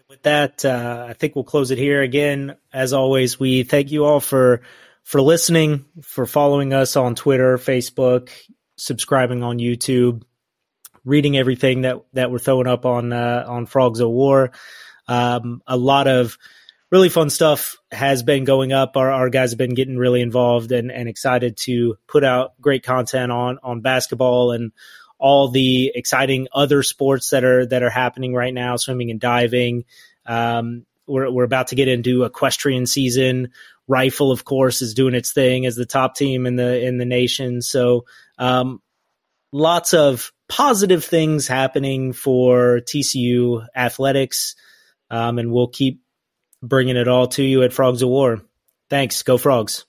With 0.09 0.23
that, 0.23 0.65
uh, 0.65 1.07
I 1.09 1.15
think 1.15 1.35
we'll 1.35 1.45
close 1.45 1.71
it 1.71 1.79
here. 1.79 2.03
Again, 2.03 2.57
as 2.73 2.93
always, 2.93 3.41
we 3.41 3.63
thank 3.63 3.91
you 3.91 4.05
all 4.05 4.21
for 4.21 4.61
for 5.03 5.21
listening, 5.21 5.87
for 6.03 6.27
following 6.27 6.73
us 6.73 6.97
on 6.97 7.15
Twitter, 7.15 7.57
Facebook, 7.57 8.31
subscribing 8.77 9.43
on 9.43 9.59
YouTube, 9.59 10.23
reading 11.05 11.37
everything 11.37 11.83
that 11.83 12.03
that 12.13 12.31
we're 12.31 12.39
throwing 12.39 12.67
up 12.67 12.85
on 12.85 13.13
uh, 13.13 13.45
on 13.49 13.67
Frogs 13.67 14.01
of 14.01 14.11
War. 14.11 14.53
Um, 15.09 15.63
a 15.67 15.77
lot 15.77 16.07
of 16.07 16.37
really 16.91 17.09
fun 17.09 17.31
stuff 17.31 17.77
has 17.91 18.23
been 18.23 18.45
going 18.45 18.73
up. 18.73 18.97
Our, 18.97 19.11
our 19.11 19.29
guys 19.29 19.51
have 19.51 19.59
been 19.59 19.75
getting 19.75 19.97
really 19.97 20.21
involved 20.21 20.71
and, 20.71 20.93
and 20.93 21.09
excited 21.09 21.57
to 21.59 21.97
put 22.07 22.25
out 22.25 22.53
great 22.61 22.85
content 22.85 23.33
on, 23.33 23.59
on 23.63 23.81
basketball 23.81 24.53
and 24.53 24.71
all 25.25 25.49
the 25.49 25.91
exciting 25.95 26.49
other 26.53 26.83
sports 26.83 27.31
that 27.31 27.45
are, 27.45 27.65
that 27.65 27.83
are 27.83 27.89
happening 27.89 28.35
right 28.35 28.53
now, 28.53 28.77
swimming 28.77 29.11
and 29.11 29.19
diving. 29.19 29.87
Um, 30.27 30.85
we're, 31.07 31.31
we're 31.31 31.45
about 31.45 31.69
to 31.69 31.77
get 31.77 31.89
into 31.89 32.25
equestrian 32.25 32.85
season. 32.85 33.49
Rifle, 33.89 34.31
of 34.31 34.45
course, 34.45 34.83
is 34.83 34.93
doing 34.93 35.15
its 35.15 35.33
thing 35.33 35.65
as 35.65 35.77
the 35.77 35.87
top 35.87 36.15
team 36.15 36.45
in 36.45 36.57
the, 36.57 36.79
in 36.79 36.99
the 36.99 37.07
nation. 37.07 37.63
So, 37.63 38.05
um, 38.37 38.83
lots 39.51 39.95
of 39.95 40.31
positive 40.47 41.03
things 41.03 41.49
happening 41.49 42.13
for 42.13 42.81
TCU 42.81 43.67
athletics. 43.75 44.57
Um, 45.09 45.39
and 45.39 45.51
we'll 45.51 45.69
keep 45.69 46.03
bringing 46.63 46.99
it 46.99 47.09
all 47.09 47.29
to 47.29 47.43
you 47.43 47.63
at 47.63 47.73
Frogs 47.73 48.03
of 48.03 48.11
War. 48.11 48.43
Thanks. 48.91 49.23
Go 49.23 49.39
Frogs. 49.39 49.87